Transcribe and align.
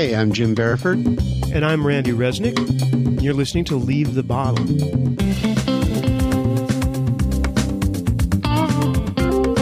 Hey, 0.00 0.16
I'm 0.16 0.32
Jim 0.32 0.56
Barriford. 0.56 1.04
And 1.54 1.62
I'm 1.62 1.86
Randy 1.86 2.12
Resnick. 2.12 2.56
You're 3.20 3.34
listening 3.34 3.66
to 3.66 3.76
Leave 3.76 4.14
the 4.14 4.22
Bottle. 4.22 4.66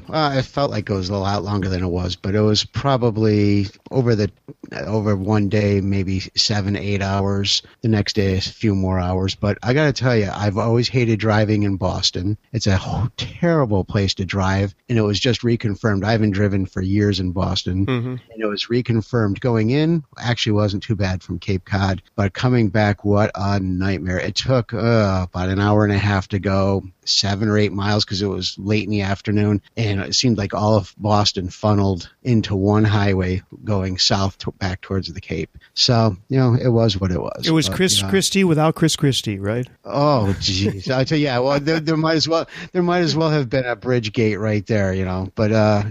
well, 0.08 0.32
uh, 0.32 0.38
it 0.38 0.44
felt 0.44 0.72
like 0.72 0.90
it 0.90 0.94
was 0.94 1.10
a 1.10 1.18
lot 1.18 1.44
longer 1.44 1.70
than 1.70 1.84
it 1.84 1.88
was, 1.88 2.16
but 2.16 2.36
it 2.36 2.42
was 2.42 2.64
probably 2.64 3.68
over 3.92 4.16
the 4.16 4.32
over 4.72 5.16
one 5.16 5.50
day, 5.50 5.82
maybe 5.82 6.20
seven, 6.36 6.76
eight 6.76 7.02
hours. 7.02 7.62
The 7.82 7.90
next 7.90 8.14
day, 8.14 8.38
a 8.38 8.42
few 8.42 8.74
more 8.74 9.00
hours. 9.00 9.36
But 9.36 9.58
I 9.64 9.74
got 9.74 9.86
to 9.86 9.94
tell 9.94 10.16
you, 10.16 10.30
I've 10.34 10.58
always 10.58 10.88
hated 10.88 11.20
driving 11.20 11.64
in 11.64 11.78
Boston. 11.78 12.38
It's 12.54 12.68
a 12.68 13.12
terrible 13.18 13.84
place 13.84 14.14
to 14.16 14.26
drive, 14.26 14.74
and 14.90 14.98
it 14.98 15.02
was 15.02 15.20
just 15.20 15.42
reconfirmed. 15.42 16.04
I 16.04 16.14
haven't 16.14 16.32
driven 16.32 16.66
for 16.66 16.82
years 16.82 17.20
in 17.20 17.32
Boston, 17.32 17.86
mm-hmm. 17.86 18.16
and 18.32 18.42
it 18.42 18.46
was 18.46 18.68
reconfirmed 18.68 19.40
going 19.40 19.72
in. 19.72 20.04
Actually, 20.20 20.54
wasn't 20.54 20.84
too 20.84 20.96
bad 20.96 21.22
from 21.22 21.40
Cape 21.40 21.66
Cod, 21.66 22.02
but 22.16 22.34
coming 22.34 22.70
back, 22.70 23.04
what 23.04 23.32
a 23.36 23.60
nightmare! 23.60 24.20
It 24.20 24.36
took 24.36 24.74
uh, 24.74 25.28
about 25.30 25.50
an 25.50 25.60
hour 25.60 25.84
and 25.84 25.94
a 25.94 25.98
half 25.98 26.30
to 26.30 26.40
go 26.40 26.84
seven 27.04 27.50
or 27.50 27.58
eight 27.58 27.74
miles 27.74 28.06
because 28.06 28.22
it 28.22 28.28
was 28.28 28.58
late 28.58 28.86
in 28.86 28.92
the 28.92 29.02
afternoon, 29.02 29.62
and 29.76 30.00
it 30.00 30.16
seemed 30.16 30.38
like 30.38 30.54
all 30.54 30.76
of 30.76 30.94
Boston 30.98 31.50
funneled 31.50 32.10
into 32.24 32.56
one 32.56 32.84
highway 32.84 33.42
going 33.64 33.81
south 33.98 34.38
to, 34.40 34.52
back 34.54 34.82
towards 34.82 35.12
the 35.12 35.22
Cape. 35.22 35.58
So 35.74 36.16
you 36.30 36.38
know, 36.38 36.56
it 36.56 36.70
was 36.70 37.00
what 37.00 37.12
it 37.12 37.22
was. 37.22 37.48
It 37.48 37.52
was 37.52 37.68
but, 37.68 37.76
Chris 37.76 38.02
Christie 38.02 38.44
without 38.44 38.76
Chris 38.76 38.96
Christie, 38.96 39.40
right? 39.40 39.68
Oh, 39.86 40.36
jeez! 40.40 40.94
I 40.94 41.04
tell 41.04 41.18
you, 41.18 41.26
yeah. 41.26 41.40
Well, 41.40 41.60
there, 41.60 41.80
there, 41.80 41.98
might 41.98 42.16
as 42.16 42.28
well 42.28 42.48
there 42.72 42.84
might 42.84 43.00
as 43.00 43.16
well 43.16 43.30
have 43.30 43.50
been 43.50 43.66
a 43.66 43.76
bridge 43.76 44.14
gate 44.14 44.38
right 44.38 44.66
there, 44.66 44.94
you 44.94 45.06
know. 45.06 45.32
But 45.36 45.52
uh, 45.52 45.84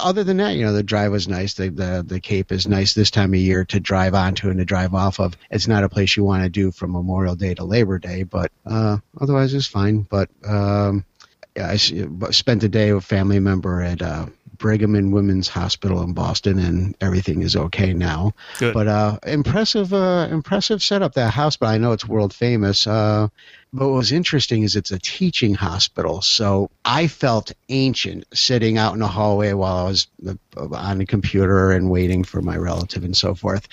other 0.00 0.24
than 0.24 0.38
that, 0.38 0.56
you 0.56 0.64
know, 0.64 0.72
the 0.72 0.82
drive 0.82 1.12
was 1.12 1.28
nice. 1.28 1.54
The, 1.54 1.70
the 1.70 2.04
the 2.06 2.20
Cape 2.20 2.52
is 2.52 2.66
nice 2.66 2.94
this 2.94 3.10
time 3.10 3.34
of 3.34 3.40
year 3.40 3.64
to 3.66 3.80
drive 3.80 4.14
onto 4.14 4.50
and 4.50 4.58
to 4.58 4.64
drive 4.64 4.94
off 4.94 5.20
of. 5.20 5.36
It's 5.50 5.68
not 5.68 5.84
a 5.84 5.88
place 5.88 6.16
you 6.16 6.24
want 6.24 6.44
to 6.44 6.48
do 6.48 6.70
from 6.70 6.92
Memorial 6.92 7.34
Day 7.34 7.54
to 7.54 7.64
Labor 7.64 7.98
Day, 7.98 8.22
but 8.22 8.52
uh, 8.66 8.98
otherwise 9.20 9.54
it's 9.54 9.66
fine. 9.66 10.02
But 10.02 10.28
um, 10.46 11.04
I 11.56 11.76
spent 11.76 12.62
a 12.62 12.68
day 12.68 12.92
with 12.92 13.04
a 13.04 13.06
family 13.06 13.40
member 13.40 13.82
at 13.82 14.02
uh, 14.02 14.26
Brigham 14.56 14.94
and 14.94 15.12
Women's 15.12 15.48
Hospital 15.48 16.02
in 16.02 16.12
Boston, 16.12 16.58
and 16.58 16.94
everything 17.00 17.42
is 17.42 17.56
okay 17.56 17.92
now. 17.92 18.32
Good. 18.58 18.74
But 18.74 18.86
uh, 18.86 19.18
impressive, 19.26 19.92
uh, 19.92 20.28
impressive 20.30 20.82
setup. 20.82 21.14
That 21.14 21.32
house. 21.32 21.56
But 21.56 21.66
I 21.66 21.78
know 21.78 21.92
it's 21.92 22.06
world 22.06 22.32
famous. 22.32 22.86
Uh, 22.86 23.28
but 23.72 23.88
what 23.88 23.96
was 23.96 24.12
interesting 24.12 24.62
is 24.62 24.76
it's 24.76 24.90
a 24.90 24.98
teaching 24.98 25.54
hospital, 25.54 26.22
so 26.22 26.70
I 26.84 27.06
felt 27.08 27.52
ancient 27.68 28.24
sitting 28.32 28.78
out 28.78 28.94
in 28.94 29.00
the 29.00 29.08
hallway 29.08 29.52
while 29.52 29.78
I 29.78 29.82
was 29.84 30.06
uh, 30.28 30.34
on 30.56 30.98
the 30.98 31.06
computer 31.06 31.70
and 31.70 31.90
waiting 31.90 32.24
for 32.24 32.42
my 32.42 32.56
relative 32.56 33.04
and 33.04 33.16
so 33.16 33.34
forth 33.34 33.68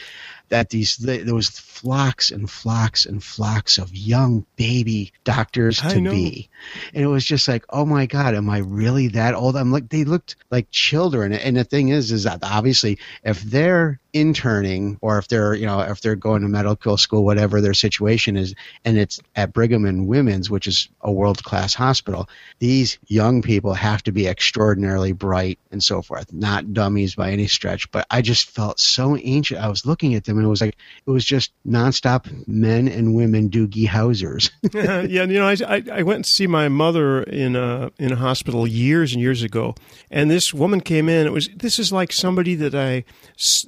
that 0.49 0.69
these 0.69 0.97
there 0.97 1.33
was 1.33 1.49
flocks 1.49 2.31
and 2.31 2.49
flocks 2.49 3.05
and 3.05 3.23
flocks 3.23 3.77
of 3.77 3.95
young 3.95 4.45
baby 4.55 5.13
doctors 5.23 5.79
to 5.79 6.01
be, 6.01 6.49
and 6.93 7.03
it 7.03 7.07
was 7.07 7.23
just 7.23 7.47
like, 7.47 7.63
oh 7.69 7.85
my 7.85 8.05
god, 8.05 8.35
am 8.35 8.49
I 8.49 8.59
really 8.59 9.07
that 9.09 9.35
old? 9.35 9.55
I'm 9.55 9.71
like, 9.71 9.89
they 9.89 10.03
looked 10.03 10.35
like 10.51 10.69
children, 10.71 11.33
and 11.33 11.55
the 11.55 11.63
thing 11.63 11.89
is, 11.89 12.11
is 12.11 12.23
that 12.23 12.39
obviously 12.43 12.97
if 13.23 13.41
they're 13.41 13.99
interning 14.13 14.97
or 15.01 15.19
if 15.19 15.27
they're 15.27 15.53
you 15.53 15.67
know 15.67 15.81
if 15.81 16.01
they're 16.01 16.15
going 16.15 16.41
to 16.41 16.47
medical 16.47 16.97
school 16.97 17.23
whatever 17.23 17.61
their 17.61 17.75
situation 17.75 18.35
is 18.35 18.55
and 18.83 18.97
it's 18.97 19.19
at 19.35 19.53
brigham 19.53 19.85
and 19.85 20.07
women's 20.07 20.49
which 20.49 20.65
is 20.65 20.89
a 21.01 21.11
world 21.11 21.43
class 21.43 21.75
hospital 21.75 22.27
these 22.57 22.97
young 23.05 23.43
people 23.43 23.73
have 23.73 24.01
to 24.01 24.11
be 24.11 24.27
extraordinarily 24.27 25.11
bright 25.11 25.59
and 25.71 25.83
so 25.83 26.01
forth 26.01 26.33
not 26.33 26.68
dummies 26.73 27.15
by 27.15 27.31
any 27.31 27.47
stretch 27.47 27.89
but 27.91 28.05
i 28.09 28.21
just 28.21 28.49
felt 28.49 28.79
so 28.79 29.17
ancient 29.17 29.61
i 29.61 29.67
was 29.67 29.85
looking 29.85 30.15
at 30.15 30.25
them 30.25 30.37
and 30.37 30.45
it 30.45 30.49
was 30.49 30.61
like 30.61 30.75
it 31.05 31.11
was 31.11 31.23
just 31.23 31.51
nonstop 31.67 32.27
men 32.47 32.87
and 32.87 33.13
women 33.13 33.49
Doogie 33.49 33.87
Howsers 33.87 34.51
yeah 34.73 35.23
you 35.23 35.39
know 35.39 35.47
I, 35.47 35.55
I, 35.67 35.99
I 35.99 36.03
went 36.03 36.25
to 36.25 36.31
see 36.31 36.47
my 36.47 36.67
mother 36.67 37.23
in 37.23 37.55
a 37.55 37.91
in 37.99 38.11
a 38.11 38.15
hospital 38.15 38.65
years 38.65 39.13
and 39.13 39.21
years 39.21 39.43
ago 39.43 39.75
and 40.09 40.31
this 40.31 40.53
woman 40.53 40.81
came 40.81 41.09
in 41.09 41.27
it 41.27 41.31
was 41.31 41.49
this 41.55 41.79
is 41.79 41.91
like 41.91 42.11
somebody 42.11 42.55
that 42.55 42.73
i 42.73 43.03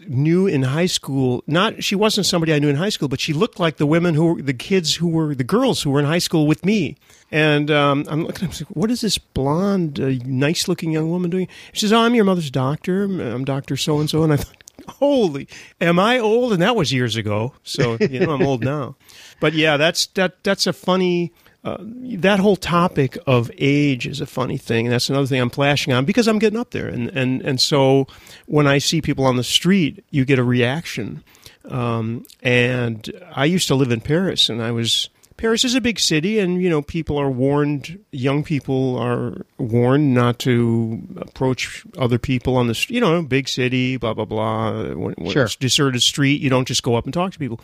knew 0.08 0.32
knew 0.32 0.48
in 0.48 0.64
high 0.64 0.88
school. 0.88 1.44
Not 1.48 1.84
she 1.84 1.96
wasn't 1.96 2.26
somebody 2.26 2.54
I 2.54 2.60
knew 2.60 2.70
in 2.70 2.76
high 2.76 2.90
school, 2.90 3.08
but 3.08 3.20
she 3.20 3.34
looked 3.34 3.60
like 3.60 3.78
the 3.78 3.86
women 3.86 4.16
who 4.16 4.34
were 4.34 4.42
the 4.42 4.54
kids 4.54 4.96
who 4.96 5.08
were 5.08 5.36
the 5.36 5.44
girls 5.44 5.82
who 5.82 5.92
were 5.92 6.00
in 6.00 6.06
high 6.06 6.20
school 6.20 6.48
with 6.48 6.66
me. 6.66 6.98
And 7.32 7.72
um, 7.72 8.06
I'm 8.10 8.26
looking. 8.26 8.50
I'm 8.50 8.52
like, 8.52 8.68
what 8.70 8.92
is 8.92 9.02
this 9.02 9.18
blonde, 9.18 10.00
uh, 10.00 10.12
nice-looking 10.26 10.92
young 10.92 11.10
woman 11.10 11.30
doing? 11.30 11.48
She 11.72 11.82
says, 11.82 11.94
"Oh, 11.94 12.02
I'm 12.02 12.14
your 12.14 12.26
mother's 12.26 12.52
doctor. 12.52 13.04
I'm 13.04 13.46
Doctor 13.46 13.78
So 13.78 14.00
and 14.00 14.10
So." 14.10 14.24
And 14.24 14.34
I 14.34 14.36
thought, 14.36 14.64
"Holy, 14.88 15.48
am 15.80 15.98
I 15.98 16.20
old?" 16.20 16.52
And 16.52 16.62
that 16.62 16.76
was 16.76 16.92
years 16.92 17.16
ago. 17.16 17.54
So 17.64 17.98
you 18.02 18.20
know, 18.20 18.34
I'm 18.34 18.42
old 18.42 18.64
now. 18.64 18.98
But 19.40 19.54
yeah, 19.54 19.78
that's 19.78 20.08
that. 20.08 20.44
That's 20.44 20.68
a 20.68 20.74
funny 20.74 21.32
uh, 21.64 21.78
that 21.80 22.40
whole 22.40 22.56
topic 22.56 23.18
of 23.28 23.52
age 23.58 24.08
is 24.08 24.20
a 24.20 24.26
funny 24.26 24.58
thing. 24.58 24.88
And 24.88 24.94
that's 24.94 25.10
another 25.10 25.28
thing 25.28 25.40
I'm 25.40 25.50
flashing 25.50 25.94
on 25.94 26.06
because 26.06 26.28
I'm 26.28 26.40
getting 26.40 26.60
up 26.60 26.72
there. 26.72 26.88
And, 26.88 27.10
and, 27.10 27.42
and 27.44 27.62
so 27.62 28.08
when 28.48 28.66
I 28.66 28.80
see 28.80 29.02
people 29.02 29.26
on 29.26 29.38
the 29.38 29.44
street, 29.44 30.04
you 30.10 30.26
get 30.26 30.40
a 30.40 30.44
reaction. 30.44 31.24
Um, 31.66 32.26
and 32.42 33.12
I 33.32 33.46
used 33.46 33.68
to 33.68 33.76
live 33.76 33.92
in 33.92 34.02
Paris 34.02 34.50
and 34.50 34.62
I 34.62 34.72
was, 34.72 35.10
Paris 35.42 35.66
is 35.66 35.74
a 35.74 35.82
big 35.82 36.00
city 36.00 36.38
and, 36.38 36.62
you 36.62 36.70
know, 36.70 36.84
people 36.84 37.18
are 37.18 37.32
warned, 37.32 37.98
young 38.12 38.44
people 38.44 38.96
are 39.00 39.44
warned 39.58 40.14
not 40.14 40.38
to 40.38 41.02
approach 41.18 41.84
other 41.98 42.20
people 42.20 42.56
on 42.56 42.68
the 42.68 42.76
street, 42.76 42.94
you 42.94 43.02
know, 43.02 43.24
big 43.24 43.50
city, 43.50 43.98
blah, 43.98 44.14
blah, 44.14 44.26
blah. 44.26 44.94
When, 44.94 45.16
when 45.18 45.32
sure. 45.32 45.46
it's 45.46 45.56
deserted 45.56 46.04
street, 46.04 46.42
you 46.42 46.52
don't 46.52 46.68
just 46.68 46.84
go 46.84 46.94
up 46.94 47.06
and 47.06 47.14
talk 47.14 47.34
to 47.34 47.40
people. 47.40 47.60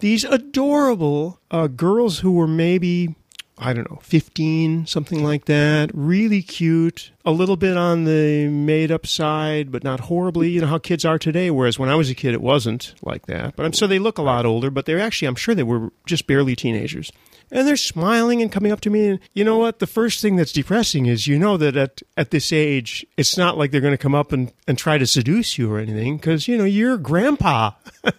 These 0.00 0.24
adorable 0.24 1.38
uh, 1.52 1.68
girls 1.68 2.18
who 2.18 2.32
were 2.32 2.48
maybe 2.48 3.14
I 3.62 3.74
don't 3.74 3.90
know, 3.90 3.98
15, 4.02 4.86
something 4.86 5.22
like 5.22 5.44
that. 5.44 5.90
Really 5.92 6.40
cute. 6.40 7.10
A 7.26 7.30
little 7.30 7.56
bit 7.56 7.76
on 7.76 8.04
the 8.04 8.48
made 8.48 8.90
up 8.90 9.06
side, 9.06 9.70
but 9.70 9.84
not 9.84 10.00
horribly. 10.00 10.48
You 10.48 10.62
know 10.62 10.66
how 10.66 10.78
kids 10.78 11.04
are 11.04 11.18
today, 11.18 11.50
whereas 11.50 11.78
when 11.78 11.90
I 11.90 11.94
was 11.94 12.08
a 12.08 12.14
kid, 12.14 12.32
it 12.32 12.40
wasn't 12.40 12.94
like 13.02 13.26
that. 13.26 13.56
But 13.56 13.66
I'm, 13.66 13.74
so 13.74 13.86
they 13.86 13.98
look 13.98 14.16
a 14.16 14.22
lot 14.22 14.46
older, 14.46 14.70
but 14.70 14.86
they're 14.86 14.98
actually, 14.98 15.28
I'm 15.28 15.34
sure 15.34 15.54
they 15.54 15.62
were 15.62 15.92
just 16.06 16.26
barely 16.26 16.56
teenagers 16.56 17.12
and 17.50 17.66
they're 17.66 17.76
smiling 17.76 18.40
and 18.42 18.52
coming 18.52 18.72
up 18.72 18.80
to 18.82 18.90
me. 18.90 19.08
And 19.08 19.20
you 19.34 19.44
know 19.44 19.58
what? 19.58 19.78
The 19.78 19.86
first 19.86 20.20
thing 20.20 20.36
that's 20.36 20.52
depressing 20.52 21.06
is 21.06 21.26
you 21.26 21.38
know 21.38 21.56
that 21.56 21.76
at, 21.76 22.02
at 22.16 22.30
this 22.30 22.52
age, 22.52 23.06
it's 23.16 23.36
not 23.36 23.58
like 23.58 23.70
they're 23.70 23.80
going 23.80 23.94
to 23.94 23.98
come 23.98 24.14
up 24.14 24.32
and, 24.32 24.52
and 24.66 24.78
try 24.78 24.98
to 24.98 25.06
seduce 25.06 25.58
you 25.58 25.72
or 25.72 25.78
anything 25.78 26.16
because, 26.16 26.48
you 26.48 26.56
know, 26.56 26.64
you're 26.64 26.96
grandpa. 26.96 27.72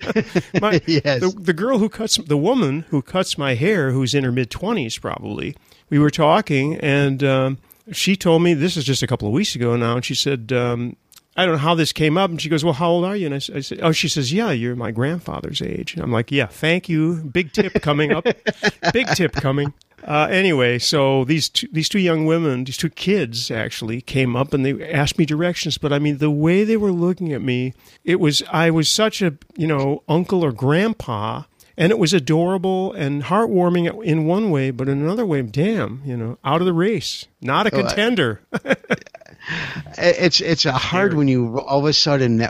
my, 0.62 0.82
yes. 0.88 1.22
The, 1.22 1.34
the 1.38 1.54
girl 1.54 1.80
who 1.80 1.90
cuts, 1.90 2.18
the 2.18 2.38
woman 2.38 2.82
who 2.90 3.02
cuts 3.02 3.38
my 3.38 3.56
hair, 3.56 3.92
who's 3.92 4.14
in 4.14 4.24
her 4.24 4.32
mid 4.32 4.50
20s 4.50 5.00
probably, 5.00 5.56
we 5.90 6.00
were 6.00 6.12
talking 6.12 6.76
and, 6.78 7.24
um, 7.24 7.58
she 7.92 8.16
told 8.16 8.44
me 8.44 8.54
this 8.54 8.78
is 8.78 8.86
just 8.86 9.04
a 9.04 9.08
couple 9.08 9.28
of 9.28 9.34
weeks 9.34 9.56
ago 9.56 9.76
now, 9.76 9.96
and 9.96 10.06
she 10.06 10.16
said, 10.16 10.54
um, 10.54 10.96
I 11.38 11.46
don't 11.46 11.56
know 11.56 11.62
how 11.62 11.76
this 11.76 11.94
came 11.94 12.18
up. 12.18 12.30
And 12.30 12.42
she 12.42 12.50
goes, 12.50 12.64
Well, 12.64 12.74
how 12.74 12.90
old 12.90 13.06
are 13.06 13.16
you? 13.16 13.28
And 13.28 13.36
I, 13.36 13.38
I 13.38 13.62
said, 13.62 13.80
Oh, 13.82 13.92
she 13.92 14.10
says, 14.10 14.34
Yeah, 14.34 14.52
you're 14.52 14.76
my 14.76 14.92
grandfather's 14.92 15.62
age. 15.62 15.94
And 15.94 16.04
I'm 16.04 16.12
like, 16.12 16.32
Yeah, 16.32 16.48
thank 16.48 16.90
you. 16.90 17.24
Big 17.24 17.54
tip 17.54 17.82
coming 17.82 18.12
up. 18.12 18.26
Big 18.94 19.08
tip 19.16 19.34
coming. 19.34 19.74
Uh, 20.04 20.28
anyway, 20.32 20.80
so 20.80 21.24
these 21.26 21.48
two, 21.48 21.68
these 21.72 21.88
two 21.88 22.00
young 22.00 22.26
women, 22.26 22.64
these 22.64 22.78
two 22.78 22.90
kids 22.90 23.52
actually 23.52 24.02
came 24.02 24.36
up 24.36 24.54
and 24.54 24.66
they 24.66 24.92
asked 24.92 25.18
me 25.18 25.26
directions. 25.26 25.78
But 25.78 25.94
I 25.94 26.00
mean, 26.00 26.18
the 26.18 26.32
way 26.32 26.64
they 26.64 26.78
were 26.78 26.92
looking 26.92 27.34
at 27.34 27.42
me, 27.42 27.74
it 28.04 28.20
was 28.20 28.42
I 28.52 28.72
was 28.72 28.90
such 28.90 29.22
a 29.22 29.38
you 29.56 29.68
know 29.68 30.04
uncle 30.10 30.44
or 30.44 30.52
grandpa, 30.52 31.44
and 31.78 31.92
it 31.92 32.00
was 32.00 32.14
adorable 32.14 32.94
and 32.94 33.24
heartwarming 33.24 34.04
in 34.04 34.26
one 34.26 34.50
way, 34.50 34.72
but 34.72 34.90
in 34.90 35.02
another 35.02 35.26
way, 35.26 35.42
damn, 35.44 36.02
you 36.04 36.18
know, 36.18 36.38
out 36.44 36.62
of 36.62 36.66
the 36.66 36.74
race, 36.74 37.28
not 37.42 37.68
a 37.68 37.72
contender. 37.72 38.42
it's 39.98 40.42
it's 40.42 40.66
a 40.66 40.72
hard 40.72 41.14
when 41.14 41.28
you 41.28 41.60
all 41.60 41.80
of 41.80 41.86
a 41.86 41.94
sudden 41.94 42.48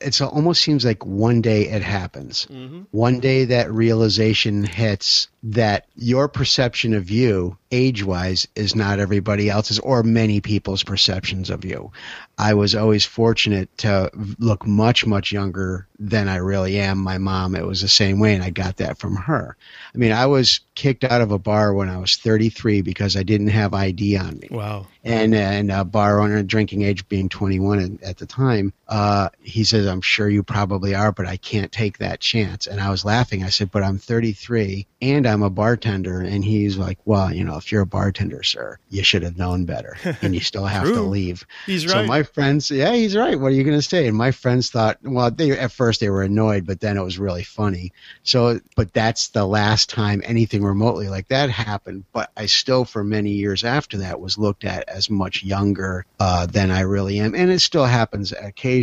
it's 0.00 0.20
almost 0.20 0.62
seems 0.62 0.84
like 0.84 1.04
one 1.04 1.42
day 1.42 1.68
it 1.68 1.82
happens. 1.82 2.46
Mm-hmm. 2.50 2.82
One 2.90 3.20
day 3.20 3.46
that 3.46 3.70
realization 3.70 4.64
hits 4.64 5.28
that 5.42 5.86
your 5.94 6.28
perception 6.28 6.94
of 6.94 7.10
you 7.10 7.56
age 7.70 8.02
wise 8.02 8.48
is 8.54 8.74
not 8.74 8.98
everybody 8.98 9.48
else's 9.48 9.78
or 9.78 10.02
many 10.02 10.40
people's 10.40 10.82
perceptions 10.82 11.50
of 11.50 11.64
you. 11.64 11.92
I 12.38 12.54
was 12.54 12.74
always 12.74 13.04
fortunate 13.04 13.76
to 13.78 14.10
look 14.38 14.66
much, 14.66 15.06
much 15.06 15.32
younger 15.32 15.86
than 15.98 16.28
I 16.28 16.36
really 16.36 16.78
am. 16.78 16.98
My 16.98 17.18
mom, 17.18 17.54
it 17.54 17.66
was 17.66 17.82
the 17.82 17.88
same 17.88 18.18
way, 18.18 18.34
and 18.34 18.42
I 18.42 18.50
got 18.50 18.78
that 18.78 18.98
from 18.98 19.16
her. 19.16 19.56
I 19.94 19.98
mean, 19.98 20.12
I 20.12 20.26
was 20.26 20.60
kicked 20.80 21.04
out 21.04 21.20
of 21.20 21.30
a 21.30 21.38
bar 21.38 21.74
when 21.74 21.90
I 21.90 21.98
was 21.98 22.16
33 22.16 22.80
because 22.80 23.14
I 23.14 23.22
didn't 23.22 23.48
have 23.48 23.74
ID 23.74 24.16
on 24.16 24.38
me. 24.38 24.48
Wow. 24.50 24.86
And 25.04 25.34
and 25.34 25.70
a 25.70 25.84
bar 25.84 26.22
owner, 26.22 26.42
drinking 26.42 26.82
age 26.82 27.06
being 27.06 27.28
21 27.28 27.98
at 28.02 28.16
the 28.16 28.24
time, 28.24 28.72
uh, 28.90 29.30
he 29.40 29.64
says, 29.64 29.86
"I'm 29.86 30.00
sure 30.00 30.28
you 30.28 30.42
probably 30.42 30.94
are, 30.94 31.12
but 31.12 31.26
I 31.26 31.36
can't 31.36 31.70
take 31.70 31.98
that 31.98 32.20
chance." 32.20 32.66
And 32.66 32.80
I 32.80 32.90
was 32.90 33.04
laughing. 33.04 33.44
I 33.44 33.50
said, 33.50 33.70
"But 33.70 33.84
I'm 33.84 33.98
33 33.98 34.86
and 35.00 35.26
I'm 35.26 35.42
a 35.42 35.50
bartender." 35.50 36.20
And 36.20 36.44
he's 36.44 36.76
like, 36.76 36.98
"Well, 37.04 37.32
you 37.32 37.44
know, 37.44 37.56
if 37.56 37.70
you're 37.70 37.82
a 37.82 37.86
bartender, 37.86 38.42
sir, 38.42 38.78
you 38.90 39.04
should 39.04 39.22
have 39.22 39.38
known 39.38 39.64
better, 39.64 39.96
and 40.22 40.34
you 40.34 40.40
still 40.40 40.66
have 40.66 40.84
to 40.84 41.02
leave." 41.02 41.46
He's 41.66 41.88
so 41.88 41.98
right. 41.98 42.06
my 42.06 42.24
friends, 42.24 42.70
yeah, 42.70 42.92
he's 42.92 43.16
right. 43.16 43.38
What 43.38 43.52
are 43.52 43.54
you 43.54 43.62
going 43.62 43.78
to 43.78 43.82
say? 43.82 44.08
And 44.08 44.16
my 44.16 44.32
friends 44.32 44.70
thought, 44.70 44.98
well, 45.02 45.30
they 45.30 45.52
at 45.52 45.70
first 45.70 46.00
they 46.00 46.10
were 46.10 46.22
annoyed, 46.22 46.66
but 46.66 46.80
then 46.80 46.96
it 46.96 47.02
was 47.02 47.18
really 47.18 47.44
funny. 47.44 47.92
So, 48.24 48.60
but 48.74 48.92
that's 48.92 49.28
the 49.28 49.46
last 49.46 49.88
time 49.88 50.20
anything 50.24 50.64
remotely 50.64 51.08
like 51.08 51.28
that 51.28 51.48
happened. 51.50 52.04
But 52.12 52.30
I 52.36 52.46
still, 52.46 52.84
for 52.84 53.04
many 53.04 53.30
years 53.30 53.62
after 53.62 53.98
that, 53.98 54.20
was 54.20 54.36
looked 54.36 54.64
at 54.64 54.88
as 54.88 55.08
much 55.08 55.44
younger 55.44 56.06
uh, 56.18 56.46
than 56.46 56.72
I 56.72 56.80
really 56.80 57.20
am, 57.20 57.36
and 57.36 57.50
it 57.50 57.60
still 57.60 57.84
happens 57.84 58.32
occasionally. 58.32 58.79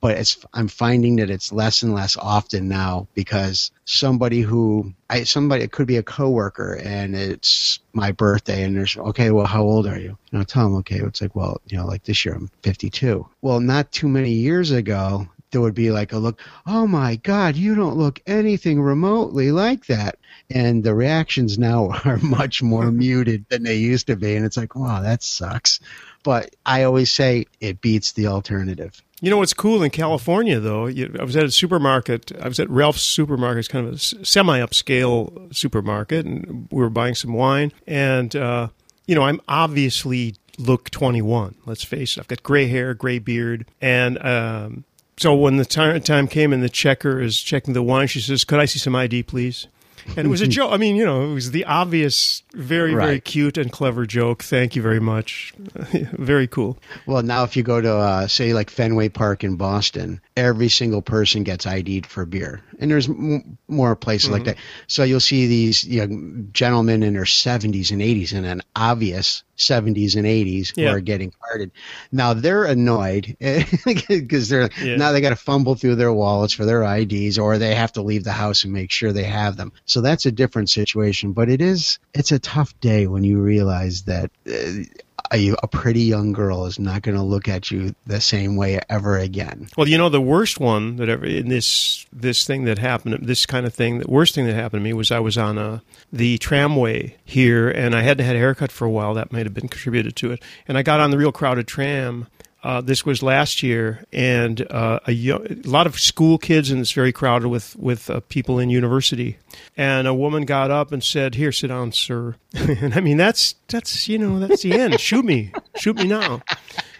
But 0.00 0.18
it's 0.18 0.44
I'm 0.52 0.68
finding 0.68 1.16
that 1.16 1.30
it's 1.30 1.52
less 1.52 1.82
and 1.82 1.94
less 1.94 2.16
often 2.16 2.68
now 2.68 3.06
because 3.14 3.70
somebody 3.84 4.40
who 4.40 4.92
I 5.08 5.24
somebody 5.24 5.64
it 5.64 5.72
could 5.72 5.86
be 5.86 5.96
a 5.96 6.02
coworker 6.02 6.74
and 6.74 7.14
it's 7.14 7.78
my 7.92 8.12
birthday 8.12 8.64
and 8.64 8.76
there's 8.76 8.96
okay 8.96 9.30
well 9.30 9.46
how 9.46 9.62
old 9.62 9.86
are 9.86 9.98
you? 9.98 10.16
And 10.30 10.38
I'll 10.38 10.44
tell 10.44 10.64
them 10.64 10.76
okay 10.78 11.00
it's 11.00 11.22
like 11.22 11.36
well 11.36 11.60
you 11.66 11.78
know 11.78 11.86
like 11.86 12.04
this 12.04 12.24
year 12.24 12.34
I'm 12.34 12.50
52 12.62 13.26
well 13.42 13.60
not 13.60 13.92
too 13.92 14.08
many 14.08 14.32
years 14.32 14.70
ago 14.70 15.28
there 15.50 15.60
would 15.60 15.74
be 15.74 15.92
like 15.92 16.12
a 16.12 16.18
look 16.18 16.40
oh 16.66 16.86
my 16.86 17.16
god 17.16 17.54
you 17.54 17.74
don't 17.74 17.96
look 17.96 18.20
anything 18.26 18.80
remotely 18.80 19.52
like 19.52 19.86
that. 19.86 20.18
And 20.50 20.84
the 20.84 20.94
reactions 20.94 21.58
now 21.58 21.90
are 22.04 22.18
much 22.18 22.62
more 22.62 22.90
muted 23.04 23.46
than 23.48 23.62
they 23.62 23.76
used 23.76 24.08
to 24.08 24.16
be. 24.16 24.34
And 24.36 24.44
it's 24.44 24.56
like 24.56 24.74
wow 24.74 25.02
that 25.02 25.22
sucks 25.22 25.80
but 26.24 26.56
I 26.66 26.82
always 26.82 27.12
say 27.12 27.46
it 27.60 27.80
beats 27.80 28.12
the 28.12 28.26
alternative 28.26 29.00
you 29.24 29.30
know 29.30 29.38
what's 29.38 29.54
cool 29.54 29.82
in 29.82 29.88
California, 29.88 30.60
though? 30.60 30.86
I 30.86 31.24
was 31.24 31.34
at 31.34 31.44
a 31.44 31.50
supermarket. 31.50 32.30
I 32.38 32.46
was 32.46 32.60
at 32.60 32.68
Ralph's 32.68 33.00
supermarket. 33.00 33.60
It's 33.60 33.68
kind 33.68 33.88
of 33.88 33.94
a 33.94 33.98
semi-upscale 33.98 35.54
supermarket, 35.54 36.26
and 36.26 36.68
we 36.70 36.82
were 36.82 36.90
buying 36.90 37.14
some 37.14 37.32
wine. 37.32 37.72
And 37.86 38.36
uh, 38.36 38.68
you 39.06 39.14
know, 39.14 39.22
I'm 39.22 39.40
obviously 39.48 40.34
look 40.58 40.90
21. 40.90 41.54
Let's 41.64 41.82
face 41.82 42.18
it. 42.18 42.20
I've 42.20 42.28
got 42.28 42.42
gray 42.42 42.66
hair, 42.66 42.92
gray 42.92 43.18
beard, 43.18 43.64
and 43.80 44.22
um, 44.22 44.84
so 45.16 45.34
when 45.34 45.56
the 45.56 45.64
time, 45.64 45.98
time 46.02 46.28
came 46.28 46.52
and 46.52 46.62
the 46.62 46.68
checker 46.68 47.18
is 47.18 47.40
checking 47.40 47.72
the 47.72 47.82
wine, 47.82 48.08
she 48.08 48.20
says, 48.20 48.44
"Could 48.44 48.60
I 48.60 48.66
see 48.66 48.78
some 48.78 48.94
ID, 48.94 49.22
please?" 49.22 49.68
And 50.16 50.26
it 50.26 50.28
was 50.28 50.40
a 50.40 50.46
joke. 50.48 50.72
I 50.72 50.76
mean, 50.76 50.96
you 50.96 51.04
know, 51.04 51.30
it 51.30 51.34
was 51.34 51.50
the 51.50 51.64
obvious, 51.64 52.42
very, 52.52 52.94
right. 52.94 53.06
very 53.06 53.20
cute 53.20 53.58
and 53.58 53.70
clever 53.70 54.06
joke. 54.06 54.42
Thank 54.42 54.76
you 54.76 54.82
very 54.82 55.00
much. 55.00 55.52
very 56.12 56.46
cool. 56.46 56.78
Well, 57.06 57.22
now 57.22 57.44
if 57.44 57.56
you 57.56 57.62
go 57.62 57.80
to, 57.80 57.92
uh, 57.94 58.26
say, 58.28 58.52
like 58.54 58.70
Fenway 58.70 59.08
Park 59.08 59.44
in 59.44 59.56
Boston, 59.56 60.20
every 60.36 60.68
single 60.68 61.02
person 61.02 61.44
gets 61.44 61.66
ID'd 61.66 62.06
for 62.06 62.24
beer, 62.24 62.60
and 62.78 62.90
there's 62.90 63.08
m- 63.08 63.58
more 63.68 63.94
places 63.94 64.26
mm-hmm. 64.26 64.34
like 64.34 64.44
that. 64.44 64.56
So 64.86 65.04
you'll 65.04 65.20
see 65.20 65.46
these 65.46 65.84
you 65.84 66.06
know, 66.06 66.44
gentlemen 66.52 67.02
in 67.02 67.14
their 67.14 67.24
70s 67.24 67.92
and 67.92 68.02
80s 68.02 68.32
and 68.32 68.44
an 68.44 68.62
obvious 68.74 69.44
70s 69.56 70.16
and 70.16 70.26
80s 70.26 70.72
yeah. 70.76 70.90
who 70.90 70.96
are 70.96 71.00
getting 71.00 71.32
carded. 71.40 71.70
Now 72.10 72.34
they're 72.34 72.64
annoyed 72.64 73.36
because 74.08 74.48
they're 74.48 74.70
yeah. 74.82 74.96
now 74.96 75.12
they 75.12 75.20
got 75.20 75.30
to 75.30 75.36
fumble 75.36 75.76
through 75.76 75.96
their 75.96 76.12
wallets 76.12 76.52
for 76.52 76.64
their 76.64 76.82
IDs, 76.82 77.38
or 77.38 77.58
they 77.58 77.74
have 77.74 77.92
to 77.92 78.02
leave 78.02 78.24
the 78.24 78.32
house 78.32 78.64
and 78.64 78.72
make 78.72 78.90
sure 78.90 79.12
they 79.12 79.24
have 79.24 79.56
them. 79.56 79.72
So 79.84 80.00
that's 80.00 80.26
a 80.26 80.32
different 80.32 80.70
situation. 80.70 81.32
But 81.32 81.48
it 81.48 81.60
is 81.60 81.98
it's 82.12 82.32
a 82.32 82.38
tough 82.38 82.78
day 82.80 83.06
when 83.06 83.24
you 83.24 83.40
realize 83.40 84.02
that. 84.02 84.30
Uh, 84.48 84.84
a, 85.32 85.54
a, 85.62 85.68
pretty 85.68 86.02
young 86.02 86.32
girl 86.32 86.66
is 86.66 86.78
not 86.78 87.02
going 87.02 87.16
to 87.16 87.22
look 87.22 87.48
at 87.48 87.70
you 87.70 87.94
the 88.06 88.20
same 88.20 88.56
way 88.56 88.80
ever 88.88 89.18
again. 89.18 89.68
Well, 89.76 89.88
you 89.88 89.98
know, 89.98 90.08
the 90.08 90.20
worst 90.20 90.60
one 90.60 90.96
that 90.96 91.08
ever 91.08 91.24
in 91.24 91.48
this 91.48 92.06
this 92.12 92.46
thing 92.46 92.64
that 92.64 92.78
happened, 92.78 93.26
this 93.26 93.46
kind 93.46 93.66
of 93.66 93.74
thing, 93.74 93.98
the 93.98 94.10
worst 94.10 94.34
thing 94.34 94.46
that 94.46 94.54
happened 94.54 94.80
to 94.80 94.84
me 94.84 94.92
was 94.92 95.10
I 95.10 95.20
was 95.20 95.38
on 95.38 95.58
a, 95.58 95.74
uh, 95.74 95.78
the 96.12 96.38
tramway 96.38 97.16
here, 97.24 97.68
and 97.68 97.94
I 97.94 98.02
hadn't 98.02 98.26
had 98.26 98.36
a 98.36 98.38
haircut 98.38 98.70
for 98.70 98.84
a 98.84 98.90
while. 98.90 99.14
That 99.14 99.32
might 99.32 99.46
have 99.46 99.54
been 99.54 99.68
contributed 99.68 100.14
to 100.16 100.32
it. 100.32 100.42
And 100.68 100.76
I 100.76 100.82
got 100.82 101.00
on 101.00 101.10
the 101.10 101.18
real 101.18 101.32
crowded 101.32 101.66
tram, 101.66 102.28
uh, 102.64 102.80
this 102.80 103.04
was 103.04 103.22
last 103.22 103.62
year, 103.62 104.04
and 104.10 104.66
uh, 104.72 104.98
a, 105.06 105.12
young, 105.12 105.46
a, 105.46 105.68
lot 105.68 105.86
of 105.86 106.00
school 106.00 106.38
kids, 106.38 106.70
and 106.70 106.80
it's 106.80 106.92
very 106.92 107.12
crowded 107.12 107.48
with 107.48 107.76
with 107.76 108.08
uh, 108.08 108.20
people 108.30 108.58
in 108.58 108.70
university. 108.70 109.36
And 109.76 110.08
a 110.08 110.14
woman 110.14 110.46
got 110.46 110.70
up 110.70 110.90
and 110.90 111.04
said, 111.04 111.34
"Here, 111.34 111.52
sit 111.52 111.68
down, 111.68 111.92
sir." 111.92 112.36
and 112.54 112.94
I 112.94 113.00
mean, 113.00 113.18
that's 113.18 113.54
that's 113.68 114.08
you 114.08 114.18
know 114.18 114.38
that's 114.38 114.62
the 114.62 114.72
end. 114.72 114.98
Shoot 114.98 115.26
me, 115.26 115.52
shoot 115.76 115.96
me 115.96 116.04
now. 116.04 116.42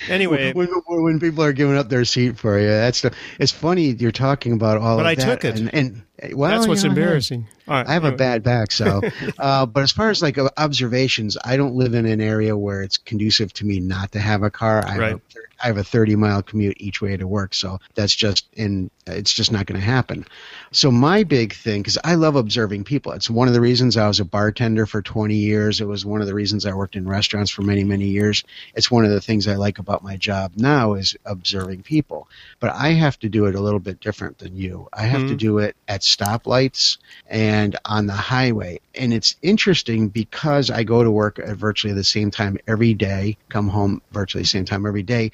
Anyway, 0.06 0.52
when, 0.52 0.68
when, 0.86 1.18
people 1.18 1.42
are 1.42 1.54
giving 1.54 1.78
up 1.78 1.88
their 1.88 2.04
seat 2.04 2.36
for 2.38 2.58
you, 2.58 2.68
that's 2.68 3.00
the, 3.00 3.14
it's 3.38 3.52
funny 3.52 3.86
you're 3.92 4.12
talking 4.12 4.52
about 4.52 4.76
all. 4.76 4.98
But 4.98 5.06
I 5.06 5.14
that, 5.14 5.24
took 5.24 5.44
it, 5.46 5.58
and, 5.58 5.72
and 5.74 6.02
well, 6.36 6.50
that's 6.50 6.68
what's 6.68 6.82
you 6.82 6.90
know, 6.90 6.96
embarrassing. 6.96 7.46
I 7.66 7.92
have 7.92 8.04
a 8.04 8.12
bad 8.12 8.42
back, 8.42 8.70
so. 8.70 9.00
uh, 9.38 9.66
but 9.66 9.82
as 9.82 9.92
far 9.92 10.10
as 10.10 10.22
like 10.22 10.38
observations, 10.56 11.36
I 11.42 11.56
don't 11.56 11.74
live 11.74 11.94
in 11.94 12.06
an 12.06 12.20
area 12.20 12.56
where 12.56 12.82
it's 12.82 12.98
conducive 12.98 13.52
to 13.54 13.64
me 13.66 13.80
not 13.80 14.12
to 14.12 14.20
have 14.20 14.42
a 14.42 14.50
car. 14.50 14.84
I 14.86 14.98
right. 14.98 15.08
have 15.10 15.20
a, 15.20 15.53
I 15.64 15.68
have 15.68 15.78
a 15.78 15.84
30 15.84 16.16
mile 16.16 16.42
commute 16.42 16.76
each 16.78 17.00
way 17.00 17.16
to 17.16 17.26
work, 17.26 17.54
so 17.54 17.80
that's 17.94 18.14
just 18.14 18.46
in. 18.52 18.90
It's 19.06 19.32
just 19.32 19.50
not 19.50 19.66
going 19.66 19.80
to 19.80 19.84
happen. 19.84 20.26
So 20.72 20.90
my 20.90 21.24
big 21.24 21.54
thing, 21.54 21.80
because 21.80 21.98
I 22.04 22.14
love 22.14 22.36
observing 22.36 22.84
people. 22.84 23.12
It's 23.12 23.28
one 23.28 23.48
of 23.48 23.54
the 23.54 23.60
reasons 23.60 23.96
I 23.96 24.06
was 24.06 24.20
a 24.20 24.24
bartender 24.24 24.86
for 24.86 25.02
20 25.02 25.34
years. 25.34 25.80
It 25.80 25.86
was 25.86 26.06
one 26.06 26.20
of 26.20 26.26
the 26.26 26.34
reasons 26.34 26.64
I 26.64 26.72
worked 26.72 26.96
in 26.96 27.06
restaurants 27.06 27.50
for 27.50 27.62
many, 27.62 27.84
many 27.84 28.06
years. 28.06 28.44
It's 28.74 28.90
one 28.90 29.04
of 29.04 29.10
the 29.10 29.20
things 29.20 29.46
I 29.46 29.56
like 29.56 29.78
about 29.78 30.02
my 30.02 30.16
job 30.16 30.52
now 30.56 30.94
is 30.94 31.16
observing 31.24 31.82
people. 31.82 32.28
But 32.60 32.74
I 32.74 32.92
have 32.92 33.18
to 33.20 33.28
do 33.28 33.46
it 33.46 33.54
a 33.54 33.60
little 33.60 33.80
bit 33.80 34.00
different 34.00 34.38
than 34.38 34.56
you. 34.56 34.88
I 34.92 35.02
have 35.02 35.20
mm-hmm. 35.20 35.28
to 35.30 35.36
do 35.36 35.58
it 35.58 35.76
at 35.88 36.00
stoplights 36.00 36.98
and 37.26 37.76
on 37.84 38.06
the 38.06 38.14
highway. 38.14 38.80
And 38.94 39.12
it's 39.12 39.36
interesting 39.42 40.08
because 40.08 40.70
I 40.70 40.84
go 40.84 41.02
to 41.02 41.10
work 41.10 41.38
at 41.38 41.56
virtually 41.56 41.94
the 41.94 42.04
same 42.04 42.30
time 42.30 42.58
every 42.66 42.94
day, 42.94 43.36
come 43.48 43.68
home 43.68 44.02
virtually 44.12 44.42
the 44.42 44.48
same 44.48 44.64
time 44.64 44.86
every 44.86 45.02
day. 45.02 45.30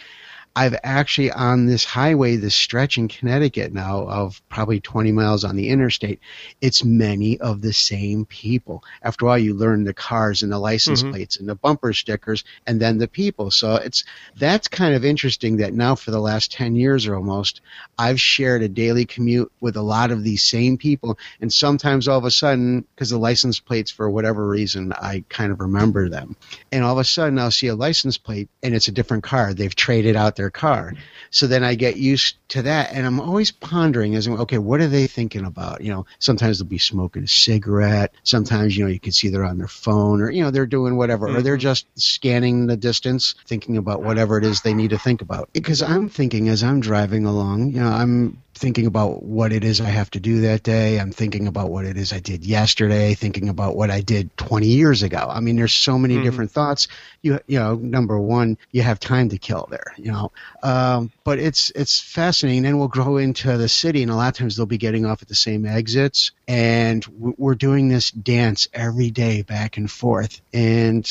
I've 0.56 0.76
actually 0.82 1.30
on 1.30 1.66
this 1.66 1.84
highway, 1.84 2.36
this 2.36 2.56
stretch 2.56 2.98
in 2.98 3.06
Connecticut 3.06 3.72
now 3.72 4.08
of 4.08 4.42
probably 4.48 4.80
20 4.80 5.12
miles 5.12 5.44
on 5.44 5.54
the 5.54 5.68
interstate, 5.68 6.18
it's 6.60 6.84
many 6.84 7.38
of 7.38 7.60
the 7.60 7.72
same 7.72 8.24
people. 8.24 8.82
After 9.02 9.28
all, 9.28 9.38
you 9.38 9.54
learn 9.54 9.84
the 9.84 9.94
cars 9.94 10.42
and 10.42 10.50
the 10.50 10.58
license 10.58 11.02
mm-hmm. 11.02 11.12
plates 11.12 11.38
and 11.38 11.48
the 11.48 11.54
bumper 11.54 11.92
stickers 11.92 12.42
and 12.66 12.80
then 12.80 12.98
the 12.98 13.06
people. 13.06 13.52
So 13.52 13.76
it's, 13.76 14.04
that's 14.36 14.66
kind 14.66 14.94
of 14.94 15.04
interesting 15.04 15.58
that 15.58 15.72
now 15.72 15.94
for 15.94 16.10
the 16.10 16.20
last 16.20 16.50
10 16.50 16.74
years 16.74 17.06
or 17.06 17.14
almost, 17.14 17.60
I've 17.96 18.20
shared 18.20 18.62
a 18.62 18.68
daily 18.68 19.04
commute 19.04 19.52
with 19.60 19.76
a 19.76 19.82
lot 19.82 20.10
of 20.10 20.24
these 20.24 20.42
same 20.42 20.76
people. 20.76 21.16
And 21.40 21.52
sometimes 21.52 22.08
all 22.08 22.18
of 22.18 22.24
a 22.24 22.30
sudden, 22.30 22.84
because 22.94 23.10
the 23.10 23.18
license 23.18 23.60
plates, 23.60 23.92
for 23.92 24.10
whatever 24.10 24.48
reason, 24.48 24.92
I 24.94 25.22
kind 25.28 25.52
of 25.52 25.60
remember 25.60 26.08
them. 26.08 26.34
And 26.72 26.82
all 26.82 26.92
of 26.92 26.98
a 26.98 27.04
sudden 27.04 27.38
I'll 27.38 27.52
see 27.52 27.68
a 27.68 27.76
license 27.76 28.18
plate 28.18 28.48
and 28.64 28.74
it's 28.74 28.88
a 28.88 28.92
different 28.92 29.22
car. 29.22 29.54
They've 29.54 29.74
traded 29.74 30.16
out 30.16 30.39
their 30.40 30.50
car. 30.50 30.94
So 31.30 31.46
then 31.46 31.62
I 31.62 31.74
get 31.74 31.96
used 31.96 32.36
to 32.48 32.62
that, 32.62 32.92
and 32.92 33.06
I'm 33.06 33.20
always 33.20 33.52
pondering 33.52 34.16
as 34.16 34.26
okay, 34.26 34.58
what 34.58 34.80
are 34.80 34.88
they 34.88 35.06
thinking 35.06 35.44
about? 35.44 35.82
You 35.82 35.92
know, 35.92 36.06
sometimes 36.18 36.58
they'll 36.58 36.66
be 36.66 36.78
smoking 36.78 37.24
a 37.24 37.28
cigarette. 37.28 38.12
Sometimes 38.24 38.76
you 38.76 38.84
know 38.84 38.90
you 38.90 38.98
can 38.98 39.12
see 39.12 39.28
they're 39.28 39.44
on 39.44 39.58
their 39.58 39.68
phone, 39.68 40.22
or 40.22 40.30
you 40.30 40.42
know 40.42 40.50
they're 40.50 40.66
doing 40.66 40.96
whatever, 40.96 41.28
mm-hmm. 41.28 41.36
or 41.36 41.42
they're 41.42 41.54
mm-hmm. 41.54 41.60
just 41.60 41.86
scanning 41.94 42.66
the 42.66 42.76
distance, 42.76 43.34
thinking 43.46 43.76
about 43.76 44.02
whatever 44.02 44.38
it 44.38 44.44
is 44.44 44.62
they 44.62 44.74
need 44.74 44.90
to 44.90 44.98
think 44.98 45.22
about. 45.22 45.50
Because 45.52 45.82
I'm 45.82 46.08
thinking 46.08 46.48
as 46.48 46.64
I'm 46.64 46.80
driving 46.80 47.26
along, 47.26 47.70
you 47.70 47.80
know, 47.80 47.90
I'm 47.90 48.42
thinking 48.60 48.86
about 48.86 49.22
what 49.22 49.52
it 49.52 49.64
is 49.64 49.80
I 49.80 49.88
have 49.88 50.10
to 50.10 50.20
do 50.20 50.42
that 50.42 50.62
day. 50.62 51.00
I'm 51.00 51.12
thinking 51.12 51.46
about 51.46 51.70
what 51.70 51.86
it 51.86 51.96
is 51.96 52.12
I 52.12 52.20
did 52.20 52.44
yesterday, 52.44 53.14
thinking 53.14 53.48
about 53.48 53.74
what 53.74 53.90
I 53.90 54.02
did 54.02 54.36
20 54.36 54.66
years 54.66 55.02
ago. 55.02 55.26
I 55.30 55.40
mean, 55.40 55.56
there's 55.56 55.72
so 55.72 55.98
many 55.98 56.14
mm-hmm. 56.14 56.24
different 56.24 56.50
thoughts. 56.50 56.86
You, 57.22 57.40
you 57.46 57.58
know, 57.58 57.76
number 57.76 58.20
one, 58.20 58.58
you 58.70 58.82
have 58.82 59.00
time 59.00 59.30
to 59.30 59.38
kill 59.38 59.66
there, 59.70 59.94
you 59.96 60.12
know. 60.12 60.30
Um, 60.62 61.10
but 61.24 61.38
it's, 61.38 61.72
it's 61.74 62.00
fascinating. 62.00 62.62
Then 62.62 62.78
we'll 62.78 62.88
grow 62.88 63.16
into 63.16 63.56
the 63.56 63.68
city 63.68 64.02
and 64.02 64.12
a 64.12 64.14
lot 64.14 64.28
of 64.28 64.34
times 64.34 64.56
they'll 64.56 64.66
be 64.66 64.76
getting 64.76 65.06
off 65.06 65.22
at 65.22 65.28
the 65.28 65.34
same 65.34 65.64
exits 65.64 66.32
and 66.46 67.04
we're 67.38 67.54
doing 67.54 67.88
this 67.88 68.10
dance 68.10 68.68
every 68.74 69.10
day 69.10 69.40
back 69.40 69.78
and 69.78 69.90
forth. 69.90 70.42
And 70.52 71.04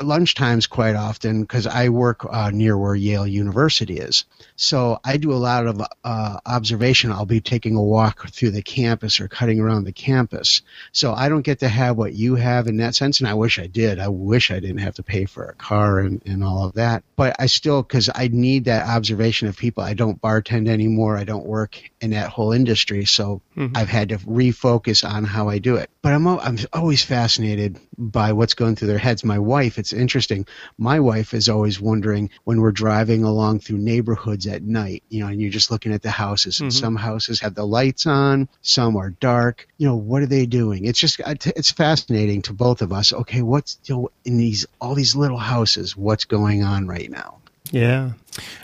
lunchtimes 0.00 0.70
quite 0.70 0.94
often 0.94 1.42
because 1.42 1.66
I 1.66 1.90
work 1.90 2.26
uh, 2.30 2.50
near 2.50 2.78
where 2.78 2.94
Yale 2.94 3.26
University 3.26 3.98
is. 3.98 4.24
So 4.56 5.00
I 5.04 5.18
do 5.18 5.32
a 5.32 5.34
lot 5.34 5.66
of 5.66 5.82
uh, 6.02 6.38
observations 6.46 6.77
observation, 6.78 7.10
I'll 7.10 7.26
be 7.26 7.40
taking 7.40 7.74
a 7.74 7.82
walk 7.82 8.28
through 8.30 8.52
the 8.52 8.62
campus 8.62 9.18
or 9.18 9.26
cutting 9.26 9.58
around 9.58 9.82
the 9.82 9.92
campus. 9.92 10.62
So 10.92 11.12
I 11.12 11.28
don't 11.28 11.42
get 11.42 11.58
to 11.60 11.68
have 11.68 11.96
what 11.96 12.12
you 12.12 12.36
have 12.36 12.68
in 12.68 12.76
that 12.76 12.94
sense, 12.94 13.18
and 13.18 13.28
I 13.28 13.34
wish 13.34 13.58
I 13.58 13.66
did. 13.66 13.98
I 13.98 14.06
wish 14.06 14.52
I 14.52 14.60
didn't 14.60 14.78
have 14.78 14.94
to 14.94 15.02
pay 15.02 15.24
for 15.24 15.44
a 15.44 15.54
car 15.54 15.98
and, 15.98 16.22
and 16.24 16.44
all 16.44 16.66
of 16.66 16.74
that. 16.74 17.02
But 17.16 17.34
I 17.40 17.46
still, 17.46 17.82
because 17.82 18.08
I 18.14 18.28
need 18.28 18.66
that 18.66 18.86
observation 18.86 19.48
of 19.48 19.56
people. 19.56 19.82
I 19.82 19.94
don't 19.94 20.22
bartend 20.22 20.68
anymore. 20.68 21.16
I 21.16 21.24
don't 21.24 21.46
work 21.46 21.82
in 22.00 22.10
that 22.10 22.30
whole 22.30 22.52
industry, 22.52 23.04
so 23.06 23.42
mm-hmm. 23.56 23.76
I've 23.76 23.88
had 23.88 24.10
to 24.10 24.18
refocus 24.18 25.08
on 25.08 25.24
how 25.24 25.48
I 25.48 25.58
do 25.58 25.74
it. 25.76 25.90
But 26.00 26.12
I'm 26.12 26.28
I'm 26.28 26.58
always 26.72 27.02
fascinated 27.02 27.78
by 27.96 28.32
what's 28.32 28.54
going 28.54 28.76
through 28.76 28.88
their 28.88 28.98
heads. 28.98 29.24
My 29.24 29.40
wife, 29.40 29.78
it's 29.78 29.92
interesting. 29.92 30.46
My 30.78 31.00
wife 31.00 31.34
is 31.34 31.48
always 31.48 31.80
wondering 31.80 32.30
when 32.44 32.60
we're 32.60 32.70
driving 32.70 33.24
along 33.24 33.60
through 33.60 33.78
neighborhoods 33.78 34.46
at 34.46 34.62
night, 34.62 35.02
you 35.08 35.20
know, 35.20 35.26
and 35.26 35.40
you're 35.40 35.50
just 35.50 35.72
looking 35.72 35.92
at 35.92 36.02
the 36.02 36.10
houses, 36.10 36.60
and 36.60 36.70
mm-hmm. 36.70 36.78
some 36.78 36.94
houses 36.94 37.40
have 37.40 37.56
the 37.56 37.66
lights 37.66 38.06
on, 38.06 38.48
some 38.62 38.96
are 38.96 39.10
dark. 39.10 39.66
You 39.76 39.88
know, 39.88 39.96
what 39.96 40.22
are 40.22 40.26
they 40.26 40.46
doing? 40.46 40.84
It's 40.84 41.00
just 41.00 41.20
it's 41.26 41.72
fascinating 41.72 42.42
to 42.42 42.52
both 42.52 42.80
of 42.80 42.92
us. 42.92 43.12
Okay, 43.12 43.42
what's 43.42 43.78
you 43.84 43.94
know, 43.96 44.10
in 44.24 44.38
these 44.38 44.66
all 44.80 44.94
these 44.94 45.16
little 45.16 45.38
houses? 45.38 45.96
What's 45.96 46.26
going 46.26 46.62
on 46.62 46.86
right 46.86 47.10
now? 47.10 47.38
Yeah. 47.70 48.12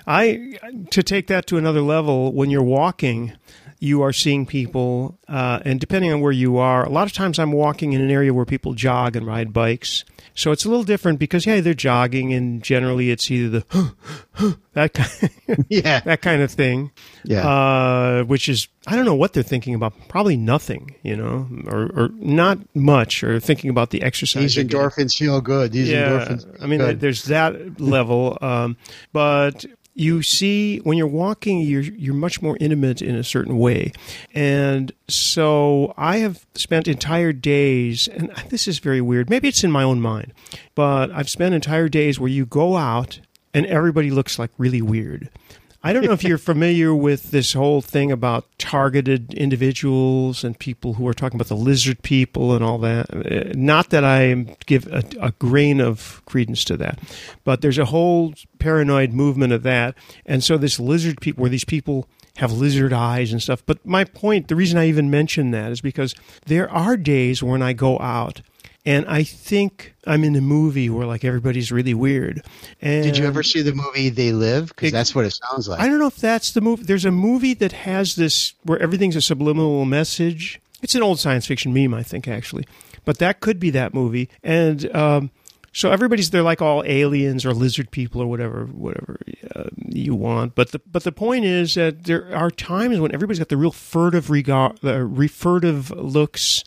I 0.07 0.59
to 0.91 1.03
take 1.03 1.27
that 1.29 1.47
to 1.49 1.59
another 1.59 1.81
level 1.81 2.33
when 2.33 2.51
you're 2.51 2.63
walking 2.63 3.33
you 3.79 4.03
are 4.03 4.13
seeing 4.13 4.47
people, 4.47 5.19
uh, 5.29 5.61
and 5.65 5.81
depending 5.81 6.13
on 6.13 6.21
where 6.21 6.33
you 6.33 6.59
are, 6.59 6.85
a 6.85 6.89
lot 6.89 7.07
of 7.07 7.13
times 7.13 7.39
I'm 7.39 7.53
walking 7.53 7.93
in 7.93 8.01
an 8.01 8.11
area 8.11 8.33
where 8.33 8.45
people 8.45 8.75
jog 8.75 9.17
and 9.17 9.27
ride 9.27 9.53
bikes. 9.53 10.05
So 10.35 10.51
it's 10.51 10.65
a 10.65 10.69
little 10.69 10.85
different 10.85 11.19
because 11.19 11.47
yeah, 11.47 11.61
they're 11.61 11.75
jogging, 11.75 12.33
and 12.33 12.63
generally 12.63 13.11
it's 13.11 13.31
either 13.31 13.61
the 13.61 14.57
that 14.73 14.95
kind, 14.95 15.67
yeah 15.69 16.01
that 16.01 16.23
kind 16.23 16.43
of 16.43 16.51
thing, 16.51 16.91
yeah, 17.25 17.49
uh, 17.49 18.25
which 18.25 18.49
is 18.49 18.67
I 18.87 18.97
don't 18.97 19.05
know 19.05 19.15
what 19.15 19.33
they're 19.33 19.45
thinking 19.45 19.75
about. 19.75 19.93
Probably 20.09 20.37
nothing, 20.37 20.97
you 21.03 21.17
know, 21.17 21.49
or, 21.67 21.85
or 21.95 22.09
not 22.15 22.59
much, 22.75 23.23
or 23.23 23.39
thinking 23.39 23.71
about 23.71 23.91
the 23.91 24.03
exercise. 24.03 24.55
These 24.57 24.67
endorphins 24.67 25.17
feel 25.17 25.41
good. 25.41 25.71
These 25.71 25.91
yeah, 25.91 26.09
endorphins. 26.09 26.63
I 26.63 26.67
mean, 26.67 26.81
good. 26.81 27.01
there's 27.01 27.25
that 27.27 27.81
level, 27.81 28.37
um, 28.41 28.77
but 29.13 29.65
you 29.95 30.23
see 30.23 30.79
when 30.79 30.99
you're 30.99 31.07
walking 31.07 31.61
you're 31.61 31.83
you're 31.83 32.15
much 32.15 32.43
more 32.43 32.57
intimate 32.61 33.01
in 33.01 33.15
a 33.15 33.25
certain 33.25 33.59
way. 33.59 33.93
And 34.35 34.93
so 35.09 35.93
i 35.97 36.19
have 36.19 36.47
spent 36.55 36.89
entire 36.89 37.33
days 37.33 38.09
and 38.09 38.31
this 38.49 38.67
is 38.67 38.79
very 38.79 39.01
weird 39.01 39.29
maybe 39.29 39.49
it's 39.49 39.63
in 39.63 39.71
my 39.71 39.83
own 39.83 40.01
mind 40.01 40.33
but 40.75 41.11
i've 41.11 41.29
spent 41.29 41.55
entire 41.55 41.89
days 41.89 42.19
where 42.19 42.31
you 42.31 42.47
go 42.47 42.77
out 42.77 43.21
and 43.53 43.67
everybody 43.67 44.11
looks 44.11 44.39
like 44.39 44.51
really 44.57 44.81
weird 44.81 45.29
I 45.87 45.93
don't 45.93 46.07
know 46.07 46.13
if 46.13 46.25
you're 46.25 46.39
familiar 46.39 46.95
with 46.95 47.31
this 47.31 47.53
whole 47.53 47.83
thing 47.83 48.11
about 48.11 48.47
targeted 48.57 49.35
individuals 49.35 50.43
and 50.43 50.59
people 50.59 50.95
who 50.95 51.07
are 51.07 51.13
talking 51.13 51.37
about 51.37 51.49
the 51.49 51.57
lizard 51.57 52.03
people 52.03 52.55
and 52.55 52.65
all 52.65 52.79
that. 52.79 53.15
Uh, 53.15 53.53
not 53.55 53.91
that 53.91 54.03
I 54.03 54.33
give 54.65 54.87
a, 54.87 55.05
a 55.21 55.33
grain 55.33 55.83
of 55.83 56.23
credence 56.25 56.65
to 56.65 56.79
that, 56.79 56.99
but 57.45 57.61
there's 57.61 57.77
a 57.77 57.85
whole 57.85 58.33
paranoid 58.59 59.13
movement 59.13 59.53
of 59.53 59.63
that. 59.65 59.95
And 60.25 60.43
so 60.43 60.57
this 60.57 60.81
lizard 60.81 61.21
people, 61.21 61.43
where 61.43 61.51
these 61.51 61.67
people 61.67 62.09
have 62.37 62.51
lizard 62.51 62.95
eyes 62.95 63.31
and 63.31 63.43
stuff. 63.43 63.63
But 63.67 63.85
my 63.85 64.05
point, 64.05 64.49
the 64.49 64.57
reason 64.57 64.79
I 64.79 64.89
even 64.89 65.11
mention 65.11 65.51
that 65.51 65.71
is 65.71 65.83
because 65.83 66.15
there 66.47 66.69
are 66.71 66.97
days 66.97 67.43
when 67.43 67.61
I 67.61 67.75
go 67.75 67.99
out 67.99 68.41
and 68.87 69.07
I 69.07 69.23
think 69.23 69.95
I'm 70.07 70.25
in 70.25 70.37
a 70.37 70.41
movie 70.41 70.91
where 70.91 71.07
like 71.07 71.25
everybody's 71.25 71.73
really 71.73 71.95
weird. 71.95 72.43
And 72.83 73.05
Did 73.05 73.17
you 73.17 73.27
ever 73.27 73.43
see 73.43 73.63
the 73.63 73.75
movie 73.75 74.11
They 74.11 74.33
Live? 74.33 74.69
Because 74.69 74.93
that's 74.93 75.15
what 75.15 75.25
it 75.25 75.31
sounds 75.33 75.69
like. 75.69 75.81
I 75.81 75.87
don't 75.87 75.99
know 75.99 76.07
if 76.07 76.17
that's 76.17 76.53
the 76.53 76.61
movie. 76.61 76.83
There's 76.85 77.05
a 77.05 77.11
movie 77.11 77.55
that 77.55 77.73
has 77.73 78.17
this 78.17 78.55
where 78.63 78.79
everything's 78.79 79.17
a 79.17 79.23
subliminal 79.23 79.85
message. 79.85 80.61
It's 80.83 80.95
an 80.95 81.03
old 81.03 81.19
science 81.19 81.47
fiction 81.47 81.73
meme, 81.73 81.95
I 81.95 82.03
think, 82.03 82.29
actually, 82.29 82.67
but 83.07 83.19
that 83.19 83.41
could 83.41 83.59
be 83.59 83.71
that 83.71 83.95
movie. 83.95 84.29
And 84.43 84.95
um, 84.95 85.31
so 85.75 85.91
everybody's 85.91 86.31
they're 86.31 86.43
like 86.43 86.63
all 86.63 86.85
aliens 86.87 87.45
or 87.45 87.53
lizard 87.53 87.91
people 87.91 88.23
or 88.23 88.27
whatever 88.27 88.67
whatever 88.67 89.19
uh, 89.57 89.65
you 89.85 90.15
want. 90.15 90.55
But 90.55 90.71
the 90.71 90.81
but 90.87 91.03
the 91.03 91.13
point 91.13 91.45
is 91.45 91.75
that 91.75 92.05
there 92.05 92.35
are 92.35 92.51
times 92.51 93.01
when 93.01 93.13
everybody's 93.13 93.41
got 93.41 93.49
the 93.49 93.57
real 93.57 93.73
furtive 93.73 94.31
regard, 94.31 94.83
uh, 94.85 95.07
furtive 95.27 95.91
looks, 95.91 96.63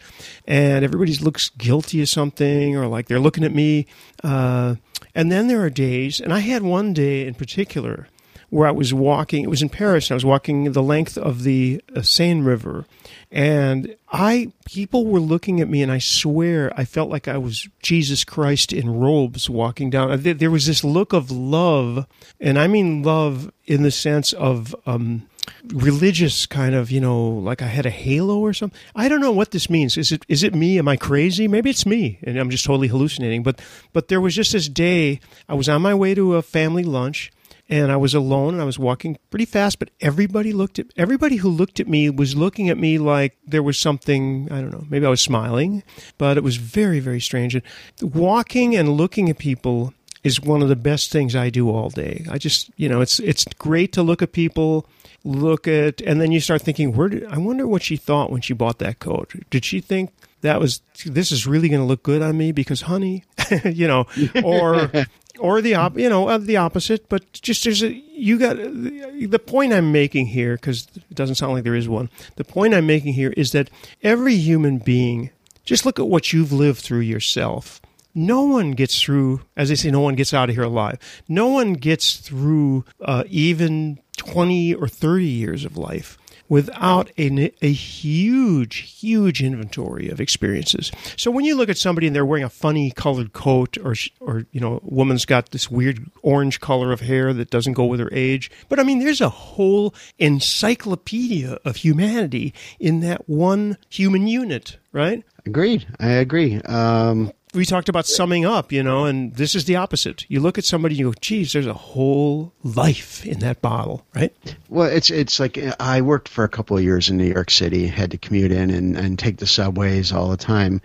and 0.45 0.83
everybody 0.83 1.15
looks 1.15 1.49
guilty 1.49 2.01
of 2.01 2.09
something 2.09 2.75
or 2.75 2.87
like 2.87 3.07
they're 3.07 3.19
looking 3.19 3.45
at 3.45 3.55
me. 3.55 3.87
Uh, 4.23 4.75
and 5.15 5.31
then 5.31 5.47
there 5.47 5.61
are 5.61 5.69
days, 5.69 6.19
and 6.19 6.33
I 6.33 6.39
had 6.39 6.61
one 6.61 6.93
day 6.93 7.25
in 7.25 7.33
particular 7.33 8.07
where 8.49 8.67
I 8.67 8.71
was 8.71 8.93
walking. 8.93 9.43
It 9.43 9.49
was 9.49 9.61
in 9.61 9.69
Paris, 9.69 10.09
and 10.09 10.15
I 10.15 10.17
was 10.17 10.25
walking 10.25 10.71
the 10.71 10.83
length 10.83 11.17
of 11.17 11.43
the 11.43 11.81
uh, 11.95 12.01
Seine 12.01 12.41
River, 12.41 12.85
and 13.31 13.95
I 14.11 14.51
people 14.65 15.05
were 15.05 15.19
looking 15.19 15.59
at 15.59 15.69
me, 15.69 15.81
and 15.81 15.91
I 15.91 15.99
swear 15.99 16.71
I 16.77 16.85
felt 16.85 17.09
like 17.09 17.27
I 17.27 17.37
was 17.37 17.67
Jesus 17.81 18.23
Christ 18.23 18.71
in 18.71 18.89
robes 18.89 19.49
walking 19.49 19.89
down. 19.89 20.21
There 20.21 20.51
was 20.51 20.65
this 20.65 20.83
look 20.83 21.13
of 21.13 21.29
love, 21.29 22.07
and 22.39 22.57
I 22.57 22.67
mean 22.67 23.03
love 23.03 23.51
in 23.65 23.83
the 23.83 23.91
sense 23.91 24.33
of. 24.33 24.75
Um, 24.85 25.27
religious 25.67 26.45
kind 26.45 26.75
of 26.75 26.91
you 26.91 26.99
know 26.99 27.25
like 27.25 27.61
i 27.61 27.67
had 27.67 27.85
a 27.85 27.89
halo 27.89 28.39
or 28.39 28.53
something 28.53 28.77
i 28.97 29.07
don't 29.07 29.21
know 29.21 29.31
what 29.31 29.51
this 29.51 29.69
means 29.69 29.95
is 29.95 30.11
it 30.11 30.25
is 30.27 30.43
it 30.43 30.53
me 30.53 30.77
am 30.77 30.89
i 30.89 30.97
crazy 30.97 31.47
maybe 31.47 31.69
it's 31.69 31.85
me 31.85 32.19
and 32.23 32.37
i'm 32.37 32.49
just 32.49 32.65
totally 32.65 32.89
hallucinating 32.89 33.43
but 33.43 33.61
but 33.93 34.09
there 34.09 34.19
was 34.19 34.35
just 34.35 34.51
this 34.51 34.67
day 34.67 35.21
i 35.47 35.53
was 35.53 35.69
on 35.69 35.81
my 35.81 35.95
way 35.95 36.13
to 36.13 36.35
a 36.35 36.41
family 36.41 36.83
lunch 36.83 37.31
and 37.69 37.91
I 37.91 37.97
was 37.97 38.13
alone 38.13 38.53
and 38.53 38.61
I 38.61 38.65
was 38.65 38.79
walking 38.79 39.17
pretty 39.29 39.45
fast, 39.45 39.79
but 39.79 39.89
everybody 39.99 40.53
looked 40.53 40.79
at 40.79 40.87
everybody 40.95 41.37
who 41.37 41.49
looked 41.49 41.79
at 41.79 41.87
me 41.87 42.09
was 42.09 42.35
looking 42.35 42.69
at 42.69 42.77
me 42.77 42.97
like 42.97 43.37
there 43.45 43.63
was 43.63 43.77
something, 43.77 44.47
I 44.51 44.61
don't 44.61 44.71
know, 44.71 44.85
maybe 44.89 45.05
I 45.05 45.09
was 45.09 45.21
smiling, 45.21 45.83
but 46.17 46.37
it 46.37 46.43
was 46.43 46.57
very, 46.57 46.99
very 46.99 47.19
strange. 47.19 47.55
And 47.55 47.63
walking 48.01 48.75
and 48.75 48.89
looking 48.89 49.29
at 49.29 49.37
people 49.37 49.93
is 50.23 50.41
one 50.41 50.61
of 50.61 50.69
the 50.69 50.75
best 50.75 51.11
things 51.11 51.35
I 51.35 51.49
do 51.49 51.69
all 51.69 51.89
day. 51.89 52.25
I 52.29 52.37
just, 52.37 52.71
you 52.77 52.89
know, 52.89 53.01
it's 53.01 53.19
it's 53.19 53.45
great 53.57 53.91
to 53.93 54.03
look 54.03 54.21
at 54.21 54.31
people, 54.31 54.87
look 55.23 55.67
at 55.67 56.01
and 56.01 56.21
then 56.21 56.31
you 56.31 56.39
start 56.39 56.61
thinking, 56.61 56.93
where 56.93 57.09
did 57.09 57.25
I 57.25 57.37
wonder 57.37 57.67
what 57.67 57.83
she 57.83 57.97
thought 57.97 58.31
when 58.31 58.41
she 58.41 58.53
bought 58.53 58.79
that 58.79 58.99
coat? 58.99 59.33
Did 59.49 59.65
she 59.65 59.81
think 59.81 60.11
that 60.41 60.59
was 60.59 60.81
this 61.05 61.31
is 61.31 61.47
really 61.47 61.69
going 61.69 61.81
to 61.81 61.85
look 61.87 62.03
good 62.03 62.21
on 62.21 62.37
me 62.37 62.51
because 62.51 62.81
honey, 62.81 63.23
you 63.65 63.87
know, 63.87 64.05
or 64.43 64.91
or 65.39 65.61
the 65.61 65.75
op, 65.75 65.97
you 65.97 66.09
know, 66.09 66.27
uh, 66.27 66.37
the 66.37 66.57
opposite. 66.57 67.09
But 67.09 67.31
just 67.33 67.63
there's 67.63 67.83
a 67.83 67.93
you 67.93 68.37
got 68.37 68.57
the 68.57 69.41
point 69.43 69.73
I'm 69.73 69.91
making 69.91 70.27
here 70.27 70.55
because 70.55 70.87
it 70.95 71.15
doesn't 71.15 71.35
sound 71.35 71.53
like 71.53 71.63
there 71.63 71.75
is 71.75 71.89
one. 71.89 72.09
The 72.35 72.43
point 72.43 72.73
I'm 72.73 72.87
making 72.87 73.13
here 73.13 73.33
is 73.37 73.51
that 73.51 73.69
every 74.03 74.35
human 74.35 74.77
being, 74.79 75.31
just 75.63 75.85
look 75.85 75.99
at 75.99 76.07
what 76.07 76.33
you've 76.33 76.53
lived 76.53 76.79
through 76.79 76.99
yourself. 76.99 77.81
No 78.15 78.43
one 78.43 78.71
gets 78.71 78.99
through, 78.99 79.41
as 79.55 79.69
they 79.69 79.75
say, 79.75 79.91
no 79.91 79.99
one 79.99 80.15
gets 80.15 80.33
out 80.33 80.49
of 80.49 80.55
here 80.55 80.63
alive. 80.63 80.97
No 81.27 81.49
one 81.49 81.73
gets 81.73 82.15
through 82.15 82.83
uh, 82.99 83.23
even 83.29 83.99
20 84.17 84.73
or 84.73 84.87
30 84.87 85.25
years 85.25 85.63
of 85.63 85.77
life 85.77 86.17
without 86.49 87.11
a, 87.17 87.51
a 87.61 87.71
huge, 87.71 88.77
huge 88.77 89.43
inventory 89.43 90.09
of 90.09 90.19
experiences. 90.19 90.91
So 91.15 91.31
when 91.31 91.45
you 91.45 91.55
look 91.55 91.69
at 91.69 91.77
somebody 91.77 92.07
and 92.07 92.15
they're 92.15 92.25
wearing 92.25 92.43
a 92.43 92.49
funny 92.49 92.91
colored 92.91 93.33
coat, 93.33 93.77
or 93.77 93.95
or 94.19 94.45
you 94.51 94.59
know, 94.59 94.77
a 94.77 94.79
woman's 94.83 95.25
got 95.25 95.51
this 95.51 95.69
weird 95.69 96.09
orange 96.21 96.59
color 96.59 96.91
of 96.91 97.01
hair 97.01 97.33
that 97.33 97.49
doesn't 97.49 97.73
go 97.73 97.85
with 97.85 97.99
her 97.99 98.09
age, 98.11 98.51
but 98.69 98.79
I 98.79 98.83
mean, 98.83 98.99
there's 98.99 99.21
a 99.21 99.29
whole 99.29 99.93
encyclopedia 100.19 101.57
of 101.65 101.77
humanity 101.77 102.53
in 102.79 103.01
that 103.01 103.27
one 103.27 103.77
human 103.89 104.27
unit, 104.27 104.77
right? 104.91 105.23
Agreed. 105.45 105.87
I 105.99 106.09
agree. 106.09 106.61
Um, 106.61 107.31
we 107.57 107.65
talked 107.65 107.89
about 107.89 108.07
summing 108.07 108.45
up, 108.45 108.71
you 108.71 108.83
know, 108.83 109.05
and 109.05 109.35
this 109.35 109.55
is 109.55 109.65
the 109.65 109.75
opposite. 109.75 110.25
You 110.29 110.39
look 110.39 110.57
at 110.57 110.63
somebody, 110.63 110.95
you 110.95 111.11
go, 111.11 111.13
"Geez, 111.19 111.53
there's 111.53 111.67
a 111.67 111.73
whole 111.73 112.53
life 112.63 113.25
in 113.25 113.39
that 113.39 113.61
bottle," 113.61 114.05
right? 114.15 114.33
Well, 114.69 114.87
it's 114.87 115.09
it's 115.09 115.39
like 115.39 115.57
uh, 115.57 115.75
I 115.79 116.01
worked 116.01 116.29
for 116.29 116.43
a 116.43 116.49
couple 116.49 116.77
of 116.77 116.83
years 116.83 117.09
in 117.09 117.17
New 117.17 117.25
York 117.25 117.51
City, 117.51 117.87
had 117.87 118.11
to 118.11 118.17
commute 118.17 118.51
in 118.51 118.69
and, 118.69 118.95
and 118.95 119.19
take 119.19 119.37
the 119.37 119.47
subways 119.47 120.11
all 120.11 120.29
the 120.29 120.37
time, 120.37 120.81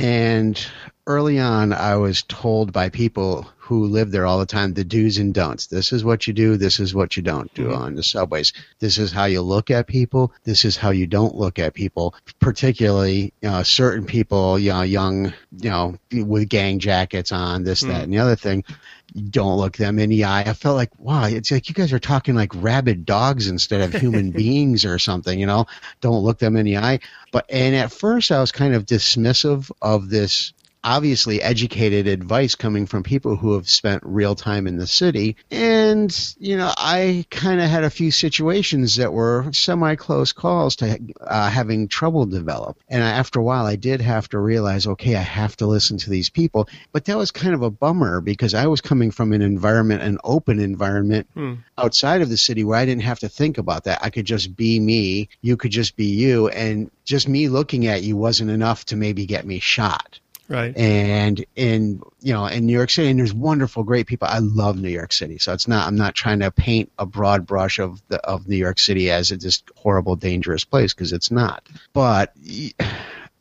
and 0.00 0.66
early 1.06 1.38
on, 1.38 1.72
I 1.72 1.96
was 1.96 2.22
told 2.22 2.72
by 2.72 2.88
people 2.88 3.48
who 3.56 3.86
live 3.86 4.10
there 4.10 4.26
all 4.26 4.40
the 4.40 4.46
time 4.46 4.74
the 4.74 4.82
do's 4.82 5.18
and 5.18 5.32
don'ts. 5.32 5.68
This 5.68 5.92
is 5.92 6.02
what 6.02 6.26
you 6.26 6.32
do. 6.32 6.56
This 6.56 6.80
is 6.80 6.92
what 6.92 7.16
you 7.16 7.22
don't 7.22 7.52
do 7.54 7.66
mm-hmm. 7.66 7.82
on 7.82 7.94
the 7.94 8.02
subways. 8.02 8.52
This 8.80 8.98
is 8.98 9.12
how 9.12 9.26
you 9.26 9.42
look 9.42 9.70
at 9.70 9.86
people. 9.86 10.32
This 10.42 10.64
is 10.64 10.76
how 10.76 10.90
you 10.90 11.06
don't 11.06 11.36
look 11.36 11.60
at 11.60 11.74
people. 11.74 12.14
Particularly, 12.40 13.32
certain 13.62 14.06
people, 14.06 14.58
you 14.58 14.70
know, 14.70 14.82
young, 14.82 15.32
you 15.56 15.70
know, 15.70 15.96
with 16.12 16.48
gang 16.48 16.80
jackets 16.80 17.30
on, 17.30 17.62
this, 17.62 17.82
mm-hmm. 17.82 17.92
that, 17.92 18.02
and 18.02 18.12
the 18.12 18.18
other 18.18 18.36
thing. 18.36 18.64
Don't 19.12 19.56
look 19.56 19.76
them 19.76 19.98
in 19.98 20.10
the 20.10 20.24
eye. 20.24 20.42
I 20.42 20.52
felt 20.52 20.76
like, 20.76 20.90
wow, 20.98 21.24
it's 21.24 21.50
like 21.50 21.68
you 21.68 21.74
guys 21.74 21.92
are 21.92 21.98
talking 21.98 22.34
like 22.34 22.52
rabid 22.54 23.04
dogs 23.04 23.48
instead 23.48 23.80
of 23.80 24.00
human 24.00 24.30
beings 24.32 24.84
or 24.84 24.98
something, 24.98 25.38
you 25.38 25.46
know? 25.46 25.66
Don't 26.00 26.22
look 26.22 26.38
them 26.38 26.56
in 26.56 26.66
the 26.66 26.78
eye. 26.78 27.00
But, 27.32 27.46
and 27.48 27.74
at 27.74 27.92
first 27.92 28.30
I 28.30 28.40
was 28.40 28.52
kind 28.52 28.74
of 28.74 28.86
dismissive 28.86 29.70
of 29.82 30.08
this 30.08 30.52
obviously 30.82 31.42
educated 31.42 32.06
advice 32.06 32.54
coming 32.54 32.86
from 32.86 33.02
people 33.02 33.36
who 33.36 33.54
have 33.54 33.68
spent 33.68 34.02
real 34.04 34.34
time 34.34 34.66
in 34.66 34.76
the 34.76 34.86
city. 34.86 35.36
And, 35.50 36.34
you 36.38 36.56
know, 36.56 36.72
I 36.76 37.26
kind 37.30 37.60
of 37.60 37.68
had 37.68 37.84
a 37.84 37.90
few 37.90 38.10
situations 38.10 38.96
that 38.96 39.12
were 39.12 39.52
semi 39.52 39.94
close 39.96 40.32
calls 40.32 40.76
to 40.76 40.98
uh, 41.20 41.50
having 41.50 41.88
trouble 41.88 42.26
develop. 42.26 42.78
And 42.88 43.02
after 43.02 43.40
a 43.40 43.42
while, 43.42 43.66
I 43.66 43.76
did 43.76 44.00
have 44.00 44.28
to 44.30 44.38
realize, 44.38 44.86
okay, 44.86 45.16
I 45.16 45.20
have 45.20 45.56
to 45.58 45.66
listen 45.66 45.98
to 45.98 46.10
these 46.10 46.30
people. 46.30 46.68
But 46.92 47.04
that 47.06 47.16
was 47.16 47.30
kind 47.30 47.54
of 47.54 47.62
a 47.62 47.70
bummer 47.70 48.20
because 48.20 48.54
I 48.54 48.66
was 48.66 48.80
coming 48.80 49.10
from 49.10 49.32
an 49.32 49.42
environment, 49.42 50.02
an 50.02 50.18
open 50.24 50.60
environment 50.60 51.28
hmm. 51.34 51.54
outside 51.76 52.22
of 52.22 52.28
the 52.28 52.36
city 52.36 52.64
where 52.64 52.78
I 52.78 52.86
didn't 52.86 53.02
have 53.02 53.20
to 53.20 53.28
think 53.28 53.58
about 53.58 53.84
that. 53.84 54.00
I 54.02 54.10
could 54.10 54.26
just 54.26 54.56
be 54.56 54.80
me. 54.80 55.28
You 55.42 55.56
could 55.56 55.70
just 55.70 55.96
be 55.96 56.06
you. 56.06 56.48
And 56.48 56.90
just 57.04 57.28
me 57.28 57.48
looking 57.48 57.86
at 57.86 58.02
you 58.02 58.16
wasn't 58.16 58.50
enough 58.50 58.84
to 58.86 58.96
maybe 58.96 59.26
get 59.26 59.44
me 59.44 59.58
shot. 59.58 60.20
Right. 60.50 60.76
And 60.76 61.44
in 61.54 62.02
you 62.20 62.32
know 62.32 62.46
in 62.46 62.66
New 62.66 62.72
York 62.72 62.90
City, 62.90 63.08
and 63.08 63.20
there's 63.20 63.32
wonderful, 63.32 63.84
great 63.84 64.08
people. 64.08 64.26
I 64.28 64.40
love 64.40 64.76
New 64.76 64.88
York 64.88 65.12
City, 65.12 65.38
so 65.38 65.52
it's 65.52 65.68
not. 65.68 65.86
I'm 65.86 65.94
not 65.94 66.16
trying 66.16 66.40
to 66.40 66.50
paint 66.50 66.90
a 66.98 67.06
broad 67.06 67.46
brush 67.46 67.78
of 67.78 68.02
the 68.08 68.18
of 68.26 68.48
New 68.48 68.56
York 68.56 68.80
City 68.80 69.12
as 69.12 69.30
a 69.30 69.36
just 69.36 69.70
horrible, 69.76 70.16
dangerous 70.16 70.64
place 70.64 70.92
because 70.92 71.12
it's 71.12 71.30
not. 71.30 71.64
But 71.92 72.34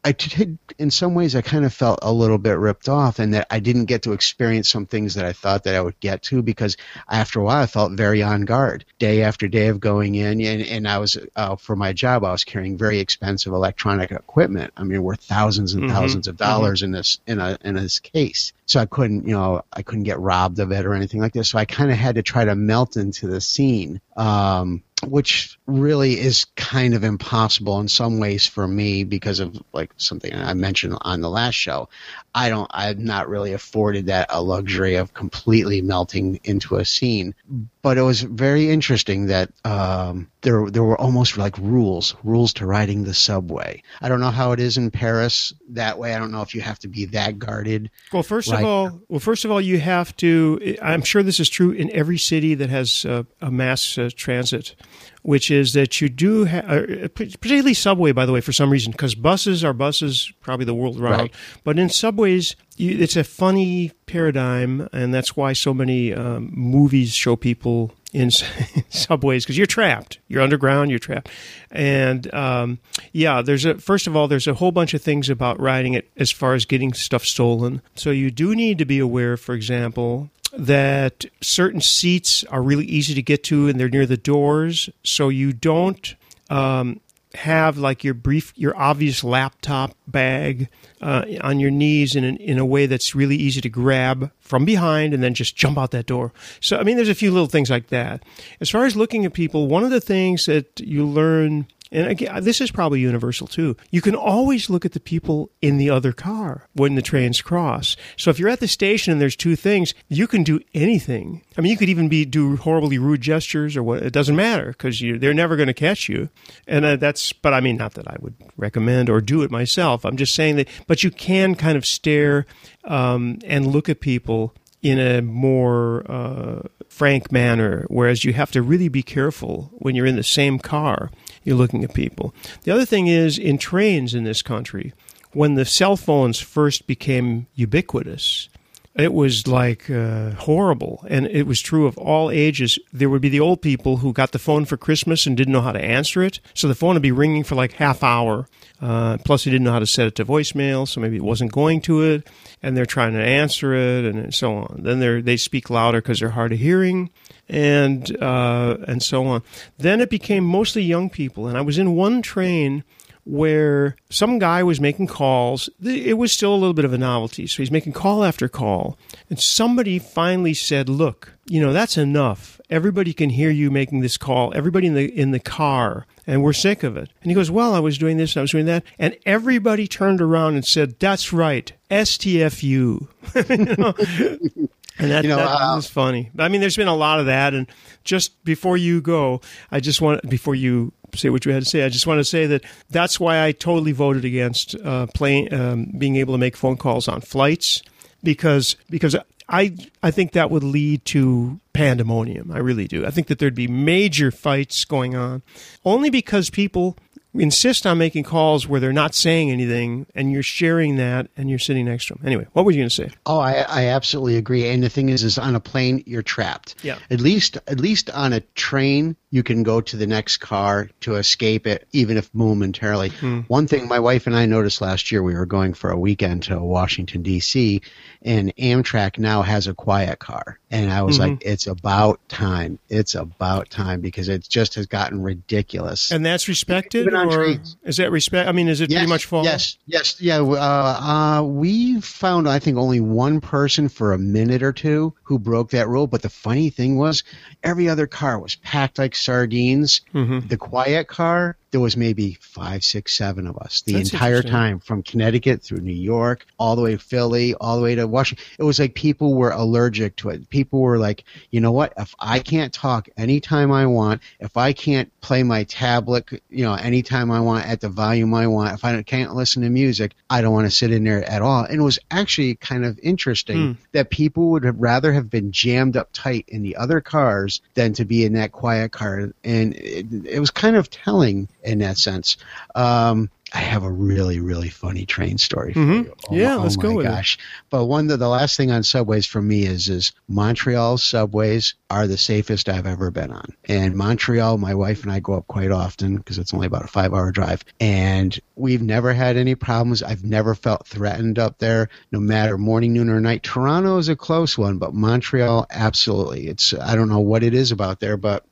I 0.03 0.13
did, 0.13 0.57
in 0.77 0.91
some 0.91 1.13
ways, 1.13 1.35
I 1.35 1.41
kind 1.41 1.65
of 1.65 1.73
felt 1.73 1.99
a 2.01 2.11
little 2.11 2.37
bit 2.37 2.57
ripped 2.57 2.87
off, 2.87 3.19
and 3.19 3.33
that 3.33 3.47
I 3.49 3.59
didn't 3.59 3.85
get 3.85 4.03
to 4.03 4.13
experience 4.13 4.69
some 4.69 4.85
things 4.85 5.15
that 5.15 5.25
I 5.25 5.33
thought 5.33 5.65
that 5.65 5.75
I 5.75 5.81
would 5.81 5.99
get 5.99 6.23
to 6.23 6.41
because 6.41 6.77
after 7.09 7.39
a 7.39 7.43
while, 7.43 7.61
I 7.61 7.65
felt 7.65 7.91
very 7.91 8.23
on 8.23 8.45
guard, 8.45 8.85
day 8.97 9.23
after 9.23 9.47
day 9.47 9.67
of 9.67 9.79
going 9.79 10.15
in, 10.15 10.41
and, 10.41 10.61
and 10.61 10.87
I 10.87 10.99
was 10.99 11.17
uh, 11.35 11.57
for 11.57 11.75
my 11.75 11.91
job, 11.91 12.23
I 12.23 12.31
was 12.31 12.45
carrying 12.45 12.77
very 12.77 12.99
expensive 12.99 13.51
electronic 13.51 14.11
equipment. 14.11 14.73
I 14.77 14.83
mean, 14.83 15.03
worth 15.03 15.21
thousands 15.21 15.73
and 15.73 15.83
mm-hmm. 15.83 15.93
thousands 15.93 16.27
of 16.27 16.37
dollars 16.37 16.79
mm-hmm. 16.79 16.85
in 16.85 16.91
this 16.91 17.19
in 17.27 17.39
a 17.39 17.57
in 17.63 17.75
this 17.75 17.99
case. 17.99 18.53
So 18.65 18.79
I 18.79 18.85
couldn't, 18.85 19.27
you 19.27 19.33
know, 19.33 19.63
I 19.73 19.81
couldn't 19.81 20.03
get 20.03 20.19
robbed 20.19 20.59
of 20.59 20.71
it 20.71 20.85
or 20.85 20.93
anything 20.93 21.21
like 21.21 21.33
this. 21.33 21.49
So 21.49 21.57
I 21.57 21.65
kind 21.65 21.91
of 21.91 21.97
had 21.97 22.15
to 22.15 22.21
try 22.21 22.45
to 22.45 22.55
melt 22.55 22.97
into 22.97 23.27
the 23.27 23.41
scene. 23.41 23.99
Um, 24.15 24.83
which 25.05 25.57
really 25.65 26.19
is 26.19 26.45
kind 26.55 26.93
of 26.93 27.03
impossible 27.03 27.79
in 27.79 27.87
some 27.87 28.19
ways 28.19 28.45
for 28.45 28.67
me 28.67 29.03
because 29.03 29.39
of 29.39 29.61
like 29.73 29.91
something 29.97 30.33
I 30.33 30.53
mentioned 30.53 30.97
on 31.01 31.21
the 31.21 31.29
last 31.29 31.55
show. 31.55 31.89
I 32.33 32.49
don't, 32.49 32.69
I'm 32.71 33.03
not 33.03 33.27
really 33.27 33.53
afforded 33.53 34.07
that 34.07 34.27
a 34.29 34.41
luxury 34.41 34.95
of 34.95 35.13
completely 35.13 35.81
melting 35.81 36.39
into 36.43 36.75
a 36.75 36.85
scene. 36.85 37.33
But 37.81 37.97
it 37.97 38.01
was 38.01 38.21
very 38.21 38.69
interesting 38.69 39.27
that 39.27 39.51
um, 39.63 40.29
there 40.41 40.69
there 40.69 40.83
were 40.83 40.99
almost 40.99 41.37
like 41.37 41.57
rules, 41.57 42.15
rules 42.23 42.53
to 42.53 42.65
riding 42.65 43.03
the 43.03 43.13
subway. 43.13 43.83
I 44.01 44.09
don't 44.09 44.19
know 44.19 44.31
how 44.31 44.51
it 44.51 44.59
is 44.59 44.77
in 44.77 44.91
Paris 44.91 45.53
that 45.69 45.97
way. 45.97 46.13
I 46.13 46.19
don't 46.19 46.31
know 46.31 46.41
if 46.41 46.53
you 46.53 46.61
have 46.61 46.79
to 46.79 46.87
be 46.87 47.05
that 47.05 47.39
guarded. 47.39 47.89
Well, 48.11 48.23
first 48.23 48.51
of 48.51 48.63
all, 48.63 49.01
well, 49.07 49.21
first 49.21 49.45
of 49.45 49.51
all, 49.51 49.61
you 49.61 49.79
have 49.79 50.15
to. 50.17 50.77
I'm 50.81 51.03
sure 51.03 51.23
this 51.23 51.39
is 51.39 51.49
true 51.49 51.71
in 51.71 51.89
every 51.95 52.17
city 52.17 52.53
that 52.55 52.69
has 52.69 53.05
uh, 53.05 53.23
a 53.41 53.49
mass 53.49 53.97
uh, 53.97 54.09
transit 54.13 54.75
which 55.21 55.51
is 55.51 55.73
that 55.73 56.01
you 56.01 56.09
do, 56.09 56.45
ha- 56.45 56.59
uh, 56.59 57.07
particularly 57.13 57.73
subway, 57.73 58.11
by 58.11 58.25
the 58.25 58.31
way, 58.31 58.41
for 58.41 58.53
some 58.53 58.69
reason, 58.69 58.91
because 58.91 59.15
buses 59.15 59.63
are 59.63 59.73
buses 59.73 60.31
probably 60.41 60.65
the 60.65 60.73
world 60.73 60.99
around, 60.99 61.19
right. 61.19 61.35
but 61.63 61.77
in 61.77 61.89
subways, 61.89 62.55
you, 62.77 62.97
it's 62.97 63.15
a 63.15 63.23
funny 63.23 63.91
paradigm, 64.05 64.87
and 64.93 65.13
that's 65.13 65.35
why 65.35 65.53
so 65.53 65.73
many 65.73 66.13
um, 66.13 66.49
movies 66.53 67.13
show 67.13 67.35
people 67.35 67.91
in 68.13 68.31
subways 68.89 69.45
because 69.45 69.57
you're 69.57 69.67
trapped. 69.67 70.19
You're 70.27 70.41
underground. 70.41 70.89
You're 70.89 70.99
trapped, 70.99 71.29
and 71.71 72.33
um, 72.33 72.79
yeah, 73.11 73.41
there's 73.41 73.65
a 73.65 73.77
first 73.77 74.07
of 74.07 74.15
all, 74.15 74.27
there's 74.27 74.47
a 74.47 74.53
whole 74.53 74.71
bunch 74.71 74.93
of 74.93 75.01
things 75.01 75.29
about 75.29 75.59
riding 75.59 75.93
it 75.93 76.09
as 76.17 76.31
far 76.31 76.53
as 76.53 76.65
getting 76.65 76.93
stuff 76.93 77.25
stolen. 77.25 77.81
So 77.95 78.11
you 78.11 78.31
do 78.31 78.55
need 78.55 78.77
to 78.79 78.85
be 78.85 78.99
aware, 78.99 79.37
for 79.37 79.53
example, 79.53 80.29
that 80.57 81.25
certain 81.41 81.81
seats 81.81 82.43
are 82.45 82.61
really 82.61 82.85
easy 82.85 83.13
to 83.13 83.21
get 83.21 83.43
to 83.45 83.67
and 83.67 83.79
they're 83.79 83.89
near 83.89 84.05
the 84.05 84.17
doors, 84.17 84.89
so 85.03 85.29
you 85.29 85.53
don't 85.53 86.15
um, 86.49 86.99
have 87.35 87.77
like 87.77 88.03
your 88.03 88.13
brief, 88.13 88.53
your 88.55 88.75
obvious 88.75 89.23
laptop 89.23 89.95
bag 90.07 90.67
uh, 91.01 91.25
on 91.41 91.59
your 91.59 91.71
knees 91.71 92.15
in 92.15 92.23
an, 92.23 92.37
in 92.37 92.57
a 92.57 92.65
way 92.65 92.85
that's 92.85 93.13
really 93.13 93.35
easy 93.35 93.61
to 93.61 93.69
grab 93.69 94.31
from 94.39 94.65
behind 94.65 95.13
and 95.13 95.21
then 95.23 95.33
just 95.33 95.55
jump 95.55 95.77
out 95.77 95.91
that 95.91 96.07
door. 96.07 96.33
So 96.59 96.77
I 96.77 96.83
mean, 96.83 96.95
there's 96.95 97.09
a 97.09 97.15
few 97.15 97.31
little 97.31 97.47
things 97.47 97.69
like 97.69 97.87
that. 97.87 98.23
As 98.59 98.69
far 98.69 98.85
as 98.85 98.95
looking 98.95 99.25
at 99.25 99.33
people, 99.33 99.67
one 99.67 99.83
of 99.83 99.91
the 99.91 100.01
things 100.01 100.45
that 100.47 100.79
you 100.79 101.05
learn 101.05 101.67
and 101.91 102.07
again, 102.07 102.43
this 102.43 102.61
is 102.61 102.71
probably 102.71 102.99
universal 102.99 103.47
too. 103.47 103.75
You 103.89 104.01
can 104.01 104.15
always 104.15 104.69
look 104.69 104.85
at 104.85 104.91
the 104.91 104.99
people 104.99 105.51
in 105.61 105.77
the 105.77 105.89
other 105.89 106.11
car 106.11 106.67
when 106.73 106.95
the 106.95 107.01
trains 107.01 107.41
cross. 107.41 107.95
So 108.15 108.29
if 108.29 108.37
you're 108.37 108.49
at 108.49 108.59
the 108.59 108.67
station 108.67 109.11
and 109.11 109.19
there's 109.19 109.35
two 109.35 109.55
things, 109.55 109.95
you 110.07 110.27
can 110.27 110.43
do 110.43 110.59
anything. 110.73 111.41
I 111.57 111.61
mean, 111.61 111.71
you 111.71 111.77
could 111.77 111.89
even 111.89 112.07
be 112.07 112.25
do 112.25 112.57
horribly 112.57 112.99
rude 112.99 113.21
gestures 113.21 113.75
or 113.75 113.81
what. 113.81 114.03
It 114.03 114.13
doesn't 114.13 114.35
matter 114.35 114.67
because 114.67 114.99
they're 114.99 115.33
never 115.33 115.55
going 115.55 115.67
to 115.67 115.73
catch 115.73 116.07
you. 116.07 116.29
And 116.67 116.85
uh, 116.85 116.95
that's. 116.97 117.33
But 117.33 117.53
I 117.53 117.59
mean, 117.59 117.77
not 117.77 117.95
that 117.95 118.07
I 118.07 118.17
would 118.19 118.35
recommend 118.55 119.09
or 119.09 119.19
do 119.19 119.41
it 119.41 119.49
myself. 119.49 120.05
I'm 120.05 120.17
just 120.17 120.35
saying 120.35 120.57
that. 120.57 120.67
But 120.85 121.03
you 121.03 121.09
can 121.09 121.55
kind 121.55 121.77
of 121.77 121.85
stare 121.85 122.45
um, 122.83 123.39
and 123.45 123.65
look 123.65 123.89
at 123.89 123.99
people 123.99 124.53
in 124.81 124.99
a 124.99 125.21
more 125.21 126.09
uh, 126.09 126.61
frank 126.87 127.31
manner, 127.31 127.85
whereas 127.89 128.23
you 128.23 128.33
have 128.33 128.51
to 128.51 128.61
really 128.61 128.89
be 128.89 129.03
careful 129.03 129.71
when 129.79 129.95
you're 129.95 130.05
in 130.05 130.15
the 130.15 130.23
same 130.23 130.59
car 130.59 131.09
you're 131.43 131.55
looking 131.55 131.83
at 131.83 131.93
people. 131.93 132.33
The 132.63 132.71
other 132.71 132.85
thing 132.85 133.07
is 133.07 133.37
in 133.37 133.57
trains 133.57 134.13
in 134.13 134.23
this 134.23 134.41
country, 134.41 134.93
when 135.31 135.55
the 135.55 135.65
cell 135.65 135.95
phones 135.95 136.39
first 136.39 136.87
became 136.87 137.47
ubiquitous, 137.55 138.49
it 138.95 139.13
was 139.13 139.47
like 139.47 139.89
uh, 139.89 140.31
horrible. 140.31 141.05
And 141.07 141.27
it 141.27 141.47
was 141.47 141.61
true 141.61 141.85
of 141.85 141.97
all 141.97 142.31
ages. 142.31 142.77
There 142.91 143.09
would 143.09 143.21
be 143.21 143.29
the 143.29 143.39
old 143.39 143.61
people 143.61 143.97
who 143.97 144.11
got 144.11 144.31
the 144.31 144.39
phone 144.39 144.65
for 144.65 144.77
Christmas 144.77 145.25
and 145.25 145.37
didn't 145.37 145.53
know 145.53 145.61
how 145.61 145.71
to 145.71 145.81
answer 145.81 146.21
it. 146.21 146.39
So 146.53 146.67
the 146.67 146.75
phone 146.75 146.95
would 146.95 147.01
be 147.01 147.11
ringing 147.11 147.43
for 147.43 147.55
like 147.55 147.73
half 147.73 148.03
hour. 148.03 148.47
Uh, 148.81 149.17
plus, 149.23 149.43
they 149.43 149.51
didn't 149.51 149.65
know 149.65 149.71
how 149.71 149.79
to 149.79 149.87
set 149.87 150.07
it 150.07 150.15
to 150.15 150.25
voicemail, 150.25 150.87
so 150.87 150.99
maybe 150.99 151.17
it 151.17 151.23
wasn't 151.23 151.51
going 151.51 151.81
to 151.81 152.01
it. 152.01 152.27
And 152.61 152.75
they're 152.75 152.85
trying 152.85 153.13
to 153.13 153.23
answer 153.23 153.73
it 153.73 154.05
and 154.05 154.33
so 154.33 154.55
on. 154.55 154.81
Then 154.83 154.99
they 154.99 155.21
they 155.21 155.37
speak 155.37 155.69
louder 155.69 156.01
because 156.01 156.19
they're 156.19 156.29
hard 156.29 156.51
of 156.51 156.59
hearing 156.59 157.09
and 157.49 158.15
uh, 158.21 158.77
and 158.87 159.01
so 159.01 159.25
on. 159.25 159.43
Then 159.77 160.01
it 160.01 160.09
became 160.09 160.43
mostly 160.43 160.83
young 160.83 161.09
people, 161.09 161.47
and 161.47 161.57
I 161.57 161.61
was 161.61 161.77
in 161.77 161.95
one 161.95 162.21
train 162.21 162.83
where 163.25 163.95
some 164.09 164.39
guy 164.39 164.63
was 164.63 164.79
making 164.79 165.07
calls. 165.07 165.69
It 165.83 166.17
was 166.17 166.31
still 166.31 166.53
a 166.53 166.57
little 166.57 166.73
bit 166.73 166.85
of 166.85 166.93
a 166.93 166.97
novelty, 166.97 167.47
so 167.47 167.57
he's 167.57 167.71
making 167.71 167.93
call 167.93 168.23
after 168.23 168.47
call, 168.47 168.97
and 169.29 169.39
somebody 169.39 169.99
finally 169.99 170.53
said, 170.53 170.89
"Look, 170.89 171.33
you 171.47 171.59
know 171.59 171.73
that's 171.73 171.97
enough. 171.97 172.61
Everybody 172.69 173.13
can 173.13 173.31
hear 173.31 173.49
you 173.49 173.71
making 173.71 174.01
this 174.01 174.17
call. 174.17 174.53
Everybody 174.55 174.87
in 174.87 174.93
the 174.93 175.05
in 175.05 175.31
the 175.31 175.39
car." 175.39 176.05
And 176.27 176.43
we're 176.43 176.53
sick 176.53 176.83
of 176.83 176.95
it. 176.95 177.09
And 177.23 177.31
he 177.31 177.33
goes, 177.33 177.49
Well, 177.49 177.73
I 177.73 177.79
was 177.79 177.97
doing 177.97 178.17
this 178.17 178.35
and 178.35 178.41
I 178.41 178.43
was 178.43 178.51
doing 178.51 178.67
that. 178.67 178.83
And 178.99 179.17
everybody 179.25 179.87
turned 179.87 180.21
around 180.21 180.53
and 180.53 180.63
said, 180.63 180.99
That's 180.99 181.33
right, 181.33 181.73
STFU. 181.89 182.61
you 183.49 183.75
know? 183.75 184.69
And 184.99 185.11
that, 185.11 185.23
you 185.23 185.29
know, 185.29 185.37
that 185.37 185.47
uh, 185.47 185.75
was 185.75 185.87
funny. 185.87 186.29
I 186.37 186.49
mean, 186.49 186.59
there's 186.59 186.75
been 186.75 186.89
a 186.89 186.95
lot 186.95 187.19
of 187.19 187.25
that. 187.27 187.53
And 187.53 187.67
just 188.03 188.43
before 188.43 188.75
you 188.77 189.01
go, 189.01 189.41
I 189.71 189.79
just 189.79 190.01
want, 190.01 190.29
before 190.29 190.55
you 190.55 190.91
say 191.15 191.29
what 191.29 191.45
you 191.45 191.53
had 191.53 191.63
to 191.63 191.69
say, 191.69 191.83
I 191.83 191.89
just 191.89 192.05
want 192.05 192.19
to 192.19 192.25
say 192.25 192.45
that 192.47 192.63
that's 192.89 193.19
why 193.19 193.45
I 193.45 193.53
totally 193.53 193.93
voted 193.93 194.25
against 194.25 194.75
uh, 194.75 195.07
playing, 195.07 195.53
um, 195.53 195.85
being 195.97 196.17
able 196.17 196.33
to 196.33 196.37
make 196.37 196.57
phone 196.57 196.75
calls 196.77 197.07
on 197.07 197.21
flights 197.21 197.81
because, 198.21 198.75
because 198.89 199.15
I, 199.47 199.75
I 200.03 200.11
think 200.11 200.33
that 200.33 200.51
would 200.51 200.63
lead 200.63 201.05
to 201.05 201.59
pandemonium. 201.73 202.51
I 202.51 202.57
really 202.59 202.87
do. 202.87 203.05
I 203.05 203.09
think 203.09 203.27
that 203.27 203.39
there'd 203.39 203.55
be 203.55 203.67
major 203.67 204.31
fights 204.31 204.83
going 204.83 205.15
on 205.15 205.43
only 205.85 206.09
because 206.09 206.49
people 206.49 206.97
insist 207.33 207.85
on 207.85 207.97
making 207.97 208.23
calls 208.23 208.67
where 208.67 208.79
they're 208.79 208.93
not 208.93 209.13
saying 209.13 209.51
anything 209.51 210.07
and 210.15 210.31
you're 210.31 210.43
sharing 210.43 210.95
that 210.97 211.27
and 211.37 211.49
you're 211.49 211.59
sitting 211.59 211.85
next 211.85 212.07
to 212.07 212.15
them. 212.15 212.23
Anyway, 212.25 212.47
what 212.53 212.65
were 212.65 212.71
you 212.71 212.77
going 212.77 212.89
to 212.89 212.95
say? 212.95 213.09
Oh, 213.25 213.39
I, 213.39 213.65
I 213.67 213.85
absolutely 213.87 214.37
agree. 214.37 214.67
And 214.67 214.83
the 214.83 214.89
thing 214.89 215.09
is, 215.09 215.23
is 215.23 215.37
on 215.37 215.55
a 215.55 215.59
plane, 215.59 216.03
you're 216.05 216.23
trapped. 216.23 216.75
Yeah. 216.83 216.97
At 217.09 217.21
least, 217.21 217.57
at 217.67 217.79
least 217.79 218.09
on 218.09 218.33
a 218.33 218.41
train, 218.55 219.15
you 219.31 219.43
can 219.43 219.61
go 219.61 219.79
to 219.79 219.95
the 219.95 220.07
next 220.07 220.37
car 220.37 220.89
to 221.01 221.15
escape 221.15 221.67
it, 221.67 221.87
even 221.91 222.17
if 222.17 222.33
momentarily. 222.33 223.09
Hmm. 223.09 223.41
One 223.41 223.67
thing 223.67 223.87
my 223.87 223.99
wife 223.99 224.25
and 224.25 224.35
I 224.35 224.45
noticed 224.47 224.81
last 224.81 225.11
year, 225.11 225.21
we 225.21 225.35
were 225.35 225.45
going 225.45 225.73
for 225.73 225.91
a 225.91 225.99
weekend 225.99 226.43
to 226.43 226.59
Washington, 226.59 227.21
D.C., 227.21 227.81
and 228.21 228.55
Amtrak 228.57 229.17
now 229.17 229.43
has 229.43 229.67
a 229.67 229.73
quiet 229.73 230.19
car. 230.19 230.59
And 230.71 230.91
I 230.91 231.03
was 231.03 231.19
mm-hmm. 231.19 231.31
like, 231.31 231.45
it's 231.45 231.67
about 231.67 232.19
time. 232.27 232.79
It's 232.89 233.15
about 233.15 233.69
time 233.69 234.01
because 234.01 234.29
it 234.29 234.47
just 234.47 234.75
has 234.75 234.87
gotten 234.87 235.21
ridiculous. 235.21 236.11
And 236.11 236.25
that's 236.25 236.47
respected? 236.47 237.07
or 237.13 237.31
trains. 237.31 237.77
Is 237.83 237.97
that 237.97 238.11
respect? 238.11 238.49
I 238.49 238.51
mean, 238.51 238.67
is 238.67 238.81
it 238.81 238.89
yes, 238.89 238.99
pretty 238.99 239.09
much 239.09 239.25
full? 239.25 239.43
Yes, 239.43 239.77
yes, 239.85 240.19
yeah. 240.19 240.39
Uh, 240.39 241.39
uh, 241.39 241.43
we 241.43 242.01
found, 242.01 242.49
I 242.49 242.59
think, 242.59 242.77
only 242.77 242.99
one 242.99 243.41
person 243.41 243.89
for 243.89 244.11
a 244.11 244.17
minute 244.17 244.63
or 244.63 244.73
two 244.73 245.13
who 245.23 245.39
broke 245.39 245.71
that 245.71 245.87
rule. 245.87 246.07
But 246.07 246.23
the 246.23 246.29
funny 246.29 246.69
thing 246.69 246.97
was, 246.97 247.23
every 247.63 247.87
other 247.89 248.07
car 248.07 248.39
was 248.39 248.55
packed 248.55 248.97
like 248.97 249.15
sardines. 249.19 250.01
Mm-hmm. 250.13 250.47
The 250.47 250.57
quiet 250.57 251.07
car 251.07 251.57
there 251.71 251.79
was 251.79 251.95
maybe 251.95 252.37
five, 252.41 252.83
six, 252.83 253.15
seven 253.15 253.47
of 253.47 253.57
us 253.57 253.81
the 253.81 253.93
That's 253.93 254.11
entire 254.11 254.41
time 254.41 254.79
from 254.79 255.03
Connecticut 255.03 255.61
through 255.61 255.81
New 255.81 255.91
York, 255.91 256.45
all 256.57 256.75
the 256.75 256.81
way 256.81 256.93
to 256.93 256.97
Philly, 256.97 257.53
all 257.55 257.77
the 257.77 257.83
way 257.83 257.95
to 257.95 258.07
Washington. 258.07 258.45
It 258.57 258.63
was 258.63 258.79
like 258.79 258.95
people 258.95 259.35
were 259.35 259.51
allergic 259.51 260.15
to 260.17 260.29
it. 260.29 260.49
People 260.49 260.79
were 260.79 260.97
like, 260.97 261.23
you 261.51 261.61
know 261.61 261.71
what? 261.71 261.93
If 261.97 262.15
I 262.19 262.39
can't 262.39 262.73
talk 262.73 263.07
anytime 263.17 263.71
I 263.71 263.85
want, 263.85 264.21
if 264.39 264.57
I 264.57 264.73
can't 264.73 265.11
play 265.21 265.43
my 265.43 265.63
tablet, 265.65 266.29
you 266.49 266.63
know, 266.63 266.73
anytime 266.73 267.31
I 267.31 267.39
want 267.39 267.67
at 267.67 267.81
the 267.81 267.89
volume 267.89 268.33
I 268.33 268.47
want, 268.47 268.73
if 268.73 268.83
I 268.83 269.01
can't 269.03 269.35
listen 269.35 269.61
to 269.63 269.69
music, 269.69 270.13
I 270.29 270.41
don't 270.41 270.53
want 270.53 270.67
to 270.67 270.75
sit 270.75 270.91
in 270.91 271.03
there 271.03 271.23
at 271.29 271.41
all. 271.41 271.63
And 271.63 271.79
it 271.79 271.83
was 271.83 271.99
actually 272.09 272.55
kind 272.55 272.85
of 272.85 272.99
interesting 273.03 273.73
hmm. 273.73 273.81
that 273.91 274.09
people 274.09 274.49
would 274.51 274.63
have 274.63 274.79
rather 274.79 275.13
have 275.13 275.29
been 275.29 275.51
jammed 275.51 275.97
up 275.97 276.09
tight 276.13 276.45
in 276.47 276.63
the 276.63 276.75
other 276.75 277.01
cars 277.01 277.61
than 277.75 277.93
to 277.93 278.05
be 278.05 278.25
in 278.25 278.33
that 278.33 278.51
quiet 278.51 278.91
car. 278.91 279.31
And 279.43 279.75
it, 279.75 280.05
it 280.25 280.39
was 280.39 280.51
kind 280.51 280.75
of 280.75 280.89
telling 280.89 281.47
in 281.63 281.79
that 281.79 281.97
sense. 281.97 282.37
Um, 282.75 283.29
I 283.51 283.57
have 283.61 283.81
a 283.83 283.89
really, 283.91 284.39
really 284.39 284.69
funny 284.69 285.07
train 285.07 285.39
story 285.39 285.73
for 285.73 285.79
Mhm. 285.79 286.03
you. 286.05 286.13
Oh, 286.29 286.35
Yeah, 286.35 286.57
oh 286.57 286.61
let's 286.61 286.75
go 286.75 286.93
with 286.97 287.07
it. 287.07 287.09
gosh. 287.09 287.39
But 287.71 287.85
one 287.85 288.11
of 288.11 288.19
the 288.19 288.27
last 288.29 288.55
thing 288.55 288.69
on 288.69 288.83
subways 288.83 289.25
for 289.25 289.41
me 289.41 289.65
is 289.65 289.89
is 289.89 290.11
Montreal 290.27 290.99
subways 290.99 291.73
are 291.89 292.05
the 292.05 292.15
safest 292.17 292.69
I've 292.69 292.85
ever 292.85 293.09
been 293.09 293.31
on. 293.31 293.45
And 293.67 293.95
Montreal, 293.95 294.59
my 294.59 294.75
wife 294.75 295.01
and 295.01 295.11
I 295.11 295.19
go 295.19 295.33
up 295.33 295.47
quite 295.47 295.71
often 295.71 296.17
because 296.17 296.37
it's 296.37 296.53
only 296.53 296.67
about 296.67 296.83
a 296.85 296.87
five 296.89 297.11
hour 297.11 297.31
drive. 297.31 297.65
And 297.79 298.39
we've 298.55 298.83
never 298.83 299.13
had 299.13 299.35
any 299.35 299.55
problems. 299.55 300.03
I've 300.03 300.23
never 300.23 300.53
felt 300.53 300.85
threatened 300.85 301.39
up 301.39 301.57
there, 301.57 301.89
no 302.11 302.19
matter 302.19 302.55
morning, 302.55 302.93
noon, 302.93 303.09
or 303.09 303.19
night. 303.19 303.41
Toronto 303.41 303.97
is 303.97 304.09
a 304.09 304.15
close 304.15 304.59
one, 304.59 304.77
but 304.77 304.93
Montreal, 304.93 305.65
absolutely. 305.71 306.47
It's 306.49 306.75
I 306.79 306.95
don't 306.95 307.09
know 307.09 307.19
what 307.21 307.41
it 307.41 307.55
is 307.55 307.71
about 307.71 307.99
there, 307.99 308.15
but 308.17 308.45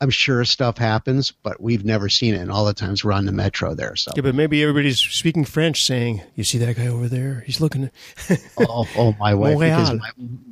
I'm 0.00 0.10
sure 0.10 0.44
stuff 0.44 0.78
happens, 0.78 1.30
but 1.30 1.60
we've 1.60 1.84
never 1.84 2.08
seen 2.08 2.34
it. 2.34 2.40
And 2.40 2.50
all 2.50 2.64
the 2.64 2.74
times 2.74 3.04
we're 3.04 3.12
on 3.12 3.26
the 3.26 3.32
metro 3.32 3.74
there. 3.74 3.96
So 3.96 4.12
Yeah, 4.16 4.22
but 4.22 4.34
maybe 4.34 4.62
everybody's 4.62 4.98
speaking 4.98 5.44
French, 5.44 5.84
saying, 5.84 6.22
"You 6.34 6.44
see 6.44 6.58
that 6.58 6.76
guy 6.76 6.86
over 6.86 7.08
there? 7.08 7.42
He's 7.46 7.60
looking." 7.60 7.90
oh, 8.58 8.86
oh, 8.96 9.14
my 9.18 9.34
wife, 9.34 9.58
because 9.58 9.92
my, 9.92 10.10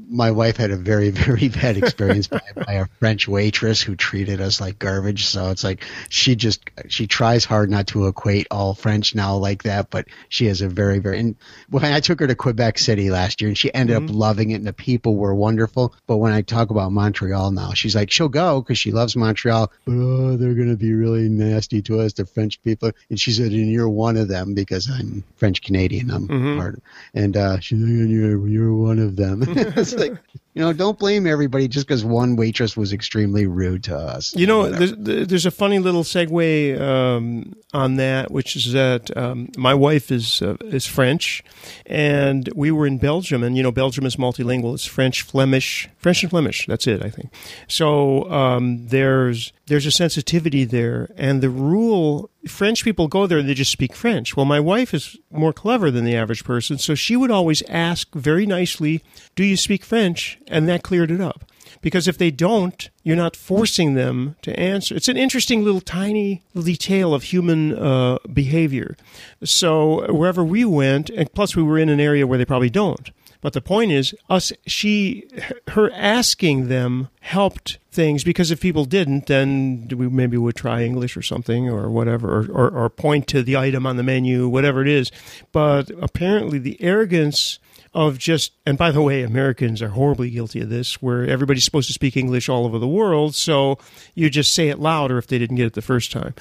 my 0.08 0.30
wife 0.30 0.56
had 0.56 0.70
a 0.70 0.76
very, 0.76 1.10
very 1.26 1.48
bad 1.48 1.76
experience 1.76 2.28
by, 2.28 2.40
by 2.54 2.72
a 2.74 2.86
French 3.00 3.26
waitress 3.26 3.80
who 3.80 3.96
treated 3.96 4.40
us 4.40 4.60
like 4.60 4.78
garbage. 4.78 5.26
So 5.26 5.50
it's 5.50 5.64
like 5.64 5.84
she 6.08 6.36
just 6.36 6.60
she 6.88 7.06
tries 7.06 7.44
hard 7.44 7.70
not 7.70 7.88
to 7.88 8.06
equate 8.06 8.46
all 8.50 8.74
French 8.74 9.14
now 9.14 9.36
like 9.36 9.64
that, 9.64 9.90
but 9.90 10.06
she 10.28 10.46
has 10.46 10.60
a 10.60 10.68
very, 10.68 10.98
very. 11.00 11.18
And 11.18 11.36
when 11.70 11.84
I 11.84 12.00
took 12.00 12.20
her 12.20 12.26
to 12.26 12.34
Quebec 12.34 12.78
City 12.78 13.10
last 13.10 13.40
year, 13.40 13.48
and 13.48 13.58
she 13.58 13.72
ended 13.74 13.96
Mm-hmm. 13.96 14.10
up 14.10 14.14
loving 14.14 14.50
it, 14.50 14.56
and 14.56 14.66
the 14.66 14.72
people 14.74 15.16
were 15.16 15.34
wonderful. 15.34 15.94
But 16.06 16.18
when 16.18 16.32
I 16.32 16.42
talk 16.42 16.70
about 16.70 16.92
Montreal 16.92 17.50
now, 17.52 17.72
she's 17.72 17.94
like, 17.96 18.10
she'll 18.10 18.28
go 18.28 18.60
because 18.60 18.78
she 18.78 18.90
loves 18.92 19.15
Montreal, 19.16 19.72
but 19.84 19.92
oh, 19.92 20.36
they're 20.36 20.54
going 20.54 20.68
to 20.70 20.76
be 20.76 20.92
really 20.94 21.28
nasty 21.28 21.82
to 21.82 22.00
us, 22.00 22.12
the 22.12 22.26
French 22.26 22.62
people. 22.62 22.90
And 23.10 23.18
she 23.18 23.32
said, 23.32 23.52
and 23.52 23.70
you're 23.70 23.88
one 23.88 24.16
of 24.16 24.28
them 24.28 24.54
because 24.54 24.88
I'm 24.90 25.24
French 25.36 25.62
Canadian. 25.62 26.10
I'm 26.10 26.28
Mhm. 26.28 26.56
part. 26.56 26.82
And 27.14 27.36
uh, 27.36 27.58
she's 27.60 27.80
like, 27.80 27.88
and 27.90 28.10
you're 28.10 28.46
you're 28.46 28.74
one 28.74 28.98
of 28.98 29.16
them. 29.16 29.42
it's 29.46 29.94
like 29.94 30.16
you 30.56 30.62
know, 30.62 30.72
don't 30.72 30.98
blame 30.98 31.26
everybody 31.26 31.68
just 31.68 31.86
because 31.86 32.02
one 32.02 32.34
waitress 32.34 32.78
was 32.78 32.90
extremely 32.90 33.46
rude 33.46 33.84
to 33.84 33.94
us. 33.94 34.34
You 34.34 34.46
know, 34.46 34.70
there's, 34.70 34.94
there's 34.96 35.44
a 35.44 35.50
funny 35.50 35.78
little 35.78 36.02
segue 36.02 36.80
um, 36.80 37.54
on 37.74 37.96
that, 37.96 38.30
which 38.30 38.56
is 38.56 38.72
that 38.72 39.14
um, 39.18 39.50
my 39.58 39.74
wife 39.74 40.10
is 40.10 40.40
uh, 40.40 40.56
is 40.62 40.86
French, 40.86 41.44
and 41.84 42.48
we 42.56 42.70
were 42.70 42.86
in 42.86 42.96
Belgium, 42.96 43.42
and 43.42 43.54
you 43.54 43.62
know, 43.62 43.70
Belgium 43.70 44.06
is 44.06 44.16
multilingual. 44.16 44.72
It's 44.72 44.86
French, 44.86 45.20
Flemish, 45.20 45.90
French 45.98 46.22
and 46.22 46.30
Flemish. 46.30 46.64
That's 46.66 46.86
it, 46.86 47.04
I 47.04 47.10
think. 47.10 47.30
So 47.68 48.24
um, 48.32 48.86
there's 48.86 49.52
there's 49.66 49.86
a 49.86 49.90
sensitivity 49.90 50.64
there, 50.64 51.10
and 51.16 51.40
the 51.40 51.50
rule. 51.50 52.30
French 52.46 52.84
people 52.84 53.08
go 53.08 53.26
there 53.26 53.38
and 53.38 53.48
they 53.48 53.54
just 53.54 53.72
speak 53.72 53.94
French. 53.94 54.36
Well, 54.36 54.46
my 54.46 54.60
wife 54.60 54.94
is 54.94 55.16
more 55.32 55.52
clever 55.52 55.90
than 55.90 56.04
the 56.04 56.16
average 56.16 56.44
person, 56.44 56.78
so 56.78 56.94
she 56.94 57.16
would 57.16 57.30
always 57.30 57.62
ask 57.68 58.14
very 58.14 58.46
nicely, 58.46 59.02
"Do 59.34 59.42
you 59.42 59.56
speak 59.56 59.84
French?" 59.84 60.38
And 60.46 60.68
that 60.68 60.84
cleared 60.84 61.10
it 61.10 61.20
up 61.20 61.44
because 61.80 62.08
if 62.08 62.18
they 62.18 62.30
don't, 62.30 62.90
you're 63.02 63.16
not 63.16 63.36
forcing 63.36 63.94
them 63.94 64.36
to 64.42 64.58
answer. 64.58 64.94
It's 64.94 65.08
an 65.08 65.16
interesting 65.16 65.64
little 65.64 65.80
tiny 65.80 66.42
detail 66.54 67.14
of 67.14 67.24
human 67.24 67.76
uh, 67.76 68.18
behavior. 68.32 68.96
So 69.44 70.12
wherever 70.12 70.44
we 70.44 70.64
went, 70.64 71.10
and 71.10 71.32
plus 71.32 71.56
we 71.56 71.62
were 71.62 71.78
in 71.78 71.88
an 71.88 72.00
area 72.00 72.26
where 72.26 72.38
they 72.38 72.44
probably 72.44 72.70
don't. 72.70 73.10
But 73.46 73.52
the 73.52 73.60
point 73.60 73.92
is, 73.92 74.12
us 74.28 74.52
she 74.66 75.28
her 75.68 75.88
asking 75.92 76.66
them 76.66 77.10
helped 77.20 77.78
things 77.92 78.24
because 78.24 78.50
if 78.50 78.60
people 78.60 78.84
didn't, 78.86 79.26
then 79.26 79.86
we 79.94 80.08
maybe 80.08 80.36
would 80.36 80.56
try 80.56 80.82
English 80.82 81.16
or 81.16 81.22
something 81.22 81.70
or 81.70 81.88
whatever, 81.88 82.40
or, 82.40 82.50
or, 82.50 82.70
or 82.70 82.90
point 82.90 83.28
to 83.28 83.44
the 83.44 83.56
item 83.56 83.86
on 83.86 83.98
the 83.98 84.02
menu, 84.02 84.48
whatever 84.48 84.82
it 84.82 84.88
is. 84.88 85.12
But 85.52 85.92
apparently, 86.02 86.58
the 86.58 86.76
arrogance 86.82 87.60
of 87.94 88.18
just 88.18 88.52
and 88.64 88.76
by 88.78 88.90
the 88.90 89.02
way 89.02 89.22
americans 89.22 89.80
are 89.82 89.88
horribly 89.90 90.30
guilty 90.30 90.60
of 90.60 90.68
this 90.68 91.00
where 91.02 91.26
everybody's 91.26 91.64
supposed 91.64 91.86
to 91.86 91.92
speak 91.92 92.16
english 92.16 92.48
all 92.48 92.64
over 92.64 92.78
the 92.78 92.86
world 92.86 93.34
so 93.34 93.78
you 94.14 94.28
just 94.30 94.52
say 94.52 94.68
it 94.68 94.78
louder 94.78 95.18
if 95.18 95.26
they 95.26 95.38
didn't 95.38 95.56
get 95.56 95.66
it 95.66 95.72
the 95.74 95.82
first 95.82 96.10
time 96.12 96.34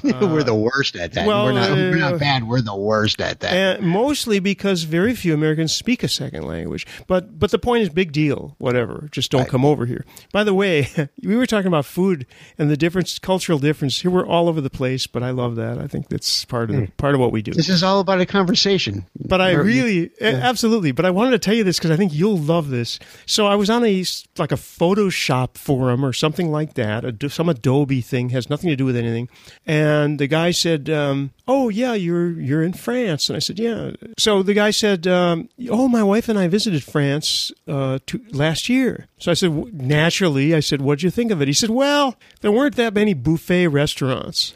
we're 0.02 0.42
the 0.42 0.54
worst 0.54 0.96
at 0.96 1.12
that. 1.12 1.26
well, 1.26 1.44
we're 1.44 1.52
not 1.52 1.70
we're 1.72 1.92
uh, 1.92 2.10
not 2.10 2.18
bad. 2.18 2.48
We're 2.48 2.62
the 2.62 2.74
worst 2.74 3.20
at 3.20 3.40
that. 3.40 3.52
and 3.52 3.86
mostly 3.86 4.38
because 4.40 4.84
very 4.84 5.14
few 5.14 5.34
americans 5.34 5.74
speak 5.74 6.02
a 6.02 6.08
second 6.08 6.44
language 6.44 6.86
but 7.06 7.38
but 7.38 7.50
the 7.50 7.58
point 7.58 7.82
is 7.82 7.88
big 7.90 8.12
deal 8.12 8.54
whatever 8.58 9.08
just 9.12 9.30
don't 9.30 9.48
come 9.48 9.64
over 9.64 9.84
here 9.86 10.06
by 10.32 10.42
the 10.42 10.54
way 10.54 10.88
we 11.22 11.36
were 11.36 11.46
talking 11.46 11.66
about 11.66 11.84
food 11.84 12.26
and 12.56 12.70
the 12.70 12.76
difference 12.76 13.18
cultural 13.18 13.58
difference 13.58 14.00
here 14.00 14.10
we're 14.10 14.26
all 14.26 14.48
over 14.48 14.60
the 14.60 14.70
place 14.70 15.06
but 15.06 15.22
i 15.22 15.30
love 15.30 15.56
that 15.56 15.78
i 15.78 15.86
think 15.86 16.08
that's 16.08 16.44
part 16.46 16.70
of 16.70 16.76
the, 16.76 16.86
part 16.96 17.14
of 17.14 17.20
what 17.20 17.30
we 17.32 17.42
do 17.42 17.52
this 17.52 17.68
is 17.68 17.82
all 17.82 18.00
about 18.00 18.20
a 18.20 18.26
conversation. 18.26 19.06
But 19.18 19.40
I 19.40 19.52
We're- 19.54 19.64
really, 19.66 20.10
a- 20.20 20.34
absolutely. 20.34 20.92
But 21.00 21.06
I 21.06 21.12
wanted 21.12 21.30
to 21.30 21.38
tell 21.38 21.54
you 21.54 21.64
this 21.64 21.78
because 21.78 21.92
I 21.92 21.96
think 21.96 22.12
you'll 22.12 22.36
love 22.36 22.68
this. 22.68 22.98
So 23.24 23.46
I 23.46 23.54
was 23.54 23.70
on 23.70 23.86
a 23.86 24.04
like 24.36 24.52
a 24.52 24.56
Photoshop 24.56 25.56
forum 25.56 26.04
or 26.04 26.12
something 26.12 26.50
like 26.50 26.74
that, 26.74 27.24
some 27.32 27.48
Adobe 27.48 28.02
thing 28.02 28.28
has 28.28 28.50
nothing 28.50 28.68
to 28.68 28.76
do 28.76 28.84
with 28.84 28.96
anything. 28.96 29.30
And 29.64 30.18
the 30.18 30.26
guy 30.26 30.50
said, 30.50 30.90
um, 30.90 31.30
"Oh 31.48 31.70
yeah, 31.70 31.94
you're 31.94 32.38
you're 32.38 32.62
in 32.62 32.74
France." 32.74 33.30
And 33.30 33.36
I 33.36 33.38
said, 33.38 33.58
"Yeah." 33.58 33.92
So 34.18 34.42
the 34.42 34.52
guy 34.52 34.72
said, 34.72 35.06
um, 35.06 35.48
"Oh, 35.70 35.88
my 35.88 36.02
wife 36.02 36.28
and 36.28 36.38
I 36.38 36.48
visited 36.48 36.84
France 36.84 37.50
uh, 37.66 38.00
to, 38.04 38.20
last 38.32 38.68
year." 38.68 39.06
So 39.16 39.30
I 39.30 39.34
said, 39.34 39.72
"Naturally," 39.72 40.54
I 40.54 40.60
said, 40.60 40.82
"What'd 40.82 41.02
you 41.02 41.08
think 41.10 41.32
of 41.32 41.40
it?" 41.40 41.48
He 41.48 41.54
said, 41.54 41.70
"Well, 41.70 42.14
there 42.42 42.52
weren't 42.52 42.76
that 42.76 42.92
many 42.92 43.14
buffet 43.14 43.68
restaurants." 43.68 44.52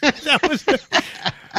that 0.00 0.40
was 0.48 0.64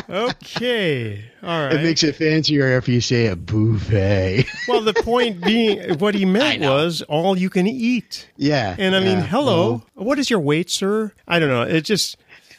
okay. 0.10 1.24
All 1.44 1.50
right. 1.66 1.74
It 1.74 1.82
makes 1.84 2.04
it 2.04 2.16
fancier 2.16 2.78
if 2.78 2.88
you 2.88 3.02
say 3.02 3.28
a 3.28 3.36
buffet. 3.36 4.46
Well, 4.68 4.82
the 4.82 4.94
point 4.94 5.42
being, 5.44 5.98
what 6.00 6.16
he 6.16 6.26
meant 6.26 6.62
was 6.62 7.02
all 7.04 7.38
you 7.38 7.50
can 7.50 7.68
eat. 7.68 8.30
yeah. 8.38 8.76
And 8.78 8.96
I 8.96 9.00
mean, 9.00 9.20
hello, 9.20 9.84
Well, 9.96 10.06
what 10.06 10.20
is 10.20 10.30
your 10.30 10.40
weight, 10.40 10.70
sir? 10.70 11.12
I 11.28 11.40
don't 11.40 11.50
know. 11.50 11.64
It 11.64 11.82
just 11.82 12.18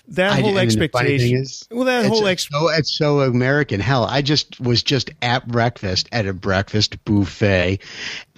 that 0.09 0.33
I- 0.33 0.41
whole 0.41 0.59
and 0.59 0.71
the 0.71 0.89
funny 0.89 1.15
expectation. 1.15 1.37
is, 1.39 1.69
well, 1.71 1.85
that 1.85 2.07
whole 2.07 2.27
it's 2.27 2.45
ex. 2.45 2.49
so 2.51 2.69
it's 2.69 2.93
so 2.97 3.21
American. 3.21 3.81
Hell, 3.81 4.05
I 4.05 4.21
just 4.21 4.61
was 4.61 4.83
just 4.83 5.11
at 5.23 5.47
breakfast 5.47 6.09
at 6.13 6.27
a 6.27 6.33
breakfast 6.35 7.03
buffet 7.05 7.79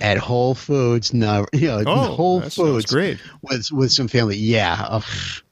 at 0.01 0.19
Whole 0.19 0.55
Foods. 0.55 1.15
No, 1.15 1.47
you 1.53 1.69
know, 1.69 1.83
Oh, 1.87 2.15
Whole 2.15 2.41
Foods 2.41 2.87
great. 2.87 3.19
with 3.43 3.71
with 3.73 3.93
some 3.93 4.09
family. 4.09 4.37
Yeah, 4.37 4.85
ugh, 4.89 5.05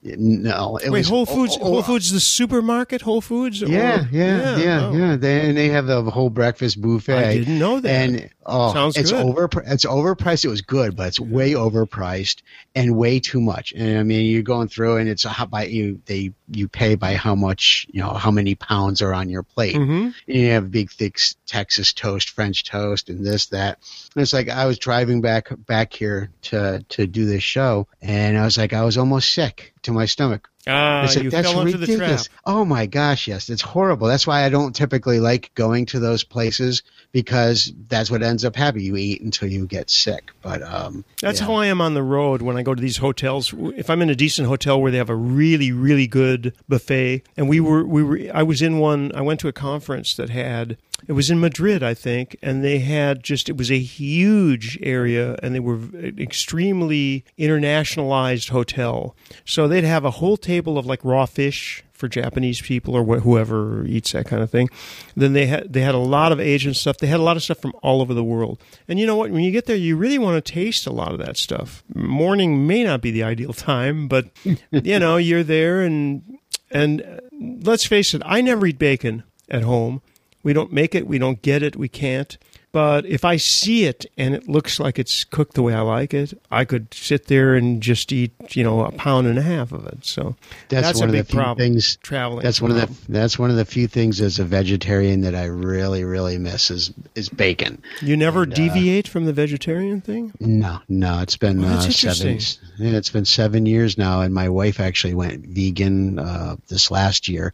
no, 0.03 0.79
it 0.79 0.91
Wait, 0.91 1.01
was 1.01 1.09
Whole 1.09 1.23
oh, 1.23 1.25
Foods. 1.27 1.57
oh, 1.61 1.65
oh, 1.65 1.73
Whole 1.75 1.83
Foods, 1.83 2.11
the 2.13 2.21
supermarket. 2.21 3.03
Whole 3.03 3.21
Foods. 3.21 3.63
or- 3.63 3.67
Yeah, 3.69 4.05
yeah, 4.11 4.57
yeah, 4.57 4.87
oh. 4.87 4.93
yeah. 4.93 5.17
They, 5.17 5.49
and 5.49 5.57
they 5.57 5.69
have 5.69 5.87
the 5.87 6.03
whole 6.03 6.31
breakfast 6.31 6.81
buffet. 6.81 7.15
I 7.17 7.39
didn't 7.39 7.59
know 7.59 7.79
that. 7.81 7.89
And 7.91 8.31
oh, 8.47 8.73
Sounds 8.73 8.97
it's 8.97 9.13
good. 9.13 9.25
over. 9.25 9.49
It's 9.67 9.85
overpriced. 9.85 10.45
It 10.45 10.49
was 10.49 10.61
good, 10.63 10.97
but 10.97 11.09
it's 11.09 11.21
way 11.21 11.53
overpriced 11.53 12.43
and 12.75 12.97
way 12.97 13.21
too 13.21 13.41
much. 13.41 13.73
And 13.73 13.99
I 13.99 14.03
mean, 14.03 14.27
you're 14.31 14.43
going 14.43 14.69
through, 14.69 14.97
and 14.97 15.09
it's 15.09 15.25
how 15.25 15.47
by 15.47 15.67
you 15.67 16.01
they 16.07 16.33
you 16.57 16.69
pay 16.69 16.95
by 16.95 17.15
how 17.15 17.35
much 17.35 17.87
you 17.91 18.01
know 18.01 18.13
how 18.13 18.31
many 18.31 18.55
pounds 18.55 19.03
are 19.03 19.15
on 19.15 19.29
your 19.29 19.43
plate. 19.43 19.75
Mhm. 19.77 20.15
And 20.29 20.37
you 20.37 20.51
have 20.51 20.71
big 20.71 20.91
thick 20.91 21.19
Texas 21.47 21.93
toast, 21.93 22.31
French 22.31 22.65
toast, 22.65 23.09
and 23.09 23.25
this 23.25 23.47
that. 23.47 23.79
And 24.15 24.23
it's 24.23 24.33
like 24.33 24.49
I 24.49 24.67
was 24.67 24.79
driving 24.79 25.21
back 25.21 25.49
back 25.67 25.93
here 25.93 26.31
to 26.43 26.85
to 26.91 27.07
do 27.07 27.27
this 27.27 27.43
show, 27.43 27.89
and 28.01 28.39
I 28.39 28.45
was 28.45 28.57
like 28.57 28.73
I 28.73 28.85
was 28.85 28.99
almost 28.99 29.33
sick 29.33 29.72
to 29.83 29.93
my 29.93 30.07
stomach. 30.07 30.49
Ah, 30.67 31.03
I 31.03 31.07
said, 31.07 31.25
you 31.25 31.31
that's 31.31 31.51
fell 31.51 31.61
into 31.63 31.73
the 31.77 31.87
ridiculous. 31.87 32.29
trap. 32.29 32.41
Oh 32.47 32.65
my 32.65 32.87
gosh, 32.87 33.27
yes, 33.27 33.51
it's 33.51 33.63
horrible. 33.63 34.07
That's 34.07 34.29
why 34.29 34.45
I 34.45 34.49
don't 34.49 34.77
typically 34.77 35.19
like 35.19 35.53
going 35.57 35.87
to 35.87 35.99
those 35.99 36.23
places 36.23 36.85
because 37.11 37.73
that's 37.89 38.13
what 38.13 38.23
ends 38.23 38.45
up 38.45 38.55
happening. 38.55 38.87
You 38.87 38.97
eat 38.97 39.23
until 39.23 39.49
you 39.49 39.67
get 39.67 39.91
sick. 39.91 40.31
But 40.41 40.63
um, 40.63 41.05
That's 41.21 41.41
yeah. 41.41 41.47
how 41.47 41.55
I 41.55 41.67
am 41.67 41.81
on 41.81 41.95
the 41.95 42.03
road 42.03 42.43
when 42.43 42.57
I 42.57 42.63
go 42.63 42.77
to 42.77 42.81
these 42.81 42.99
hotels. 42.99 43.53
If 43.77 43.91
I'm 43.91 44.03
in 44.03 44.11
a 44.11 44.15
decent 44.15 44.47
hotel 44.47 44.81
where 44.81 44.93
they 44.93 44.99
have 44.99 45.11
a 45.11 45.17
really, 45.17 45.73
really 45.73 46.07
good 46.07 46.55
buffet, 46.69 47.25
and 47.37 47.49
we 47.49 47.59
were, 47.59 47.85
we 47.85 48.03
were, 48.05 48.21
I 48.33 48.45
was 48.45 48.63
in 48.63 48.79
one. 48.79 49.11
I 49.17 49.21
went 49.21 49.41
to 49.41 49.49
a 49.49 49.53
conference 49.53 50.15
that 50.15 50.31
had 50.31 50.77
it 51.09 51.13
was 51.13 51.31
in 51.31 51.41
Madrid, 51.41 51.83
I 51.83 51.95
think, 51.95 52.37
and 52.43 52.63
they 52.63 52.79
had 52.79 53.23
just 53.25 53.49
it 53.49 53.57
was 53.57 53.71
a 53.71 53.79
huge 53.79 54.79
area, 54.83 55.37
and 55.43 55.55
they 55.55 55.61
were 55.61 55.75
an 55.75 56.17
extremely 56.19 57.25
internationalized 57.39 58.51
hotel. 58.51 59.17
So 59.45 59.67
they'd 59.73 59.85
have 59.85 60.05
a 60.05 60.11
whole 60.11 60.37
table 60.37 60.79
of 60.79 60.87
like 60.87 61.05
raw 61.05 61.27
fish 61.27 61.85
for 61.93 62.09
Japanese 62.09 62.61
people 62.61 62.95
or 62.97 63.05
wh- 63.05 63.23
whoever 63.23 63.85
eats 63.87 64.13
that 64.13 64.27
kind 64.27 64.43
of 64.43 64.51
thing. 64.51 64.69
Then 65.17 65.33
they 65.33 65.47
had 65.47 65.73
they 65.73 65.83
had 65.83 65.95
a 65.95 65.99
lot 65.99 66.33
of 66.33 66.41
Asian 66.41 66.75
stuff. 66.75 66.99
They 66.99 67.07
had 67.07 67.21
a 67.21 67.23
lot 67.23 67.37
of 67.37 67.43
stuff 67.43 67.61
from 67.61 67.75
all 67.83 68.01
over 68.01 68.13
the 68.13 68.25
world. 68.25 68.61
And 68.89 68.99
you 68.99 69.07
know 69.07 69.17
what? 69.17 69.31
When 69.31 69.43
you 69.45 69.53
get 69.53 69.67
there, 69.67 69.77
you 69.77 69.97
really 69.97 70.19
want 70.19 70.45
to 70.45 70.53
taste 70.53 70.87
a 70.87 70.93
lot 70.93 71.13
of 71.13 71.19
that 71.19 71.37
stuff. 71.37 71.85
Morning 71.95 72.67
may 72.67 72.83
not 72.85 73.01
be 73.01 73.11
the 73.11 73.23
ideal 73.23 73.53
time, 73.53 74.09
but 74.09 74.27
you 74.71 74.99
know 74.99 75.17
you're 75.17 75.45
there 75.45 75.83
and 75.83 76.39
and 76.71 77.03
uh, 77.03 77.21
let's 77.63 77.87
face 77.87 78.15
it, 78.15 78.23
I 78.25 78.41
never 78.41 78.67
eat 78.67 78.79
bacon 78.79 79.23
at 79.49 79.63
home. 79.63 80.03
We 80.43 80.53
don't 80.53 80.73
make 80.73 80.95
it. 80.95 81.07
We 81.07 81.19
don't 81.19 81.41
get 81.41 81.63
it. 81.63 81.77
We 81.77 81.89
can't. 81.89 82.37
But 82.73 83.05
if 83.05 83.23
I 83.23 83.37
see 83.37 83.85
it 83.85 84.07
and 84.17 84.35
it 84.35 84.49
looks 84.49 84.81
like 84.81 84.99
it's 84.99 85.25
cooked 85.25 85.53
the 85.55 85.63
way 85.63 85.75
I 85.75 85.83
like 85.83 86.15
it, 86.15 86.33
I 86.51 86.65
could 86.65 86.93
sit 86.95 87.27
there 87.27 87.55
and 87.55 87.83
just 87.83 88.11
eat, 88.13 88.33
you 88.57 88.65
know, 88.65 88.85
a 88.87 88.91
pound 88.93 89.27
and 89.27 89.39
a 89.39 89.43
half 89.43 89.73
of 89.73 89.87
it. 89.87 90.07
So 90.07 90.37
that's, 90.71 90.87
that's 90.87 91.01
one 91.01 91.11
a 91.11 91.13
of 91.13 91.13
big 91.13 91.27
the 91.27 91.33
few 91.33 91.41
problem. 91.41 91.59
things. 91.59 91.97
traveling. 91.97 92.43
That's 92.43 92.63
one 92.63 92.71
of 92.71 92.79
the 92.79 93.13
that's 93.13 93.39
one 93.39 93.51
of 93.51 93.57
the 93.57 93.67
few 93.67 93.87
things 93.87 94.23
as 94.23 94.39
a 94.39 94.45
vegetarian 94.45 95.21
that 95.21 95.35
I 95.35 95.45
really 95.45 96.03
really 96.05 96.39
miss 96.39 96.71
is 96.71 96.93
is 97.15 97.29
bacon. 97.29 97.83
You 98.01 98.17
never 98.17 98.45
and, 98.45 98.53
uh, 98.53 98.57
deviate 98.57 99.07
from 99.07 99.27
the 99.27 99.35
vegetarian 99.35 100.01
thing. 100.01 100.33
No, 100.41 100.81
no, 100.89 101.21
it's 101.21 101.37
been 101.37 101.63
Oh, 101.63 101.69
uh, 101.69 101.81
seven. 101.91 102.39
Yeah, 102.79 102.97
it's 102.97 103.11
been 103.11 103.27
seven 103.27 103.67
years 103.67 103.99
now, 103.99 104.23
and 104.23 104.33
my 104.33 104.49
wife 104.49 104.81
actually 104.81 105.15
went 105.15 105.45
vegan 105.47 106.19
uh, 106.19 106.57
this 106.69 106.91
last 106.91 107.29
year. 107.29 107.53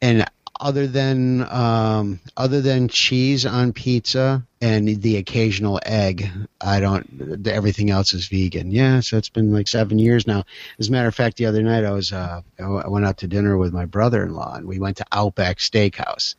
And 0.00 0.24
other 0.60 0.86
than 0.86 1.42
um, 1.50 2.20
other 2.36 2.60
than 2.60 2.88
cheese 2.88 3.44
on 3.44 3.72
pizza 3.72 4.46
and 4.60 4.88
the 5.02 5.16
occasional 5.16 5.80
egg, 5.84 6.30
I 6.60 6.80
don't. 6.80 7.46
Everything 7.46 7.90
else 7.90 8.14
is 8.14 8.28
vegan. 8.28 8.70
Yeah, 8.70 9.00
so 9.00 9.16
it's 9.16 9.28
been 9.28 9.52
like 9.52 9.68
seven 9.68 9.98
years 9.98 10.26
now. 10.26 10.44
As 10.78 10.88
a 10.88 10.92
matter 10.92 11.08
of 11.08 11.14
fact, 11.14 11.36
the 11.36 11.46
other 11.46 11.62
night 11.62 11.84
I 11.84 11.90
was 11.90 12.12
uh, 12.12 12.42
I 12.58 12.88
went 12.88 13.04
out 13.04 13.18
to 13.18 13.26
dinner 13.26 13.56
with 13.56 13.72
my 13.72 13.84
brother-in-law, 13.84 14.54
and 14.56 14.66
we 14.66 14.78
went 14.78 14.98
to 14.98 15.06
Outback 15.12 15.58
Steakhouse. 15.58 16.34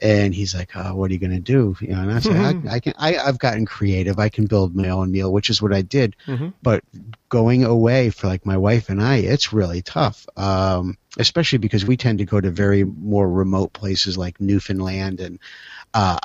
And 0.00 0.34
he's 0.34 0.54
like, 0.54 0.70
oh, 0.74 0.94
"What 0.96 1.10
are 1.10 1.14
you 1.14 1.20
going 1.20 1.32
to 1.32 1.40
do?" 1.40 1.76
You 1.80 1.88
know, 1.88 2.00
and 2.02 2.10
I 2.12 2.18
said, 2.20 2.36
I, 2.36 2.54
"I 2.76 2.80
can. 2.80 2.94
I, 2.98 3.16
I've 3.16 3.38
gotten 3.38 3.66
creative. 3.66 4.18
I 4.18 4.28
can 4.30 4.46
build 4.46 4.74
my 4.74 4.88
own 4.88 5.12
meal, 5.12 5.32
which 5.32 5.50
is 5.50 5.60
what 5.60 5.72
I 5.72 5.82
did. 5.82 6.16
Mhm. 6.26 6.54
But 6.62 6.82
going 7.28 7.64
away 7.64 8.10
for 8.10 8.26
like 8.26 8.46
my 8.46 8.56
wife 8.56 8.88
and 8.88 9.02
I, 9.02 9.16
it's 9.16 9.52
really 9.52 9.82
tough. 9.82 10.26
Um, 10.36 10.96
especially 11.18 11.58
because 11.58 11.84
we 11.84 11.96
tend 11.96 12.18
to 12.18 12.24
go 12.24 12.40
to 12.40 12.50
very 12.50 12.84
more 12.84 13.28
remote 13.28 13.72
places 13.72 14.16
like 14.16 14.40
Newfoundland 14.40 15.20
and 15.20 15.38
uh, 15.94 16.18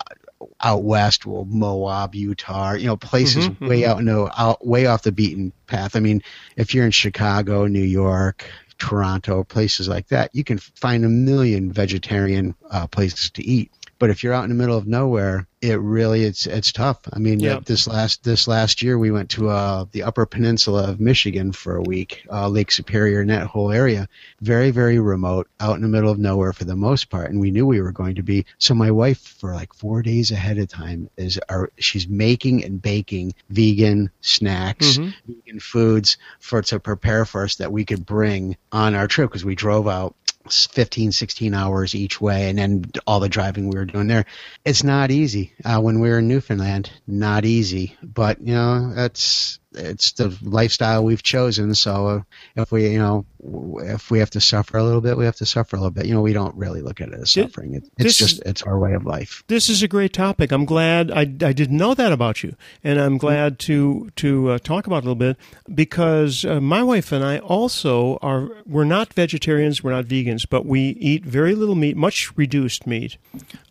out 0.61 0.83
west, 0.83 1.25
well, 1.25 1.45
Moab, 1.45 2.15
Utah, 2.15 2.73
you 2.73 2.87
know, 2.87 2.97
places 2.97 3.49
Mhm, 3.49 3.67
way 3.67 3.81
mhm. 3.81 3.87
out, 3.87 4.03
no, 4.03 4.29
out, 4.37 4.65
way 4.65 4.85
off 4.85 5.01
the 5.03 5.11
beaten 5.11 5.51
path. 5.65 5.95
I 5.95 5.99
mean, 5.99 6.21
if 6.55 6.73
you're 6.73 6.85
in 6.85 6.91
Chicago, 6.91 7.67
New 7.67 7.81
York, 7.83 8.45
Toronto, 8.77 9.43
places 9.43 9.87
like 9.87 10.07
that, 10.07 10.29
you 10.33 10.43
can 10.43 10.57
find 10.57 11.05
a 11.05 11.09
million 11.09 11.71
vegetarian 11.71 12.55
uh, 12.69 12.87
places 12.87 13.29
to 13.31 13.43
eat. 13.43 13.71
But 13.99 14.09
if 14.09 14.23
you're 14.23 14.33
out 14.33 14.43
in 14.43 14.49
the 14.49 14.55
middle 14.55 14.77
of 14.77 14.87
nowhere, 14.87 15.47
it 15.59 15.79
really 15.79 16.23
it's 16.23 16.45
it's 16.45 16.71
tough. 16.71 16.99
I 17.11 17.17
mean, 17.19 17.39
uh, 17.55 17.59
this 17.61 17.87
last 17.87 18.23
this 18.23 18.47
last 18.47 18.83
year 18.83 18.97
we 18.99 19.09
went 19.09 19.31
to 19.31 19.49
uh, 19.49 19.85
the 19.91 20.03
Upper 20.03 20.25
Peninsula 20.27 20.89
of 20.91 20.99
Michigan 20.99 21.51
for 21.51 21.77
a 21.77 21.81
week, 21.81 22.23
uh, 22.31 22.47
Lake 22.47 22.71
Superior 22.71 23.21
and 23.21 23.29
that 23.31 23.47
whole 23.47 23.71
area, 23.71 24.07
very 24.41 24.69
very 24.69 24.99
remote, 24.99 25.47
out 25.59 25.75
in 25.75 25.81
the 25.81 25.87
middle 25.87 26.11
of 26.11 26.19
nowhere 26.19 26.53
for 26.53 26.65
the 26.65 26.75
most 26.75 27.09
part, 27.09 27.31
and 27.31 27.39
we 27.39 27.49
knew 27.49 27.65
we 27.65 27.81
were 27.81 27.91
going 27.91 28.15
to 28.15 28.23
be. 28.23 28.45
So 28.59 28.75
my 28.75 28.91
wife, 28.91 29.19
for 29.39 29.53
like 29.55 29.73
four 29.73 30.03
days 30.03 30.29
ahead 30.29 30.59
of 30.59 30.67
time, 30.67 31.09
is 31.17 31.39
our 31.49 31.71
she's 31.79 32.07
making 32.07 32.63
and 32.63 32.79
baking 32.79 33.33
vegan 33.49 34.11
snacks, 34.21 34.97
Mhm. 34.97 35.13
vegan 35.27 35.59
foods 35.59 36.17
for 36.39 36.61
to 36.61 36.79
prepare 36.79 37.25
for 37.25 37.43
us 37.43 37.55
that 37.55 37.71
we 37.71 37.83
could 37.83 38.05
bring 38.05 38.57
on 38.71 38.93
our 38.93 39.07
trip 39.07 39.29
because 39.31 39.43
we 39.45 39.55
drove 39.55 39.87
out 39.87 40.15
15 40.49 41.11
16 41.11 41.53
hours 41.53 41.93
each 41.93 42.21
way 42.21 42.49
and 42.49 42.57
then 42.57 42.85
all 43.05 43.19
the 43.19 43.27
driving 43.27 43.67
we 43.67 43.77
were 43.77 43.83
doing 43.83 44.07
there 44.07 44.23
it's 44.63 44.81
not 44.81 45.11
easy 45.11 45.46
uh, 45.65 45.79
when 45.79 45.99
we 45.99 46.09
were 46.09 46.19
in 46.19 46.27
newfoundland 46.27 46.91
not 47.07 47.45
easy. 47.45 47.95
But 48.03 48.39
you 48.41 48.53
know 48.53 48.93
that's 48.93 49.59
it's 49.73 50.13
the 50.13 50.37
lifestyle 50.41 51.03
we've 51.03 51.23
chosen. 51.23 51.75
So 51.75 52.07
uh, 52.07 52.21
if 52.55 52.71
we 52.71 52.89
you 52.89 52.99
know 52.99 53.25
if 53.39 54.09
we 54.11 54.19
have 54.19 54.29
to 54.31 54.41
suffer 54.41 54.77
a 54.77 54.83
little 54.83 55.01
bit 55.01 55.17
we 55.17 55.25
have 55.25 55.35
to 55.35 55.45
suffer 55.45 55.75
a 55.75 55.79
little 55.79 55.91
bit 55.91 56.05
you 56.05 56.13
know 56.13 56.21
we 56.21 56.33
don't 56.33 56.55
really 56.55 56.81
look 56.81 56.99
at 57.01 57.09
it 57.09 57.19
as 57.19 57.31
suffering 57.31 57.75
it, 57.75 57.83
this 57.97 58.07
it's 58.07 58.17
just 58.17 58.41
it's 58.45 58.63
our 58.63 58.79
way 58.79 58.93
of 58.93 59.05
life 59.05 59.43
This 59.47 59.69
is 59.69 59.83
a 59.83 59.87
great 59.87 60.13
topic. 60.13 60.51
I'm 60.51 60.65
glad 60.65 61.11
I, 61.11 61.21
I 61.21 61.53
didn't 61.53 61.77
know 61.77 61.93
that 61.93 62.11
about 62.11 62.43
you, 62.43 62.55
and 62.83 62.99
I'm 62.99 63.17
glad 63.17 63.59
to 63.59 64.09
to 64.15 64.51
uh, 64.51 64.59
talk 64.59 64.87
about 64.87 64.97
it 64.97 65.05
a 65.05 65.09
little 65.09 65.15
bit 65.15 65.37
because 65.73 66.45
uh, 66.45 66.59
my 66.59 66.83
wife 66.83 67.11
and 67.11 67.23
I 67.23 67.39
also 67.39 68.17
are 68.21 68.49
we're 68.65 68.83
not 68.83 69.13
vegetarians, 69.13 69.83
we're 69.83 69.91
not 69.91 70.05
vegans, 70.05 70.47
but 70.49 70.65
we 70.65 70.81
eat 70.99 71.25
very 71.25 71.55
little 71.55 71.75
meat, 71.75 71.95
much 71.97 72.35
reduced 72.37 72.87
meat. 72.87 73.17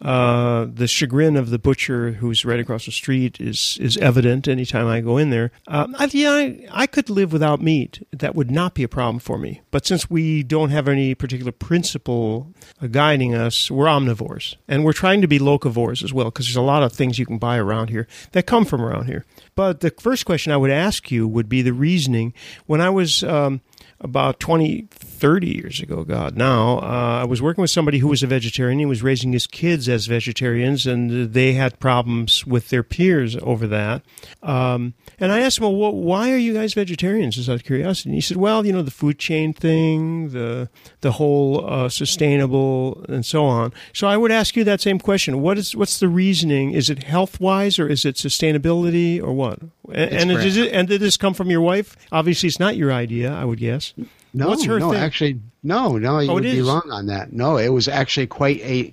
Uh, 0.01 0.67
the 0.73 0.87
chagrin 0.87 1.37
of 1.37 1.51
the 1.51 1.59
butcher 1.59 2.13
who's 2.13 2.45
right 2.45 2.61
across 2.61 2.87
the 2.87 2.93
street 2.93 3.41
is 3.41 3.79
is 3.81 3.97
evident 3.99 4.49
anytime 4.49 4.87
I 4.87 5.01
go 5.01 5.17
in 5.19 5.31
there. 5.31 5.51
Um, 5.67 5.95
I, 5.99 6.09
yeah, 6.13 6.33
I, 6.33 6.67
I 6.71 6.87
could 6.87 7.11
live 7.11 7.33
without 7.33 7.61
meat. 7.61 8.07
That 8.13 8.35
would 8.35 8.51
not 8.51 8.75
be 8.75 8.83
a 8.83 8.89
problem 8.89 9.19
for 9.19 9.39
me. 9.39 9.56
But 9.71 9.87
since 9.87 10.11
we 10.11 10.43
don't 10.43 10.71
have 10.71 10.89
any 10.89 11.15
particular 11.15 11.53
principle 11.53 12.53
guiding 12.91 13.35
us, 13.35 13.71
we're 13.71 13.87
omnivores, 13.87 14.57
and 14.69 14.85
we're 14.85 14.93
trying 14.93 15.21
to 15.23 15.29
be 15.29 15.39
locavores 15.39 16.03
as 16.03 16.13
well 16.13 16.27
because 16.27 16.47
there's 16.47 16.57
a 16.57 16.63
lot 16.63 16.83
of 16.83 16.93
things 16.93 17.19
you 17.19 17.27
can 17.27 17.39
buy 17.39 17.59
around 17.59 17.91
here 17.91 18.07
that 18.33 18.47
come 18.47 18.65
from 18.65 18.83
around 18.83 19.07
here. 19.07 19.25
But 19.55 19.81
the 19.81 19.91
first 19.91 20.27
question 20.27 20.53
I 20.53 20.57
would 20.57 20.71
ask 20.71 21.11
you 21.11 21.27
would 21.27 21.49
be 21.49 21.63
the 21.63 21.73
reasoning. 21.73 22.35
When 22.67 22.81
I 22.81 22.91
was 22.91 23.23
um, 23.23 23.61
about 24.01 24.39
20, 24.41 24.89
30 24.91 25.47
years 25.47 25.81
ago, 25.81 26.05
God, 26.05 26.37
now, 26.37 26.79
uh, 26.79 27.21
I 27.23 27.25
was 27.25 27.41
working 27.41 27.63
with 27.63 27.71
somebody 27.71 27.99
who 27.99 28.09
was 28.09 28.23
a 28.23 28.27
vegetarian. 28.27 28.79
He 28.79 28.87
was 28.87 29.03
raising 29.03 29.33
his 29.33 29.47
kids 29.47 29.89
as 29.89 30.07
vegetarians, 30.07 30.87
and 30.87 31.33
they 31.33 31.55
had 31.55 31.81
problems 31.81 32.47
with 32.47 32.69
their 32.69 32.83
peers 32.83 33.37
over 33.43 33.67
that. 33.69 34.03
Um, 34.43 34.95
and 35.19 35.33
I 35.33 35.41
asked 35.41 35.59
him, 35.59 35.65
well, 35.65 35.93
why 35.93 36.31
are 36.33 36.37
you 36.37 36.53
guys 36.53 36.75
vegetarians? 36.75 37.37
Just 37.37 37.49
out 37.49 37.57
of 37.57 37.65
curiosity. 37.65 38.11
And 38.11 38.15
he 38.15 38.21
said, 38.21 38.37
well, 38.37 38.67
you 38.67 38.73
know, 38.73 38.83
the 38.83 38.91
food 38.91 39.19
chain 39.19 39.55
thing, 39.55 40.31
the, 40.31 40.69
the 41.01 41.13
whole 41.13 41.67
uh, 41.67 41.89
sustainable, 41.89 43.05
and 43.09 43.25
so 43.25 43.47
on. 43.47 43.73
So 43.95 44.07
I 44.07 44.17
would 44.17 44.31
ask 44.31 44.57
you 44.57 44.65
that 44.65 44.83
same 44.83 44.99
question. 44.99 45.41
What 45.41 45.57
is, 45.57 45.75
what's 45.75 45.99
the 45.99 46.09
reasoning? 46.09 46.73
Is 46.73 46.91
it 46.91 47.05
health 47.05 47.41
wise, 47.41 47.79
or 47.79 47.89
is 47.89 48.05
it 48.05 48.17
sustainability, 48.17 49.23
or 49.23 49.33
what? 49.33 49.61
And, 49.93 50.31
and, 50.31 50.33
for- 50.33 50.47
is 50.47 50.57
it, 50.57 50.73
and 50.73 50.89
did 50.89 51.01
this 51.01 51.17
come 51.17 51.35
from 51.35 51.51
your 51.51 51.61
wife? 51.61 51.97
Obviously, 52.13 52.49
it's 52.49 52.59
not 52.61 52.77
your 52.77 52.93
idea, 52.93 53.33
I 53.33 53.45
would 53.45 53.59
guess. 53.59 53.95
No, 54.35 54.49
What's 54.49 54.65
her 54.65 54.79
no, 54.79 54.91
thing? 54.93 55.01
actually, 55.01 55.41
no, 55.63 55.97
no, 55.97 56.19
you 56.19 56.29
Oh, 56.29 56.33
it 56.33 56.35
would 56.35 56.43
be 56.43 56.59
is? 56.59 56.67
wrong 56.67 56.89
on 56.91 57.07
that. 57.07 57.33
No, 57.33 57.57
it 57.57 57.69
was 57.71 57.89
actually 57.89 58.27
quite 58.27 58.61
a. 58.61 58.93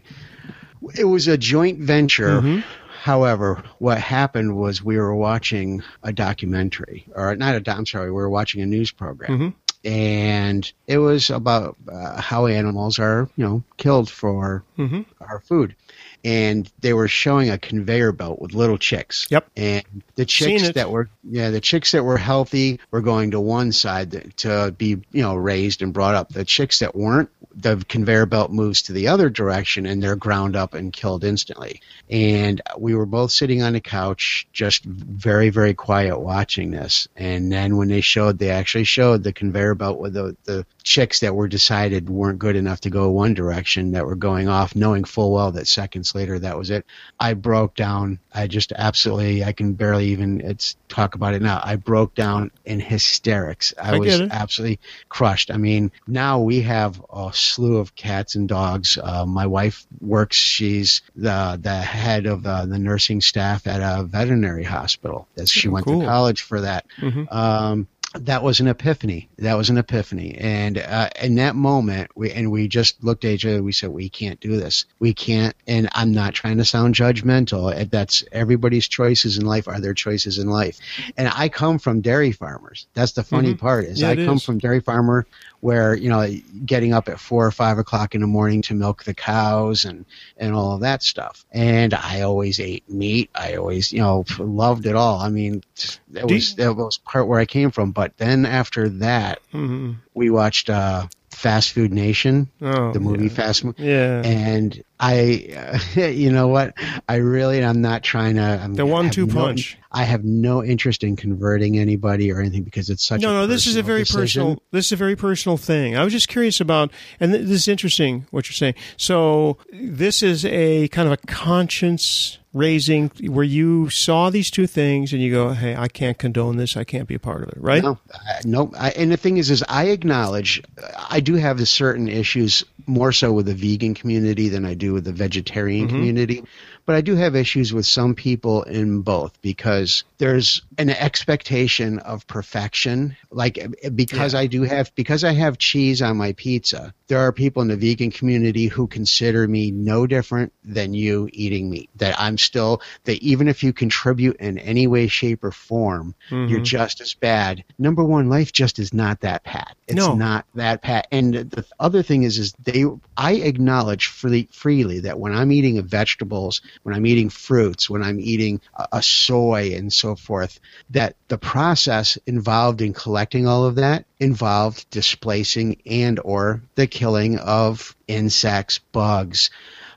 It 0.97 1.05
was 1.05 1.27
a 1.27 1.37
joint 1.37 1.79
venture. 1.79 2.41
Mm-hmm. 2.41 2.59
However, 3.01 3.61
what 3.79 3.97
happened 3.97 4.55
was 4.55 4.81
we 4.83 4.97
were 4.97 5.13
watching 5.15 5.83
a 6.03 6.13
documentary, 6.13 7.05
or 7.15 7.35
not 7.35 7.55
a. 7.55 7.59
doc- 7.59 7.77
I'm 7.77 7.85
sorry, 7.85 8.07
we 8.07 8.15
were 8.15 8.29
watching 8.29 8.61
a 8.61 8.65
news 8.65 8.91
program, 8.91 9.39
Mhm. 9.39 9.53
and 9.83 10.71
it 10.87 10.99
was 10.99 11.29
about 11.29 11.75
uh, 11.91 12.21
how 12.21 12.45
animals 12.47 12.99
are, 12.99 13.29
you 13.35 13.43
know, 13.45 13.63
killed 13.77 14.09
for 14.09 14.63
hmm 14.77 15.01
our 15.19 15.41
food. 15.41 15.75
And 16.23 16.71
they 16.79 16.93
were 16.93 17.09
showing 17.09 17.49
a 17.49 17.57
conveyor 17.57 18.13
belt 18.13 18.39
with 18.39 18.53
little 18.53 18.77
chicks. 18.77 19.27
Yep. 19.29 19.49
And 19.57 19.83
the 20.15 20.25
chicks 20.25 20.71
that 20.71 20.89
were 20.89 21.09
yeah, 21.23 21.49
the 21.49 21.59
chicks 21.59 21.91
that 21.91 22.03
were 22.03 22.17
healthy 22.17 22.79
were 22.91 23.01
going 23.01 23.31
to 23.31 23.41
one 23.41 23.71
side 23.71 24.33
to 24.37 24.73
be, 24.77 25.01
you 25.11 25.21
know, 25.21 25.35
raised 25.35 25.81
and 25.81 25.93
brought 25.93 26.15
up. 26.15 26.29
The 26.29 26.45
chicks 26.45 26.79
that 26.79 26.95
weren't, 26.95 27.29
the 27.55 27.83
conveyor 27.87 28.25
belt 28.25 28.51
moves 28.51 28.83
to 28.83 28.93
the 28.93 29.07
other 29.07 29.29
direction 29.29 29.85
and 29.85 30.01
they're 30.01 30.15
ground 30.15 30.55
up 30.55 30.73
and 30.73 30.91
killed 30.91 31.23
instantly. 31.23 31.81
And 32.09 32.61
we 32.77 32.95
were 32.95 33.05
both 33.05 33.31
sitting 33.31 33.61
on 33.61 33.73
the 33.73 33.81
couch, 33.81 34.47
just 34.51 34.83
very, 34.83 35.49
very 35.49 35.73
quiet 35.73 36.19
watching 36.19 36.71
this. 36.71 37.07
And 37.15 37.51
then 37.51 37.77
when 37.77 37.89
they 37.89 38.01
showed, 38.01 38.39
they 38.39 38.49
actually 38.49 38.85
showed 38.85 39.23
the 39.23 39.33
conveyor 39.33 39.75
belt 39.75 39.99
with 39.99 40.13
the, 40.13 40.35
the 40.45 40.65
chicks 40.83 41.19
that 41.19 41.35
were 41.35 41.47
decided 41.47 42.09
weren't 42.09 42.39
good 42.39 42.55
enough 42.55 42.81
to 42.81 42.89
go 42.89 43.11
one 43.11 43.33
direction 43.33 43.91
that 43.91 44.05
were 44.05 44.15
going 44.15 44.47
off, 44.47 44.75
knowing 44.75 45.03
full 45.03 45.31
well 45.31 45.51
that 45.51 45.67
seconds 45.67 46.15
later 46.15 46.39
that 46.39 46.57
was 46.57 46.69
it. 46.69 46.85
I 47.19 47.33
broke 47.33 47.75
down. 47.75 48.19
I 48.33 48.47
just 48.47 48.71
absolutely, 48.75 49.43
I 49.43 49.51
can 49.51 49.73
barely 49.73 50.07
even 50.07 50.41
it's 50.41 50.75
talk 50.89 51.15
about 51.15 51.33
it 51.33 51.41
now. 51.41 51.61
I 51.63 51.75
broke 51.75 52.15
down 52.15 52.51
in 52.65 52.79
hysterics. 52.79 53.73
I, 53.81 53.95
I 53.95 53.99
was 53.99 54.21
absolutely 54.21 54.79
crushed. 55.09 55.51
I 55.51 55.57
mean, 55.57 55.91
now 56.07 56.39
we 56.39 56.61
have 56.61 57.03
a 57.11 57.31
slew 57.43 57.77
of 57.77 57.95
cats 57.95 58.35
and 58.35 58.47
dogs. 58.47 58.97
Uh, 59.01 59.25
my 59.25 59.45
wife 59.47 59.85
works. 60.01 60.35
She's 60.37 61.01
the 61.15 61.59
the 61.61 61.75
head 61.81 62.25
of 62.25 62.45
uh, 62.45 62.65
the 62.65 62.79
nursing 62.79 63.21
staff 63.21 63.67
at 63.67 63.79
a 63.81 64.03
veterinary 64.03 64.63
hospital. 64.63 65.27
That 65.35 65.49
she 65.49 65.67
Oh, 65.67 65.71
went 65.71 65.85
cool. 65.85 66.01
to 66.01 66.05
college 66.05 66.41
for 66.41 66.61
that. 66.61 66.85
Mhm. 66.99 67.31
Um, 67.33 67.87
that 68.15 68.43
was 68.43 68.59
an 68.59 68.67
epiphany. 68.67 69.27
That 69.39 69.55
was 69.57 69.71
an 69.71 69.79
epiphany, 69.79 70.35
and 70.35 70.77
uh, 70.77 71.09
in 71.19 71.33
that 71.35 71.55
moment, 71.55 72.11
we 72.15 72.31
and 72.31 72.51
we 72.51 72.67
just 72.67 73.03
looked 73.03 73.25
at 73.25 73.31
each 73.31 73.45
other. 73.45 73.63
We 73.63 73.71
said, 73.71 73.89
"We 73.89 74.07
can't 74.07 74.39
do 74.39 74.55
this. 74.55 74.85
We 74.99 75.15
can't." 75.15 75.55
And 75.65 75.89
I'm 75.93 76.11
not 76.11 76.35
trying 76.35 76.57
to 76.59 76.65
sound 76.65 76.93
judgmental. 76.93 77.89
That's 77.89 78.23
everybody's 78.31 78.87
choices 78.87 79.39
in 79.39 79.47
life 79.47 79.67
are 79.67 79.79
their 79.79 79.95
choices 79.95 80.37
in 80.37 80.47
life. 80.47 80.77
And 81.17 81.27
I 81.27 81.49
come 81.49 81.79
from 81.79 82.01
dairy 82.01 82.31
farmers. 82.31 82.85
That's 82.93 83.13
the 83.13 83.23
funny 83.23 83.53
mm-hmm. 83.53 83.65
part 83.65 83.85
is 83.85 84.01
yeah, 84.01 84.09
I 84.09 84.15
come 84.15 84.35
is. 84.35 84.43
from 84.43 84.59
dairy 84.59 84.79
farmer 84.81 85.25
where 85.63 85.95
you 85.95 86.09
know 86.09 86.27
getting 86.65 86.93
up 86.93 87.07
at 87.07 87.17
four 87.17 87.45
or 87.45 87.51
five 87.51 87.77
o'clock 87.77 88.13
in 88.13 88.19
the 88.19 88.27
morning 88.27 88.61
to 88.61 88.73
milk 88.73 89.05
the 89.05 89.13
cows 89.13 89.85
and 89.85 90.05
and 90.35 90.53
all 90.53 90.73
of 90.73 90.81
that 90.81 91.01
stuff. 91.01 91.45
And 91.53 91.93
I 91.93 92.21
always 92.21 92.59
ate 92.59 92.89
meat. 92.89 93.29
I 93.33 93.55
always 93.55 93.93
you 93.93 93.99
know 93.99 94.25
loved 94.39 94.85
it 94.85 94.95
all. 94.95 95.19
I 95.19 95.29
mean, 95.29 95.63
that 96.09 96.29
was 96.29 96.55
that 96.55 96.73
was 96.73 96.97
part 96.97 97.29
where 97.29 97.39
I 97.39 97.45
came 97.45 97.71
from. 97.71 97.93
But 97.93 98.17
then 98.17 98.45
after 98.45 98.89
that, 98.89 99.39
mm-hmm. 99.53 99.93
we 100.13 100.29
watched 100.29 100.69
uh, 100.69 101.07
Fast 101.29 101.71
Food 101.71 101.93
Nation, 101.93 102.49
oh, 102.61 102.91
the 102.91 102.99
movie 102.99 103.27
yeah. 103.27 103.33
Fast 103.33 103.61
Food, 103.61 103.75
yeah. 103.77 104.21
and 104.21 104.83
I, 105.03 105.79
uh, 105.95 105.99
you 106.07 106.31
know 106.31 106.47
what, 106.47 106.73
I 107.09 107.15
really, 107.15 107.63
I'm 107.63 107.81
not 107.81 108.03
trying 108.03 108.35
to. 108.35 108.41
I'm, 108.41 108.73
the 108.73 108.85
one-two 108.85 109.25
no, 109.27 109.33
punch. 109.33 109.77
I 109.91 110.03
have 110.03 110.23
no 110.23 110.63
interest 110.63 111.03
in 111.03 111.17
converting 111.17 111.77
anybody 111.77 112.31
or 112.31 112.39
anything 112.39 112.63
because 112.63 112.89
it's 112.89 113.05
such. 113.05 113.21
No, 113.21 113.31
a 113.31 113.33
no. 113.33 113.47
This 113.47 113.67
is 113.67 113.75
a 113.75 113.83
very 113.83 114.01
decision. 114.01 114.21
personal. 114.21 114.63
This 114.71 114.85
is 114.87 114.91
a 114.93 114.95
very 114.95 115.15
personal 115.15 115.57
thing. 115.57 115.97
I 115.97 116.03
was 116.03 116.13
just 116.13 116.29
curious 116.29 116.61
about, 116.61 116.91
and 117.19 117.33
th- 117.33 117.45
this 117.45 117.57
is 117.63 117.67
interesting 117.67 118.25
what 118.31 118.47
you're 118.47 118.53
saying. 118.53 118.75
So 118.95 119.57
this 119.71 120.23
is 120.23 120.45
a 120.45 120.87
kind 120.87 121.07
of 121.07 121.11
a 121.11 121.17
conscience 121.27 122.39
raising 122.53 123.09
where 123.23 123.43
you 123.43 123.89
saw 123.89 124.29
these 124.29 124.51
two 124.51 124.67
things 124.67 125.11
and 125.11 125.21
you 125.21 125.31
go, 125.31 125.49
"Hey, 125.49 125.75
I 125.75 125.89
can't 125.89 126.17
condone 126.17 126.57
this. 126.57 126.77
I 126.77 126.85
can't 126.85 127.07
be 127.07 127.15
a 127.15 127.19
part 127.19 127.43
of 127.43 127.49
it." 127.49 127.57
Right? 127.57 127.83
No, 127.83 127.99
I, 128.13 128.39
no. 128.45 128.71
I, 128.77 128.91
and 128.91 129.11
the 129.11 129.17
thing 129.17 129.37
is, 129.37 129.51
is 129.51 129.63
I 129.67 129.85
acknowledge 129.89 130.63
I 131.09 131.19
do 131.19 131.35
have 131.35 131.67
certain 131.67 132.07
issues 132.07 132.63
more 132.85 133.11
so 133.11 133.31
with 133.31 133.45
the 133.45 133.53
vegan 133.53 133.93
community 133.93 134.49
than 134.49 134.65
I 134.65 134.73
do 134.73 134.92
with 134.93 135.03
the 135.05 135.11
vegetarian 135.11 135.87
Mm-hmm. 135.87 135.95
community. 135.95 136.43
But 136.85 136.95
I 136.95 137.01
do 137.01 137.15
have 137.15 137.35
issues 137.35 137.73
with 137.73 137.85
some 137.85 138.13
people 138.13 138.63
in 138.63 139.01
both 139.01 139.41
because 139.41 140.03
there's 140.17 140.61
an 140.77 140.89
expectation 140.89 141.99
of 141.99 142.27
perfection. 142.27 143.15
Like 143.31 143.57
because 143.95 144.33
Yeah. 144.33 144.39
I 144.41 144.47
do 144.47 144.63
have 144.63 144.93
because 144.95 145.23
I 145.23 145.31
have 145.33 145.57
cheese 145.57 146.01
on 146.01 146.17
my 146.17 146.33
pizza, 146.33 146.93
there 147.07 147.19
are 147.19 147.31
people 147.31 147.61
in 147.61 147.67
the 147.69 147.77
vegan 147.77 148.11
community 148.11 148.67
who 148.67 148.87
consider 148.87 149.47
me 149.47 149.71
no 149.71 150.05
different 150.07 150.51
than 150.63 150.93
you 150.93 151.29
eating 151.31 151.69
meat. 151.69 151.89
That 151.97 152.19
I'm 152.19 152.37
still 152.37 152.81
that 153.05 153.21
even 153.23 153.47
if 153.47 153.63
you 153.63 153.71
contribute 153.73 154.37
in 154.37 154.57
any 154.57 154.87
way, 154.87 155.07
shape, 155.07 155.43
or 155.43 155.51
form, 155.51 156.15
Mm-hmm. 156.29 156.49
you're 156.51 156.61
just 156.61 157.01
as 157.01 157.13
bad. 157.13 157.63
Number 157.77 158.03
one, 158.03 158.29
life 158.29 158.51
just 158.51 158.79
is 158.79 158.93
not 158.93 159.21
that 159.21 159.43
pat. 159.43 159.75
It's 159.87 159.97
No. 159.97 160.15
not 160.15 160.45
that 160.55 160.81
pat. 160.81 161.07
And 161.11 161.33
the 161.33 161.65
other 161.79 162.01
thing 162.03 162.23
is, 162.23 162.37
is 162.39 162.53
they 162.63 162.85
I 163.17 163.33
acknowledge 163.33 164.07
freely, 164.07 164.47
freely 164.51 164.99
that 165.01 165.19
when 165.19 165.33
I'm 165.33 165.51
eating 165.51 165.81
vegetables, 165.83 166.61
when 166.81 166.95
I'm 166.95 167.05
eating 167.05 167.29
fruits, 167.29 167.89
when 167.89 168.01
I'm 168.01 168.19
eating 168.19 168.61
a, 168.75 168.87
a 168.93 169.03
soy 169.03 169.73
and 169.75 169.93
so 169.93 170.15
forth, 170.15 170.59
that 170.89 171.15
the 171.27 171.37
process 171.37 172.17
involved 172.25 172.81
in 172.81 172.93
collecting 172.93 173.47
all 173.47 173.65
of 173.65 173.75
that 173.75 174.05
involved 174.19 174.89
displacing 174.89 175.81
and 175.85 176.19
or 176.23 176.61
the 176.75 176.87
killing 176.87 177.37
of 177.37 177.95
insects, 178.07 178.79
bugs, 178.91 179.49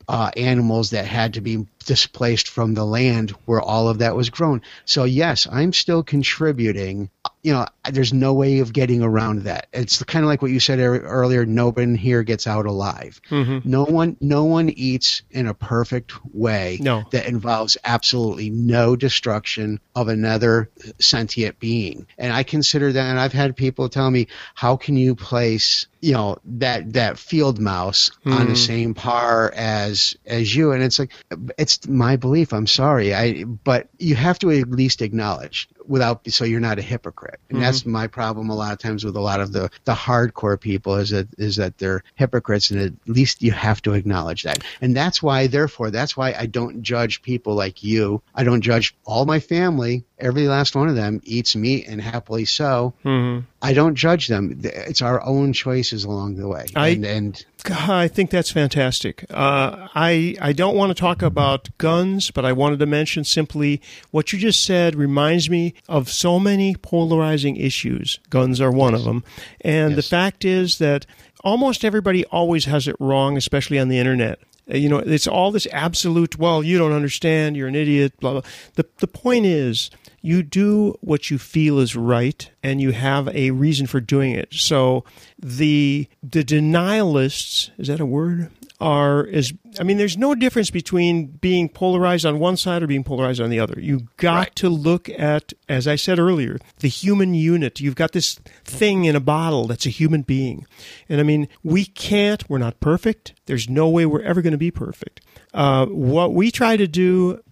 uh, 0.09 0.31
animals 0.37 0.91
that 0.91 1.07
had 1.07 1.35
to 1.35 1.41
be 1.41 1.67
displaced 1.85 2.49
from 2.49 2.75
the 2.75 2.85
land 2.85 3.31
where 3.45 3.61
all 3.61 3.89
of 3.89 3.99
that 3.99 4.17
was 4.17 4.31
grown. 4.31 4.63
So 4.85 5.05
yes, 5.05 5.47
I'm 5.51 5.73
still 5.73 6.03
contributing. 6.03 7.11
You 7.47 7.53
know, 7.53 7.67
there's 7.93 8.13
no 8.13 8.35
way 8.35 8.59
of 8.59 8.73
getting 8.73 9.03
around 9.05 9.43
that. 9.45 9.69
It's 9.73 10.03
kind 10.03 10.25
of 10.25 10.29
like 10.29 10.43
what 10.43 10.51
you 10.51 10.59
said 10.59 10.81
er- 10.81 10.99
earlier. 11.03 11.47
No 11.47 11.71
one 11.71 11.95
here 11.95 12.25
gets 12.25 12.49
out 12.49 12.67
alive. 12.67 13.21
Mm-hmm. 13.31 13.71
No 13.71 13.85
one, 13.85 14.17
no 14.21 14.43
one 14.43 14.69
eats 14.71 15.23
in 15.31 15.47
a 15.47 15.55
perfect 15.55 16.13
way 16.35 16.79
No. 16.81 17.05
that 17.13 17.27
involves 17.27 17.77
absolutely 17.85 18.51
no 18.51 18.97
destruction 18.97 19.79
of 19.95 20.09
another 20.09 20.71
sentient 20.99 21.61
being. 21.61 22.09
And 22.19 22.33
I 22.33 22.43
consider 22.43 22.91
that. 22.93 23.11
And 23.11 23.21
I've 23.21 23.33
had 23.33 23.55
people 23.55 23.89
tell 23.89 24.11
me, 24.11 24.27
"How 24.57 24.77
can 24.77 24.97
you 24.97 25.15
place?" 25.15 25.87
you 26.01 26.13
know 26.13 26.37
that 26.45 26.93
that 26.93 27.19
field 27.19 27.59
mouse 27.59 28.11
on 28.27 28.47
the 28.49 28.53
Mhm. 28.53 28.57
same 28.67 28.95
par 28.95 29.51
as 29.57 30.15
as 30.27 30.55
you 30.55 30.73
and 30.73 30.83
it's 30.83 30.99
like 30.99 31.11
it's 31.59 31.89
my 31.89 32.17
belief 32.17 32.53
i'm 32.53 32.67
sorry 32.67 33.15
i 33.15 33.45
but 33.45 33.89
you 33.99 34.15
have 34.15 34.39
to 34.41 34.51
at 34.51 34.71
least 34.71 35.01
acknowledge 35.01 35.69
without 35.89 36.29
so 36.31 36.45
you're 36.45 36.61
not 36.61 36.79
a 36.79 36.83
hypocrite. 36.83 37.41
And 37.51 37.63
that's 37.63 37.87
my 37.87 38.07
problem 38.07 38.51
a 38.51 38.55
lot 38.55 38.73
of 38.73 38.79
times 38.79 39.05
with 39.05 39.17
a 39.17 39.21
lot 39.21 39.41
of 39.41 39.53
the 39.53 39.71
the 39.85 39.95
hardcore 39.95 40.61
people 40.61 40.97
is 40.97 41.11
that 41.11 41.29
is 41.39 41.57
that 41.57 41.79
they're 41.79 42.03
hypocrites 42.15 42.71
and 42.71 42.81
at 42.81 42.93
least 43.07 43.43
you 43.43 43.53
have 43.53 43.83
to 43.83 43.93
acknowledge 43.93 44.43
that. 44.45 44.65
And 44.81 44.97
that's 44.97 45.23
why 45.23 45.47
therefore 45.47 45.91
that's 45.91 46.17
why 46.17 46.35
i 46.35 46.47
don't 46.47 46.83
judge 46.83 47.23
people 47.23 47.55
like 47.55 47.83
you. 47.83 48.23
I 48.35 48.45
don't 48.45 48.61
judge 48.61 48.97
all 49.05 49.27
my 49.27 49.41
family. 49.41 50.05
Every 50.19 50.49
last 50.49 50.75
one 50.75 50.89
of 50.89 50.95
them 50.95 51.21
eats 51.25 51.55
meat 51.55 51.87
and 51.87 52.01
happily 52.01 52.45
so. 52.45 52.95
Mm-hmm. 53.05 53.45
I 53.63 53.73
don't 53.73 53.95
judge 53.95 54.29
them. 54.29 54.61
It's 54.63 55.01
our 55.03 55.21
own 55.25 55.53
choices 55.55 56.05
along 56.05 56.37
the 56.37 56.47
way. 56.47 56.67
I- 56.77 56.89
and, 56.89 57.05
and 57.07 57.45
I 57.71 58.07
think 58.07 58.31
that's 58.31 58.51
fantastic. 58.51 59.25
Uh, 59.31 59.89
I 59.95 60.37
I 60.41 60.53
don't 60.53 60.77
want 60.77 60.91
to 60.91 60.95
talk 60.95 61.23
about 61.23 61.69
guns, 61.79 62.31
but 62.31 62.45
I 62.45 62.53
wanted 62.53 62.79
to 62.81 62.87
mention 62.87 63.25
simply 63.25 63.81
what 64.11 64.33
you 64.33 64.39
just 64.39 64.65
said 64.65 64.95
reminds 64.95 65.49
me 65.51 65.75
of 65.89 66.09
so 66.11 66.39
many 66.39 66.77
polarizing 66.77 67.57
issues. 67.57 68.21
Guns 68.31 68.61
are 68.61 68.71
one 68.71 68.95
of 68.95 69.05
them, 69.05 69.25
and 69.63 69.97
the 69.97 70.03
fact 70.03 70.45
is 70.45 70.79
that 70.79 71.07
almost 71.43 71.85
everybody 71.85 72.25
always 72.27 72.67
has 72.67 72.87
it 72.87 72.97
wrong, 73.01 73.37
especially 73.37 73.79
on 73.79 73.89
the 73.89 73.99
internet. 73.99 74.39
Uh, 74.71 74.77
You 74.77 74.89
know, 74.89 74.99
it's 74.99 75.27
all 75.27 75.51
this 75.51 75.67
absolute. 75.73 76.39
Well, 76.39 76.63
you 76.63 76.77
don't 76.79 76.93
understand. 76.93 77.57
You're 77.57 77.69
an 77.69 77.75
idiot. 77.75 78.13
Blah 78.21 78.33
blah. 78.33 78.43
The 78.75 78.85
the 78.99 79.09
point 79.09 79.47
is, 79.47 79.91
you 80.27 80.43
do 80.43 80.95
what 81.01 81.31
you 81.31 81.39
feel 81.39 81.79
is 81.79 81.95
right, 81.95 82.51
and 82.63 82.81
you 82.81 82.91
have 82.93 83.29
a 83.29 83.51
reason 83.53 83.87
for 83.87 84.01
doing 84.01 84.33
it. 84.33 84.49
So 84.53 85.05
the 85.39 86.09
the 86.23 86.43
denialists 86.45 87.71
is 87.79 87.89
that 87.89 88.01
a 88.01 88.07
word? 88.07 88.51
Are 88.79 89.25
is 89.25 89.55
I 89.81 89.85
mean, 89.85 89.97
there's 89.97 90.19
no 90.19 90.35
difference 90.35 90.71
between 90.71 91.27
being 91.29 91.69
polarized 91.71 92.27
on 92.27 92.39
one 92.39 92.59
side 92.59 92.83
or 92.83 92.87
being 92.87 93.05
polarized 93.05 93.41
on 93.41 93.49
the 93.49 93.59
other. 93.59 93.81
You 93.81 94.09
got 94.19 94.35
Right. 94.37 94.57
to 94.57 94.69
look 94.69 95.09
at, 95.09 95.55
as 95.69 95.89
I 95.89 95.97
said 95.97 96.19
earlier, 96.19 96.59
the 96.81 96.89
human 96.89 97.33
unit. 97.35 97.81
You've 97.81 97.95
got 97.95 98.13
this 98.13 98.35
thing 98.65 99.07
in 99.07 99.17
a 99.17 99.21
bottle 99.21 99.67
that's 99.67 99.87
a 99.87 99.91
human 99.91 100.23
being, 100.23 100.67
and 101.09 101.21
I 101.21 101.23
mean, 101.23 101.49
we 101.63 101.87
can't. 101.87 102.49
We're 102.51 102.59
not 102.59 102.81
perfect. 102.81 103.33
There's 103.47 103.69
no 103.69 103.89
way 103.89 104.05
we're 104.05 104.23
ever 104.23 104.43
going 104.43 104.53
to 104.53 104.59
be 104.59 104.71
perfect. 104.71 105.23
Uh, 105.57 105.87
what 105.87 106.35
we 106.35 106.51
try 106.51 106.77
to 106.77 106.87
do 106.87 107.43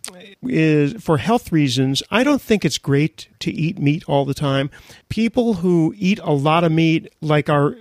is 0.43 1.03
for 1.03 1.17
health 1.17 1.51
reasons. 1.51 2.03
I 2.11 2.23
don't 2.23 2.43
think 2.43 2.65
it's 2.65 2.77
great 2.77 3.29
to 3.41 3.51
eat 3.51 3.79
meat 3.79 4.05
all 4.07 4.27
the 4.27 4.35
time. 4.35 4.71
People 5.09 5.55
who 5.55 5.95
eat 5.97 6.21
a 6.23 6.33
lot 6.33 6.65
of 6.65 6.71
meat, 6.73 7.11
like 7.23 7.49
are, 7.49 7.79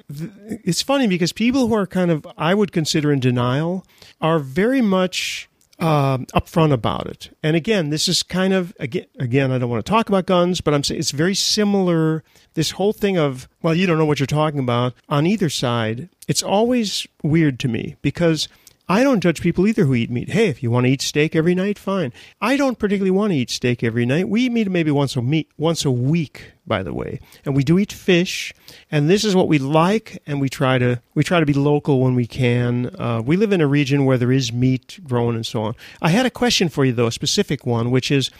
it's 0.63 0.81
funny 0.81 1.07
because 1.07 1.33
people 1.33 1.67
who 1.67 1.75
are 1.75 1.85
kind 1.85 2.09
of, 2.09 2.25
I 2.37 2.53
would 2.53 2.71
consider 2.71 3.11
in 3.11 3.19
denial, 3.19 3.85
are 4.21 4.39
very 4.39 4.81
much 4.81 5.49
um, 5.79 6.25
upfront 6.27 6.71
about 6.71 7.07
it. 7.07 7.35
And 7.43 7.57
again, 7.57 7.89
this 7.89 8.07
is 8.07 8.23
kind 8.23 8.53
of 8.53 8.73
again, 8.79 9.05
again, 9.19 9.51
I 9.51 9.57
don't 9.57 9.69
want 9.69 9.85
to 9.85 9.89
talk 9.89 10.07
about 10.07 10.25
guns, 10.25 10.61
but 10.61 10.73
I'm 10.73 10.83
saying 10.83 10.99
it's 10.99 11.11
very 11.11 11.35
similar. 11.35 12.23
This 12.53 12.71
whole 12.71 12.93
thing 12.93 13.17
of 13.17 13.49
well, 13.61 13.73
you 13.73 13.85
don't 13.85 13.97
know 13.97 14.05
what 14.05 14.19
you're 14.19 14.27
talking 14.27 14.59
about 14.59 14.93
on 15.09 15.27
either 15.27 15.49
side. 15.49 16.07
It's 16.27 16.43
always 16.43 17.05
weird 17.21 17.59
to 17.61 17.67
me 17.67 17.97
because 18.01 18.47
I 18.87 19.03
don't 19.03 19.21
judge 19.21 19.41
people 19.41 19.65
either 19.65 19.85
who 19.85 19.95
eat 19.95 20.11
meat. 20.11 20.29
Hey, 20.29 20.49
if 20.49 20.61
you 20.61 20.69
want 20.69 20.85
to 20.85 20.91
eat 20.91 21.01
steak 21.01 21.37
every 21.37 21.55
night, 21.55 21.79
fine. 21.79 22.11
I 22.41 22.57
don't 22.57 22.77
particularly 22.77 23.11
want 23.11 23.31
to 23.31 23.37
eat 23.37 23.49
steak 23.49 23.81
every 23.81 24.05
night. 24.05 24.27
We 24.27 24.41
eat 24.41 24.51
meat 24.51 24.69
maybe 24.69 24.91
once 24.91 25.15
a 25.15 25.21
meat 25.21 25.49
once 25.57 25.85
a 25.85 25.91
week, 25.91 26.51
by 26.67 26.83
the 26.83 26.93
way, 26.93 27.21
and 27.45 27.55
we 27.55 27.63
do 27.63 27.79
eat 27.79 27.93
fish. 27.93 28.53
And 28.91 29.09
this 29.09 29.23
is 29.23 29.35
what 29.35 29.47
we 29.47 29.57
like, 29.57 30.21
and 30.27 30.41
we 30.41 30.49
try 30.49 30.77
to 30.79 31.01
we 31.15 31.23
try 31.23 31.39
to 31.39 31.45
be 31.45 31.53
local 31.53 32.01
when 32.01 32.13
we 32.13 32.27
can. 32.27 32.93
Uh, 32.99 33.21
we 33.25 33.37
live 33.37 33.53
in 33.53 33.61
a 33.61 33.67
region 33.67 34.03
where 34.03 34.17
there 34.17 34.33
is 34.33 34.51
meat 34.51 34.99
grown 35.03 35.35
and 35.35 35.45
so 35.45 35.63
on. 35.63 35.75
I 36.01 36.09
had 36.09 36.25
a 36.25 36.31
question 36.31 36.67
for 36.67 36.83
you 36.83 36.91
though, 36.91 37.07
a 37.07 37.11
specific 37.11 37.65
one, 37.65 37.89
which 37.89 38.11
is, 38.11 38.31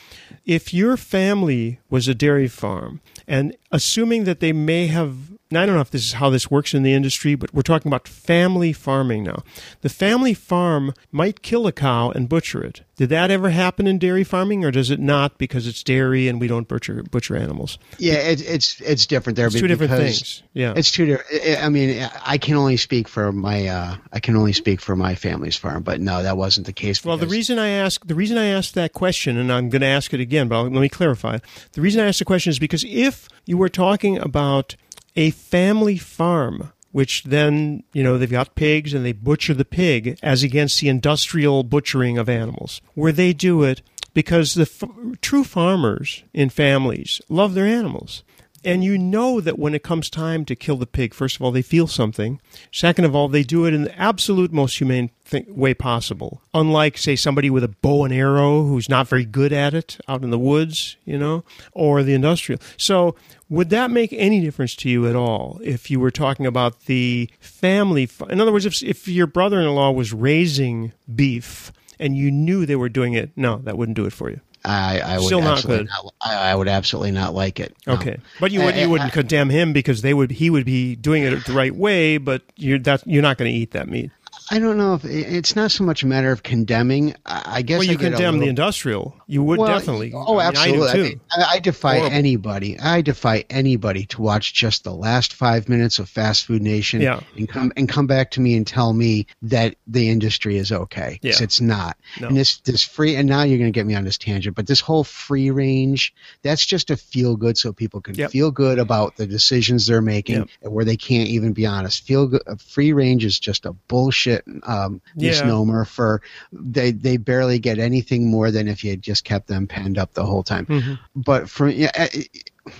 if 0.46 0.74
your 0.74 0.98
family 0.98 1.80
was 1.90 2.10
a 2.10 2.14
dairy 2.14 2.50
farm, 2.50 3.00
and 3.28 3.56
assuming 3.72 4.26
that 4.26 4.42
they 4.42 4.52
may 4.52 4.88
have 4.88 5.33
Now, 5.54 5.62
I 5.62 5.66
don't 5.68 5.76
know 5.76 5.82
if 5.82 5.92
this 5.92 6.06
is 6.06 6.14
how 6.14 6.32
this 6.32 6.50
works 6.50 6.74
in 6.74 6.82
the 6.82 6.94
industry, 6.94 7.36
but 7.36 7.54
we're 7.54 7.62
talking 7.62 7.90
about 7.90 8.08
family 8.08 8.74
farming 8.74 9.24
now. 9.24 9.44
The 9.82 9.90
family 9.90 10.34
farm 10.34 10.94
might 11.12 11.44
kill 11.44 11.68
a 11.68 11.72
cow 11.72 12.10
and 12.10 12.28
butcher 12.28 12.64
it. 12.64 12.82
Did 12.96 13.10
that 13.10 13.32
ever 13.32 13.50
happen 13.50 13.88
in 13.88 13.98
dairy 14.00 14.24
farming, 14.24 14.66
or 14.66 14.72
does 14.72 14.90
it 14.90 15.00
not 15.00 15.38
because 15.38 15.66
it's 15.68 15.84
dairy 15.84 16.28
and 16.28 16.40
we 16.40 16.48
don't 16.48 16.68
butcher 16.68 17.04
butcher 17.04 17.36
animals? 17.36 17.80
Yeah, 17.98 18.16
it, 18.16 18.42
it's 18.42 18.80
it's 18.82 19.06
different 19.08 19.36
there. 19.36 19.48
It's 19.48 19.60
two 19.60 19.68
different 19.68 19.94
things. 19.94 20.44
Yeah, 20.54 20.74
it's 20.76 20.92
two 20.92 21.06
different. 21.06 21.60
I 21.64 21.70
mean, 21.70 22.08
I 22.24 22.38
can 22.38 22.56
only 22.56 22.78
speak 22.78 23.08
for 23.08 23.32
my 23.32 23.68
uh, 23.68 23.96
I 24.12 24.20
can 24.20 24.36
only 24.36 24.54
speak 24.54 24.80
for 24.80 24.96
my 24.96 25.16
family's 25.16 25.56
farm, 25.56 25.82
but 25.82 26.02
no, 26.02 26.22
that 26.22 26.38
wasn't 26.38 26.68
the 26.68 26.74
case. 26.74 27.00
For 27.00 27.10
Well, 27.10 27.18
the 27.18 27.28
reason 27.28 27.58
I 27.58 27.70
ask 27.70 28.06
the 28.06 28.16
reason 28.16 28.38
I 28.38 28.46
asked 28.46 28.76
that 28.76 28.94
question, 28.94 29.38
and 29.38 29.52
I'm 29.52 29.70
going 29.70 29.82
to 29.82 29.88
ask 29.88 30.14
it 30.14 30.20
again, 30.20 30.48
but 30.48 30.56
I'll, 30.58 30.64
let 30.64 30.82
me 30.82 30.90
clarify. 30.90 31.40
The 31.72 31.82
reason 31.82 32.00
I 32.00 32.08
asked 32.08 32.20
the 32.20 32.26
question 32.26 32.52
is 32.52 32.60
because 32.60 32.84
if 32.84 33.28
you 33.46 33.58
were 33.58 33.70
talking 33.70 34.20
about 34.20 34.76
a 35.16 35.32
family 35.32 35.98
farm 35.98 36.72
which 36.94 37.24
then, 37.24 37.84
you 37.92 38.04
know, 38.04 38.18
they've 38.20 38.30
got 38.30 38.56
pigs 38.56 38.94
and 38.94 39.04
they 39.04 39.12
butcher 39.12 39.54
the 39.56 39.66
pig 39.66 40.18
as 40.22 40.44
against 40.44 40.80
the 40.80 40.88
industrial 40.88 41.64
butchering 41.64 42.20
of 42.20 42.30
animals, 42.30 42.82
where 42.94 43.12
they 43.12 43.34
do 43.34 43.64
it 43.64 43.82
because 44.14 44.54
the 44.54 44.62
f- 44.62 45.20
true 45.20 45.44
farmers 45.44 46.24
in 46.34 46.50
families 46.50 47.20
love 47.30 47.56
their 47.56 47.66
animals. 47.66 48.24
And 48.66 48.84
you 48.84 48.98
know 48.98 49.42
that 49.42 49.60
when 49.60 49.76
it 49.76 49.84
comes 49.84 50.10
time 50.10 50.46
to 50.46 50.56
kill 50.56 50.78
the 50.78 50.86
pig, 50.86 51.14
first 51.14 51.36
of 51.36 51.42
all, 51.42 51.52
they 51.52 51.62
feel 51.62 51.88
something. 51.88 52.40
Second 52.72 53.06
of 53.06 53.16
all, 53.16 53.28
they 53.28 53.44
do 53.44 53.66
it 53.66 53.74
in 53.74 53.84
the 53.84 54.00
absolute 54.00 54.54
most 54.54 54.78
humane 54.78 55.10
th- 55.30 55.48
way 55.48 55.74
possible. 55.74 56.42
Unlike, 56.54 56.98
say, 56.98 57.16
somebody 57.16 57.50
with 57.50 57.64
a 57.64 57.68
bow 57.68 58.06
and 58.06 58.14
arrow 58.14 58.64
who's 58.64 58.88
not 58.88 59.08
very 59.08 59.26
good 59.26 59.52
at 59.52 59.74
it 59.74 59.98
out 60.08 60.24
in 60.24 60.30
the 60.30 60.40
woods, 60.40 60.96
you 61.04 61.18
know, 61.18 61.44
or 61.74 62.04
the 62.04 62.14
industrial. 62.14 62.62
So, 62.78 63.16
would 63.50 63.70
that 63.70 63.92
make 63.92 64.14
any 64.14 64.40
difference 64.42 64.76
to 64.78 64.90
you 64.90 65.08
at 65.08 65.16
all 65.16 65.60
if 65.64 65.92
you 65.92 66.00
were 66.00 66.10
talking 66.10 66.46
about 66.46 66.86
the 66.86 67.30
family? 67.40 68.10
In 68.30 68.40
other 68.40 68.52
words, 68.52 68.66
if, 68.66 68.82
if 68.82 69.08
your 69.08 69.28
brother 69.28 69.60
in 69.60 69.68
law 69.76 69.92
was 69.92 70.14
raising 70.14 70.94
beef 71.14 71.72
and 72.00 72.16
you 72.18 72.32
knew 72.32 72.66
they 72.66 72.76
were 72.76 72.90
doing 72.90 73.14
it, 73.14 73.32
no, 73.36 73.58
that 73.58 73.78
wouldn't 73.78 73.98
do 73.98 74.06
it 74.06 74.14
for 74.14 74.30
you. 74.30 74.40
I, 74.66 75.00
I 75.00 75.18
would 75.18 75.26
Still 75.26 75.42
not 75.42 75.58
absolutely 75.58 75.86
good. 75.86 75.92
Not, 76.04 76.14
I, 76.22 76.52
I 76.52 76.56
would 76.56 76.68
absolutely 76.70 77.12
not 77.12 77.34
like 77.34 77.60
it. 77.60 77.76
no. 77.86 77.94
Okay, 77.94 78.18
but 78.40 78.52
you 78.52 78.62
would 78.62 78.76
Uh, 78.76 78.80
you 78.80 78.90
wouldn't 78.90 79.12
condemn 79.12 79.50
him 79.50 79.74
because 79.74 80.02
they 80.02 80.14
would 80.14 80.32
he 80.32 80.50
would 80.50 80.66
be 80.66 80.96
doing 80.96 81.24
it 81.24 81.46
the 81.46 81.54
right 81.54 81.76
way, 81.76 82.18
but 82.18 82.44
you're 82.56 82.80
that 82.80 83.06
you're 83.06 83.22
not 83.22 83.38
going 83.38 83.52
to 83.52 83.58
eat 83.58 83.72
that 83.72 83.90
meat. 83.90 84.12
I 84.52 84.60
don't 84.60 84.78
know 84.78 84.96
if 84.96 85.06
it's 85.06 85.56
not 85.56 85.72
so 85.72 85.84
much 85.84 86.04
a 86.04 86.08
matter 86.08 86.32
of 86.32 86.44
condemning. 86.44 87.16
I 87.26 87.42
I 87.58 87.62
guess 87.62 87.80
Well, 87.80 87.86
you 87.88 87.92
I 87.94 87.96
get 87.96 88.08
a 88.08 88.16
condemn 88.16 88.40
the 88.40 88.48
industrial. 88.48 89.16
You 89.28 89.42
would 89.44 89.60
Well, 89.60 89.68
definitely. 89.70 90.12
Oh, 90.14 90.38
I 90.40 90.50
mean, 90.52 90.58
absolutely. 90.58 90.88
I 90.90 90.92
I, 90.92 90.96
too. 91.10 91.20
I, 91.56 91.60
defy 91.60 91.98
Horrible. 91.98 92.16
anybody. 92.18 92.80
I 92.80 93.02
defy 93.02 93.46
anybody 93.50 94.06
to 94.08 94.22
watch 94.22 94.54
just 94.54 94.84
the 94.84 94.94
last 94.94 95.34
five 95.34 95.70
minutes 95.70 96.00
of 96.00 96.10
Fast 96.10 96.46
Food 96.46 96.62
Nation 96.62 97.02
Yeah. 97.02 97.22
and 97.38 97.48
come 97.48 97.72
and 97.78 97.88
come 97.88 98.06
back 98.08 98.32
to 98.32 98.42
me 98.42 98.56
and 98.56 98.68
tell 98.68 98.92
me 98.94 99.28
that 99.44 99.76
the 99.88 100.10
industry 100.10 100.58
is 100.58 100.72
okay. 100.72 101.20
Yeah. 101.22 101.34
it's 101.40 101.62
not. 101.62 101.98
No. 102.20 102.28
And 102.28 102.38
this 102.38 102.58
this 102.58 102.84
free 102.84 103.16
and 103.16 103.30
now 103.30 103.44
you're 103.44 103.58
going 103.60 103.72
to 103.72 103.78
get 103.78 103.86
me 103.86 103.96
on 103.96 104.04
this 104.04 104.18
tangent, 104.18 104.56
but 104.56 104.68
this 104.68 104.82
whole 104.82 105.04
free 105.04 105.52
range 105.52 106.14
that's 106.42 106.66
just 106.66 106.92
a 106.92 106.98
feel 106.98 107.36
good 107.36 107.58
so 107.58 107.72
people 107.72 108.02
can 108.02 108.16
Yep. 108.16 108.32
feel 108.32 108.52
good 108.52 108.78
about 108.80 109.16
the 109.18 109.26
decisions 109.28 109.86
they're 109.88 110.02
making 110.02 110.36
Yep. 110.38 110.48
and 110.64 110.74
where 110.74 110.86
they 110.86 110.98
can't 110.98 111.30
even 111.30 111.54
be 111.54 111.66
honest. 111.66 112.06
Feel 112.06 112.28
good. 112.28 112.42
Free 112.60 112.92
range 112.94 113.24
is 113.26 113.40
just 113.40 113.66
a 113.66 113.74
bullshit 113.88 114.33
um, 114.64 115.02
Yeah. 115.16 115.32
misnomer 115.32 115.86
for 115.86 116.22
they 116.52 116.92
they 116.92 117.18
barely 117.18 117.60
get 117.60 117.80
anything 117.80 118.30
more 118.30 118.52
than 118.52 118.68
if 118.68 118.84
you 118.84 118.92
had 118.92 119.02
just 119.02 119.24
kept 119.24 119.48
them 119.48 119.68
penned 119.68 119.98
up 119.98 120.14
the 120.14 120.26
whole 120.26 120.44
time. 120.44 120.66
Mhm. 120.68 121.00
But 121.16 121.50
for 121.50 121.68
yeah, 121.70 121.92
I- 121.96 122.26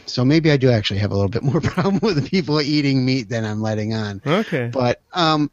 so 0.06 0.24
maybe 0.24 0.50
I 0.50 0.56
do 0.56 0.70
actually 0.72 1.00
have 1.00 1.12
a 1.12 1.16
little 1.16 1.28
bit 1.30 1.44
more 1.44 1.60
problem 1.74 2.00
with 2.02 2.30
people 2.30 2.62
eating 2.62 3.04
meat 3.06 3.28
than 3.28 3.44
I'm 3.44 3.62
letting 3.62 3.94
on. 3.94 4.22
Okay. 4.26 4.70
But 4.72 5.02
um, 5.12 5.52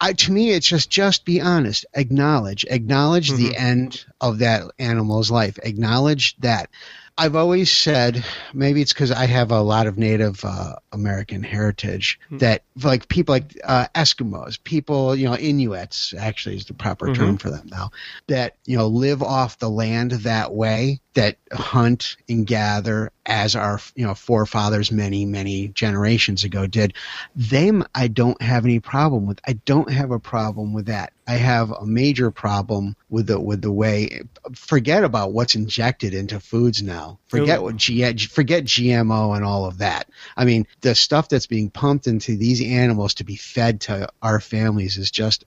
I 0.00 0.12
to 0.12 0.32
me 0.32 0.52
it's 0.52 0.66
just 0.68 0.88
just 0.88 1.24
be 1.24 1.40
honest, 1.40 1.84
acknowledge, 1.94 2.64
acknowledge 2.70 3.30
the 3.30 3.50
Mhm. 3.50 3.60
end 3.60 4.04
of 4.20 4.38
that 4.38 4.62
animal's 4.78 5.30
life, 5.30 5.58
acknowledge 5.62 6.36
that. 6.38 6.70
I've 7.18 7.36
always 7.36 7.70
said, 7.70 8.24
maybe 8.54 8.80
it's 8.80 8.92
because 8.92 9.10
I 9.10 9.26
have 9.26 9.50
a 9.50 9.60
lot 9.60 9.86
of 9.86 9.98
Native 9.98 10.44
uh, 10.44 10.76
American 10.92 11.42
heritage, 11.42 12.18
Hmm. 12.30 12.38
that 12.38 12.64
like 12.82 13.08
people 13.08 13.34
like 13.34 13.58
uh, 13.64 13.86
Eskimos, 13.94 14.62
people, 14.62 15.14
you 15.14 15.26
know, 15.26 15.36
Inuits 15.36 16.14
actually 16.18 16.56
is 16.56 16.64
the 16.64 16.74
proper 16.74 17.08
Mhm. 17.08 17.14
term 17.14 17.36
for 17.38 17.50
them 17.50 17.68
now, 17.70 17.90
that, 18.28 18.56
you 18.64 18.76
know, 18.76 18.86
live 18.86 19.22
off 19.22 19.58
the 19.58 19.70
land 19.70 20.12
that 20.12 20.54
way, 20.54 21.00
that 21.14 21.36
hunt 21.52 22.16
and 22.28 22.46
gather 22.46 23.12
as 23.26 23.54
our, 23.54 23.80
you 23.94 24.06
know, 24.06 24.14
forefathers 24.14 24.90
many, 24.90 25.26
many 25.26 25.68
generations 25.68 26.44
ago 26.44 26.66
did. 26.66 26.94
Them, 27.36 27.84
I 27.94 28.08
don't 28.08 28.40
have 28.42 28.64
any 28.64 28.80
problem 28.80 29.26
with. 29.26 29.40
I 29.46 29.52
don't 29.52 29.90
have 29.90 30.10
a 30.10 30.18
problem 30.18 30.72
with 30.72 30.86
that. 30.86 31.12
I 31.26 31.34
have 31.34 31.70
a 31.70 31.86
major 31.86 32.32
problem 32.32 32.96
with 33.08 33.28
the 33.28 33.38
with 33.38 33.62
the 33.62 33.70
way. 33.70 34.22
Forget 34.54 35.04
about 35.04 35.32
what's 35.32 35.54
injected 35.54 36.14
into 36.14 36.40
foods 36.40 36.82
now. 36.82 37.20
Forget 37.28 37.60
Ooh. 37.60 37.62
what 37.62 37.76
G, 37.76 38.16
forget 38.26 38.64
GMO 38.64 39.36
and 39.36 39.44
all 39.44 39.66
of 39.66 39.78
that. 39.78 40.08
I 40.36 40.44
mean, 40.44 40.66
the 40.80 40.96
stuff 40.96 41.28
that's 41.28 41.46
being 41.46 41.70
pumped 41.70 42.08
into 42.08 42.36
these 42.36 42.60
animals 42.60 43.14
to 43.14 43.24
be 43.24 43.36
fed 43.36 43.82
to 43.82 44.08
our 44.20 44.40
families 44.40 44.98
is 44.98 45.12
just, 45.12 45.44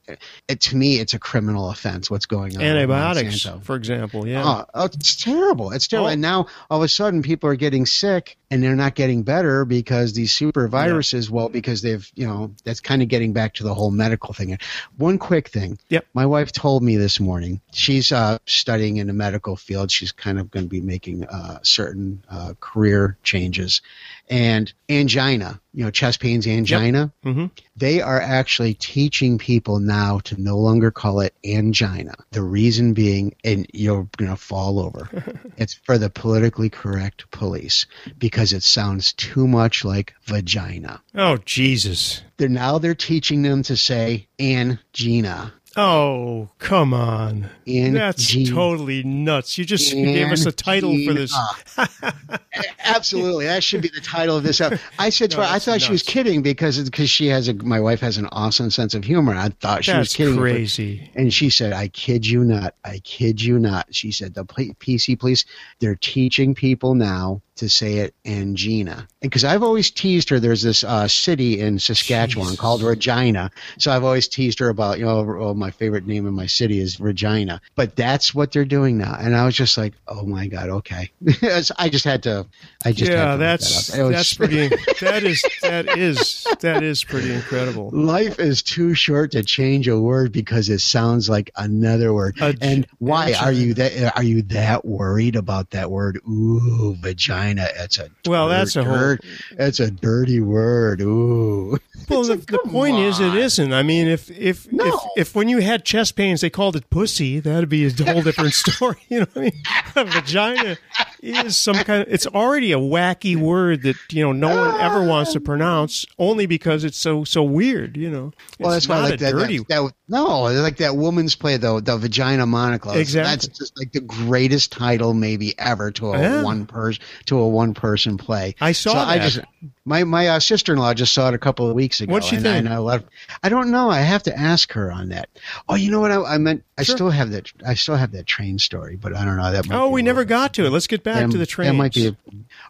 it, 0.48 0.62
to 0.62 0.78
me, 0.78 1.00
it's 1.00 1.14
a 1.14 1.20
criminal 1.20 1.70
offense. 1.70 2.10
What's 2.10 2.26
going 2.26 2.56
on? 2.56 2.64
Antibiotics, 2.64 3.46
for 3.64 3.76
example. 3.76 4.26
Yeah. 4.26 4.44
Oh, 4.46 4.66
oh, 4.74 4.86
it's 4.86 5.18
terrible. 5.18 5.55
It's 5.72 5.88
terrible. 5.88 6.08
Oh. 6.08 6.12
And 6.12 6.22
now 6.22 6.48
all 6.70 6.80
of 6.80 6.84
a 6.84 6.88
sudden 6.88 7.22
people 7.22 7.50
are 7.50 7.56
getting 7.56 7.86
sick 7.86 8.38
and 8.52 8.62
they're 8.62 8.76
not 8.76 8.96
getting 8.96 9.24
better 9.24 9.66
because 9.66 10.14
these 10.14 10.32
super 10.32 10.68
viruses, 10.68 11.30
well, 11.30 11.50
because 11.50 11.82
they've, 11.82 12.10
you 12.16 12.28
know, 12.28 12.54
that's 12.64 12.80
kind 12.80 13.02
of 13.02 13.08
getting 13.08 13.34
back 13.34 13.56
to 13.56 13.64
the 13.64 13.74
whole 13.74 13.92
medical 13.92 14.34
thing. 14.34 14.58
One 14.98 15.18
quick 15.18 15.50
thing. 15.50 15.80
Yep. 15.90 16.06
My 16.14 16.26
wife 16.26 16.52
told 16.52 16.84
me 16.84 16.98
this 16.98 17.20
morning, 17.20 17.62
she's 17.74 18.12
uh, 18.12 18.38
studying 18.46 18.98
in 18.98 19.08
the 19.08 19.14
medical 19.14 19.56
field. 19.56 19.92
She's 19.92 20.12
kind 20.12 20.40
of 20.40 20.52
going 20.52 20.66
to 20.66 20.70
be 20.70 20.82
making 20.82 21.26
uh, 21.26 21.60
certain 21.64 22.24
uh, 22.30 22.54
career 22.60 23.18
changes. 23.24 23.82
And 24.28 24.74
angina, 24.90 25.62
you 25.74 25.84
know, 25.84 25.92
chest 25.92 26.20
pains, 26.20 26.48
angina, 26.48 27.14
hmm 27.24 27.46
they 27.78 28.02
are 28.02 28.22
actually 28.22 28.74
teaching 28.74 29.38
people 29.38 29.80
now 29.80 30.20
to 30.20 30.42
no 30.42 30.58
longer 30.58 30.92
call 30.92 31.20
it 31.20 31.36
angina. 31.44 32.14
The 32.32 32.42
reason 32.42 32.94
being, 32.94 33.36
and 33.44 33.68
you're 33.74 34.08
going 34.16 34.32
to 34.32 34.38
fall 34.38 34.80
over, 34.80 35.10
it's 35.58 35.74
for 35.74 35.98
the 35.98 36.10
politically 36.10 36.70
correct 36.70 37.30
police 37.32 37.86
because 38.18 38.54
it 38.54 38.64
sounds 38.64 39.12
too 39.14 39.46
much 39.48 39.84
like 39.84 40.14
vagina. 40.24 41.02
Oh 41.14 41.38
Jesus. 41.38 42.22
They're 42.38 42.50
now 42.50 42.80
they're 42.80 42.96
teaching 42.96 43.42
them 43.42 43.64
to 43.64 43.76
say 43.76 44.28
angina. 44.40 45.54
Oh 45.78 46.50
come 46.60 46.94
on. 46.94 47.50
That's 47.66 48.30
Angina. 48.34 48.50
totally 48.56 49.04
nuts. 49.04 49.58
You 49.58 49.66
just 49.66 49.92
gave 49.94 50.32
us 50.32 50.46
a 50.46 50.52
title 50.52 50.98
for 51.06 51.14
this. 51.14 51.36
Absolutely, 52.84 53.46
that 53.46 53.64
should 53.64 53.82
be 53.82 53.90
the 53.90 54.00
title 54.02 54.38
of 54.38 54.44
this. 54.44 54.62
I 54.62 55.10
said 55.10 55.32
to 55.32 55.38
No, 55.38 55.44
her, 55.44 55.50
I 55.50 55.60
thought 55.60 55.82
she 55.82 55.92
was 55.92 56.04
kidding 56.04 56.42
because 56.42 56.82
because 56.90 57.10
she 57.10 57.28
has 57.28 57.48
a. 57.50 57.54
My 57.54 57.80
wife 57.80 58.00
has 58.00 58.18
an 58.18 58.28
awesome 58.28 58.70
sense 58.70 58.94
of 58.94 59.04
humor. 59.04 59.34
I 59.36 59.50
thought 59.50 59.84
she 59.84 59.92
was 59.92 60.00
That's 60.10 60.16
kidding. 60.16 60.36
but- 60.36 60.42
crazy. 60.42 61.12
And 61.16 61.34
she 61.34 61.50
said, 61.50 61.74
I 61.74 61.88
kid 61.90 62.26
you 62.26 62.44
not. 62.44 62.76
I 62.86 63.00
kid 63.00 63.42
you 63.42 63.60
not. 63.60 63.94
She 63.94 64.12
said, 64.12 64.34
the 64.34 64.46
PC 64.46 65.20
police, 65.20 65.46
they're 65.80 65.96
teaching 65.96 66.56
people 66.56 66.96
now 66.96 67.42
to 67.56 67.70
say 67.70 67.96
it 68.00 68.14
angina. 68.26 69.08
Because 69.22 69.44
I've 69.44 69.64
always 69.64 69.90
teased 69.90 70.30
her, 70.30 70.40
there's 70.40 70.62
this 70.62 70.84
uh, 70.84 71.08
city 71.08 71.60
in 71.62 71.80
Saskatchewan 71.80 72.48
Jesus. 72.50 72.60
called 72.60 72.82
Regina. 72.84 73.50
So 73.80 73.92
I've 73.92 74.04
always 74.04 74.28
teased 74.28 74.60
her 74.60 74.70
about, 74.70 75.00
you 75.00 75.06
know, 75.06 75.20
oh, 75.40 75.54
my 75.54 75.72
favorite 75.72 76.06
name 76.06 76.28
in 76.28 76.34
my 76.34 76.46
city 76.46 76.80
is 76.80 77.00
Regina. 77.00 77.62
But 77.76 77.96
that's 77.96 78.36
what 78.36 78.52
they're 78.52 78.66
doing 78.66 78.98
now. 78.98 79.16
And 79.20 79.36
I 79.36 79.46
was 79.46 79.56
just 79.56 79.78
like, 79.78 79.94
oh 80.08 80.26
my 80.26 80.48
God, 80.48 80.70
okay. 80.70 81.10
I 81.78 81.90
just 81.90 82.04
had 82.06 82.24
to, 82.24 82.46
I 82.84 82.92
just 82.92 83.12
had 83.12 83.16
to 83.18 83.22
yeah, 83.32 83.36
that's 83.38 83.88
that 83.88 84.04
was- 84.04 84.16
that's 84.16 84.34
pretty. 84.34 84.70
That 85.02 85.24
is 85.24 85.44
that 85.62 85.98
is 85.98 86.48
that 86.62 86.82
is 86.82 87.04
pretty 87.04 87.32
incredible. 87.34 87.90
Life 87.92 88.40
is 88.40 88.64
too 88.64 88.94
short 88.94 89.32
to 89.32 89.44
change 89.44 89.88
a 89.88 90.00
word 90.00 90.32
because 90.32 90.70
it 90.70 90.80
sounds 90.80 91.30
like 91.30 91.52
another 91.58 92.14
word. 92.14 92.38
A- 92.40 92.56
and 92.62 92.88
why 93.00 93.34
are 93.34 93.52
you 93.52 93.74
that? 93.76 94.16
Are 94.16 94.24
you 94.24 94.42
that 94.44 94.86
worried 94.86 95.36
about 95.36 95.72
that 95.72 95.92
word? 95.92 96.20
Ooh, 96.28 96.96
vagina. 97.00 97.45
It's 97.54 97.98
a 98.00 98.10
Well, 98.28 98.48
that's 98.50 98.76
a 98.76 98.84
whole- 98.84 98.96
dirt, 98.98 99.22
It's 99.52 99.80
a 99.80 99.92
dirty 99.92 100.40
word. 100.42 101.02
Ooh. 101.02 101.78
Well, 102.08 102.22
the, 102.22 102.36
like, 102.36 102.46
the 102.46 102.60
point 102.60 102.98
is, 103.00 103.20
it 103.20 103.30
on. 103.32 103.38
isn't. 103.38 103.74
I 103.74 103.82
mean, 103.82 104.08
if 104.08 104.30
if, 104.30 104.72
No. 104.72 104.86
if 104.86 105.30
if 105.30 105.36
when 105.36 105.50
you 105.50 105.58
had 105.62 105.84
chest 105.86 106.16
pains 106.16 106.42
they 106.42 106.52
called 106.52 106.76
it 106.76 106.88
pussy, 106.92 107.40
that'd 107.40 107.68
be 107.68 107.88
a 107.88 107.90
whole 108.04 108.22
different 108.22 108.54
story. 108.64 108.98
You 109.10 109.22
know, 109.22 109.28
what 109.34 109.38
I 109.38 109.46
mean, 109.46 109.64
a 109.96 110.06
vagina 110.06 110.78
is 111.24 111.58
some 111.58 111.74
kind 111.78 112.04
of. 112.04 112.08
It's 112.14 112.28
already 112.28 112.74
a 112.74 112.78
wacky 112.78 113.36
word 113.36 113.82
that 113.84 113.96
you 114.12 114.22
know 114.24 114.34
no 114.34 114.50
one 114.56 114.80
ever 114.80 115.04
wants 115.04 115.34
to 115.34 115.40
pronounce, 115.40 116.06
only 116.20 116.46
because 116.46 116.84
it's 116.84 116.98
so 116.98 117.24
so 117.24 117.42
weird. 117.42 117.98
You 117.98 118.12
know, 118.12 118.34
Well, 118.60 118.74
it's 118.74 118.86
that's 118.86 118.88
why 118.88 118.96
not 118.98 119.04
like 119.06 119.14
a 119.16 119.24
that, 119.24 119.32
dirty. 119.32 119.58
that, 119.58 119.66
that 119.70 119.92
No, 120.08 120.42
like 120.44 120.78
that 120.78 120.96
woman's 120.96 121.36
play 121.36 121.58
though, 121.58 121.80
the 121.80 121.98
vagina 121.98 122.46
monologue. 122.46 122.98
Exactly. 122.98 123.32
That's 123.32 123.48
just 123.48 123.78
like 123.78 123.92
the 123.92 124.02
greatest 124.02 124.72
title 124.72 125.16
maybe 125.16 125.58
ever 125.58 125.90
to 125.94 126.12
a 126.14 126.20
Yeah. 126.22 126.44
one 126.44 126.68
person 126.68 127.02
to 127.26 127.40
a 127.40 127.48
one 127.48 127.74
person 127.74 128.18
play. 128.18 128.54
I 128.62 128.72
saw 128.74 128.94
so 128.94 129.00
I 129.00 129.18
just 129.18 129.40
my 129.84 130.04
my 130.04 130.28
uh, 130.28 130.40
sister 130.40 130.74
in 130.74 130.80
law 130.80 130.94
just 130.94 131.12
saw 131.12 131.30
it 131.30 131.34
a 131.34 131.40
couple 131.40 131.68
of 131.68 131.76
weeks 131.76 132.02
ago. 132.02 132.14
What'd 132.14 132.30
she 132.30 132.36
and, 132.36 132.46
think? 132.46 132.68
I, 132.68 132.78
love, 132.78 133.04
I 133.42 133.50
don't 133.50 133.72
know. 133.72 133.90
I 133.90 134.02
have 134.02 134.22
to 134.24 134.38
ask 134.38 134.72
her 134.74 134.92
on 134.92 135.10
that. 135.10 135.28
Oh, 135.68 135.74
you 135.76 135.90
know 135.90 136.02
what? 136.02 136.12
I, 136.12 136.22
I 136.36 136.38
meant 136.38 136.64
I 136.78 136.84
Sure. 136.84 136.96
still 136.98 137.10
have 137.10 137.32
that. 137.32 137.52
I 137.66 137.74
still 137.74 137.96
have 137.96 138.12
that 138.12 138.28
train 138.28 138.60
story, 138.60 138.98
but 138.98 139.16
I 139.16 139.26
don't 139.26 139.38
know. 139.38 139.52
That 139.52 139.68
Oh, 139.72 139.90
we 139.90 140.04
never 140.04 140.24
got 140.24 140.54
to 140.56 140.66
it. 140.66 140.70
Let's 140.70 140.88
get 140.88 141.04
back 141.04 141.16
that- 141.22 141.32
to 141.32 141.38
the 141.40 141.46
train. 141.48 141.70
That 141.70 141.74
might 141.74 141.94
be 141.96 142.08
a, 142.10 142.16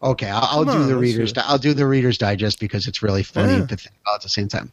okay. 0.04 0.30
I'll, 0.30 0.60
I'll 0.60 0.64
do 0.66 0.72
on, 0.72 0.88
the 0.88 0.96
readers. 0.96 1.34
do. 1.34 1.42
I'll 1.44 1.58
do 1.58 1.74
the 1.74 1.86
readers 1.88 2.18
digest 2.18 2.62
because 2.62 2.88
it's 2.88 3.04
really 3.04 3.24
funny 3.24 3.54
Yeah. 3.54 3.66
to 3.66 3.76
think 3.76 3.94
about 4.06 4.16
at 4.16 4.22
the 4.22 4.30
same 4.30 4.48
time. 4.48 4.72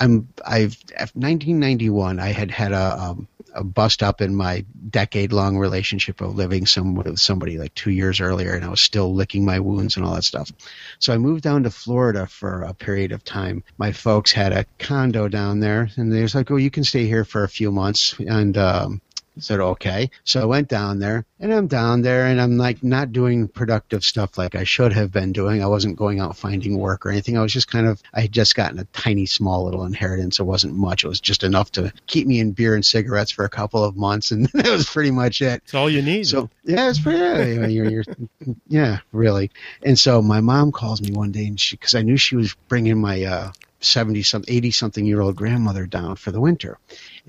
I'm 0.00 0.28
I've 0.46 0.76
1991. 1.14 2.20
I 2.20 2.28
had 2.28 2.50
had 2.50 2.72
a 2.72 2.98
um, 2.98 3.28
a 3.54 3.64
bust 3.64 4.02
up 4.02 4.20
in 4.20 4.34
my 4.34 4.64
decade 4.90 5.32
long 5.32 5.58
relationship 5.58 6.20
of 6.20 6.36
living 6.36 6.66
some 6.66 6.94
with 6.94 7.18
somebody 7.18 7.58
like 7.58 7.74
two 7.74 7.90
years 7.90 8.20
earlier, 8.20 8.52
and 8.54 8.64
I 8.64 8.68
was 8.68 8.80
still 8.80 9.14
licking 9.14 9.44
my 9.44 9.58
wounds 9.58 9.96
and 9.96 10.04
all 10.04 10.14
that 10.14 10.24
stuff. 10.24 10.50
So 10.98 11.12
I 11.12 11.18
moved 11.18 11.42
down 11.42 11.64
to 11.64 11.70
Florida 11.70 12.26
for 12.26 12.62
a 12.62 12.74
period 12.74 13.12
of 13.12 13.24
time. 13.24 13.64
My 13.76 13.92
folks 13.92 14.32
had 14.32 14.52
a 14.52 14.66
condo 14.78 15.28
down 15.28 15.60
there, 15.60 15.88
and 15.96 16.12
they 16.12 16.22
was 16.22 16.34
like, 16.34 16.50
"Oh, 16.50 16.56
you 16.56 16.70
can 16.70 16.84
stay 16.84 17.06
here 17.06 17.24
for 17.24 17.44
a 17.44 17.48
few 17.48 17.72
months." 17.72 18.14
And 18.18 18.56
um, 18.56 19.00
said, 19.38 19.60
okay. 19.60 20.10
So 20.24 20.40
I 20.40 20.44
went 20.44 20.68
down 20.68 20.98
there 20.98 21.24
and 21.40 21.52
I'm 21.52 21.66
down 21.66 22.02
there 22.02 22.26
and 22.26 22.40
I'm 22.40 22.56
like 22.56 22.82
not 22.82 23.12
doing 23.12 23.48
productive 23.48 24.04
stuff 24.04 24.38
like 24.38 24.54
I 24.54 24.64
should 24.64 24.92
have 24.92 25.12
been 25.12 25.32
doing. 25.32 25.62
I 25.62 25.66
wasn't 25.66 25.96
going 25.96 26.20
out 26.20 26.36
finding 26.36 26.78
work 26.78 27.06
or 27.06 27.10
anything. 27.10 27.38
I 27.38 27.42
was 27.42 27.52
just 27.52 27.70
kind 27.70 27.86
of, 27.86 28.02
I 28.12 28.22
had 28.22 28.32
just 28.32 28.54
gotten 28.54 28.78
a 28.78 28.84
tiny, 28.84 29.26
small 29.26 29.64
little 29.64 29.84
inheritance. 29.84 30.40
It 30.40 30.44
wasn't 30.44 30.74
much. 30.74 31.04
It 31.04 31.08
was 31.08 31.20
just 31.20 31.44
enough 31.44 31.72
to 31.72 31.92
keep 32.06 32.26
me 32.26 32.40
in 32.40 32.52
beer 32.52 32.74
and 32.74 32.84
cigarettes 32.84 33.30
for 33.30 33.44
a 33.44 33.50
couple 33.50 33.84
of 33.84 33.96
months. 33.96 34.30
And 34.30 34.46
that 34.54 34.70
was 34.70 34.88
pretty 34.88 35.10
much 35.10 35.42
it. 35.42 35.62
It's 35.64 35.74
all 35.74 35.90
you 35.90 36.02
need. 36.02 36.26
So 36.26 36.50
yeah, 36.64 36.90
it's 36.90 37.00
pretty. 37.00 37.18
Yeah, 37.18 37.66
you're, 37.66 37.90
you're, 37.90 38.04
yeah, 38.68 38.98
really. 39.12 39.50
And 39.82 39.98
so 39.98 40.22
my 40.22 40.40
mom 40.40 40.72
calls 40.72 41.00
me 41.00 41.12
one 41.12 41.32
day, 41.32 41.46
and 41.46 41.58
she 41.58 41.76
because 41.76 41.94
I 41.94 42.02
knew 42.02 42.16
she 42.16 42.36
was 42.36 42.54
bringing 42.68 42.98
my 42.98 43.24
uh, 43.24 43.52
seventy 43.80 44.22
some, 44.22 44.44
eighty 44.48 44.70
something 44.70 45.04
year 45.04 45.20
old 45.20 45.36
grandmother 45.36 45.86
down 45.86 46.16
for 46.16 46.30
the 46.30 46.40
winter, 46.40 46.78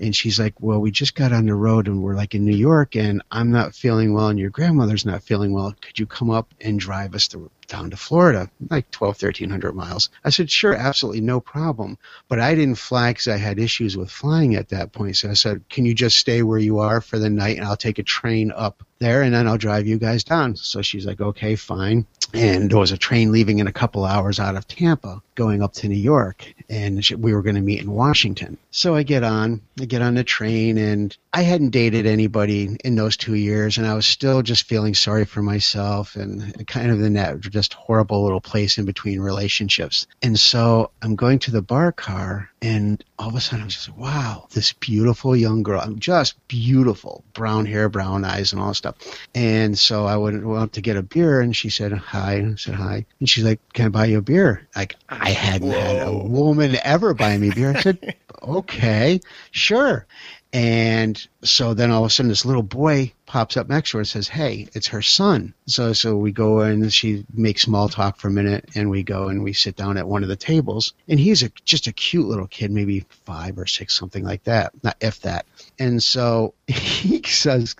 and 0.00 0.16
she's 0.16 0.40
like, 0.40 0.54
"Well, 0.60 0.80
we 0.80 0.90
just 0.90 1.14
got 1.14 1.32
on 1.32 1.46
the 1.46 1.54
road, 1.54 1.86
and 1.86 2.02
we're 2.02 2.16
like 2.16 2.34
in 2.34 2.44
New 2.44 2.56
York, 2.56 2.96
and 2.96 3.22
I'm 3.30 3.50
not 3.50 3.74
feeling 3.74 4.14
well, 4.14 4.28
and 4.28 4.38
your 4.38 4.50
grandmother's 4.50 5.04
not 5.04 5.22
feeling 5.22 5.52
well. 5.52 5.74
Could 5.80 5.98
you 5.98 6.06
come 6.06 6.30
up 6.30 6.52
and 6.60 6.80
drive 6.80 7.14
us 7.14 7.28
to, 7.28 7.50
down 7.68 7.90
to 7.90 7.96
Florida, 7.96 8.50
like 8.70 8.90
12, 8.90 9.16
1300 9.22 9.74
miles?" 9.74 10.08
I 10.24 10.30
said, 10.30 10.50
"Sure, 10.50 10.74
absolutely, 10.74 11.20
no 11.20 11.40
problem." 11.40 11.98
But 12.28 12.40
I 12.40 12.54
didn't 12.54 12.78
fly 12.78 13.10
because 13.10 13.28
I 13.28 13.36
had 13.36 13.58
issues 13.58 13.96
with 13.96 14.10
flying 14.10 14.54
at 14.54 14.70
that 14.70 14.92
point. 14.92 15.16
So 15.16 15.30
I 15.30 15.34
said, 15.34 15.68
"Can 15.68 15.84
you 15.84 15.94
just 15.94 16.16
stay 16.16 16.42
where 16.42 16.58
you 16.58 16.78
are 16.78 17.00
for 17.00 17.18
the 17.18 17.30
night, 17.30 17.58
and 17.58 17.66
I'll 17.66 17.76
take 17.76 17.98
a 17.98 18.02
train 18.02 18.50
up 18.50 18.82
there, 19.00 19.22
and 19.22 19.34
then 19.34 19.48
I'll 19.48 19.58
drive 19.58 19.86
you 19.86 19.98
guys 19.98 20.22
down." 20.22 20.56
So 20.56 20.82
she's 20.82 21.06
like, 21.06 21.20
"Okay, 21.20 21.56
fine." 21.56 22.06
And 22.32 22.70
there 22.70 22.78
was 22.78 22.92
a 22.92 22.98
train 22.98 23.32
leaving 23.32 23.58
in 23.58 23.66
a 23.66 23.72
couple 23.72 24.04
hours 24.04 24.38
out 24.38 24.54
of 24.54 24.68
Tampa, 24.68 25.20
going 25.34 25.62
up 25.62 25.72
to 25.74 25.88
New 25.88 25.96
York, 25.96 26.54
and 26.68 27.04
we 27.18 27.34
were 27.34 27.42
going 27.42 27.56
to 27.56 27.60
meet 27.60 27.80
in 27.80 27.90
Washington. 27.90 28.56
So 28.70 28.94
I 28.94 29.02
get 29.02 29.24
on, 29.24 29.60
I 29.80 29.86
get 29.86 30.02
on 30.02 30.14
the 30.14 30.22
train, 30.22 30.78
and 30.78 31.16
I 31.32 31.42
hadn't 31.42 31.70
dated 31.70 32.06
anybody 32.06 32.76
in 32.84 32.96
those 32.96 33.16
two 33.16 33.34
years, 33.34 33.78
and 33.78 33.86
I 33.86 33.94
was 33.94 34.04
still 34.04 34.42
just 34.42 34.64
feeling 34.64 34.94
sorry 34.94 35.24
for 35.24 35.42
myself 35.42 36.16
and 36.16 36.66
kind 36.66 36.90
of 36.90 37.00
in 37.02 37.12
that 37.12 37.38
just 37.40 37.72
horrible 37.74 38.24
little 38.24 38.40
place 38.40 38.78
in 38.78 38.84
between 38.84 39.20
relationships. 39.20 40.08
And 40.22 40.38
so 40.38 40.90
I'm 41.00 41.14
going 41.14 41.38
to 41.40 41.52
the 41.52 41.62
bar 41.62 41.92
car, 41.92 42.50
and 42.60 43.02
all 43.16 43.28
of 43.28 43.36
a 43.36 43.40
sudden 43.40 43.62
I'm 43.62 43.68
just, 43.68 43.88
wow, 43.90 44.48
this 44.50 44.72
beautiful 44.72 45.36
young 45.36 45.62
girl. 45.62 45.80
I'm 45.80 46.00
just 46.00 46.34
beautiful, 46.48 47.22
brown 47.32 47.64
hair, 47.64 47.88
brown 47.88 48.24
eyes, 48.24 48.52
and 48.52 48.60
all 48.60 48.68
that 48.68 48.74
stuff. 48.74 48.96
And 49.32 49.78
so 49.78 50.06
I 50.06 50.16
went, 50.16 50.44
went 50.44 50.62
up 50.64 50.72
to 50.72 50.80
get 50.80 50.96
a 50.96 51.02
beer, 51.02 51.40
and 51.40 51.54
she 51.54 51.70
said 51.70 51.92
hi. 51.92 52.34
And 52.34 52.54
I 52.54 52.56
said 52.56 52.74
hi, 52.74 53.06
and 53.20 53.30
she's 53.30 53.44
like, 53.44 53.60
"Can 53.72 53.86
I 53.86 53.88
buy 53.90 54.06
you 54.06 54.18
a 54.18 54.22
beer?" 54.22 54.66
Like 54.74 54.96
I 55.08 55.30
hadn't 55.30 55.70
had 55.70 56.08
a 56.08 56.12
woman 56.12 56.76
ever 56.82 57.14
buy 57.14 57.38
me 57.38 57.50
beer. 57.50 57.72
I 57.76 57.80
said, 57.82 58.16
"Okay, 58.42 59.20
sure." 59.52 60.06
And 60.52 61.28
so 61.44 61.74
then 61.74 61.92
all 61.92 62.04
of 62.04 62.08
a 62.08 62.10
sudden, 62.10 62.28
this 62.28 62.44
little 62.44 62.64
boy 62.64 63.12
pops 63.26 63.56
up 63.56 63.68
next 63.68 63.90
to 63.90 63.98
her 63.98 64.00
and 64.00 64.08
says, 64.08 64.26
"Hey, 64.26 64.66
it's 64.74 64.88
her 64.88 65.02
son." 65.02 65.54
So 65.66 65.92
so 65.92 66.16
we 66.16 66.32
go 66.32 66.60
and 66.60 66.92
she 66.92 67.24
makes 67.32 67.62
small 67.62 67.88
talk 67.88 68.18
for 68.18 68.28
a 68.28 68.32
minute, 68.32 68.68
and 68.74 68.90
we 68.90 69.04
go 69.04 69.28
and 69.28 69.44
we 69.44 69.52
sit 69.52 69.76
down 69.76 69.96
at 69.96 70.08
one 70.08 70.24
of 70.24 70.28
the 70.28 70.36
tables, 70.36 70.92
and 71.08 71.20
he's 71.20 71.44
a 71.44 71.52
just 71.64 71.86
a 71.86 71.92
cute 71.92 72.26
little 72.26 72.48
kid, 72.48 72.72
maybe 72.72 73.06
five 73.24 73.58
or 73.58 73.66
six, 73.66 73.96
something 73.96 74.24
like 74.24 74.42
that, 74.44 74.72
not 74.82 74.96
if 75.00 75.20
that. 75.20 75.46
And 75.78 76.02
so 76.02 76.54
he 76.66 77.22
says, 77.22 77.76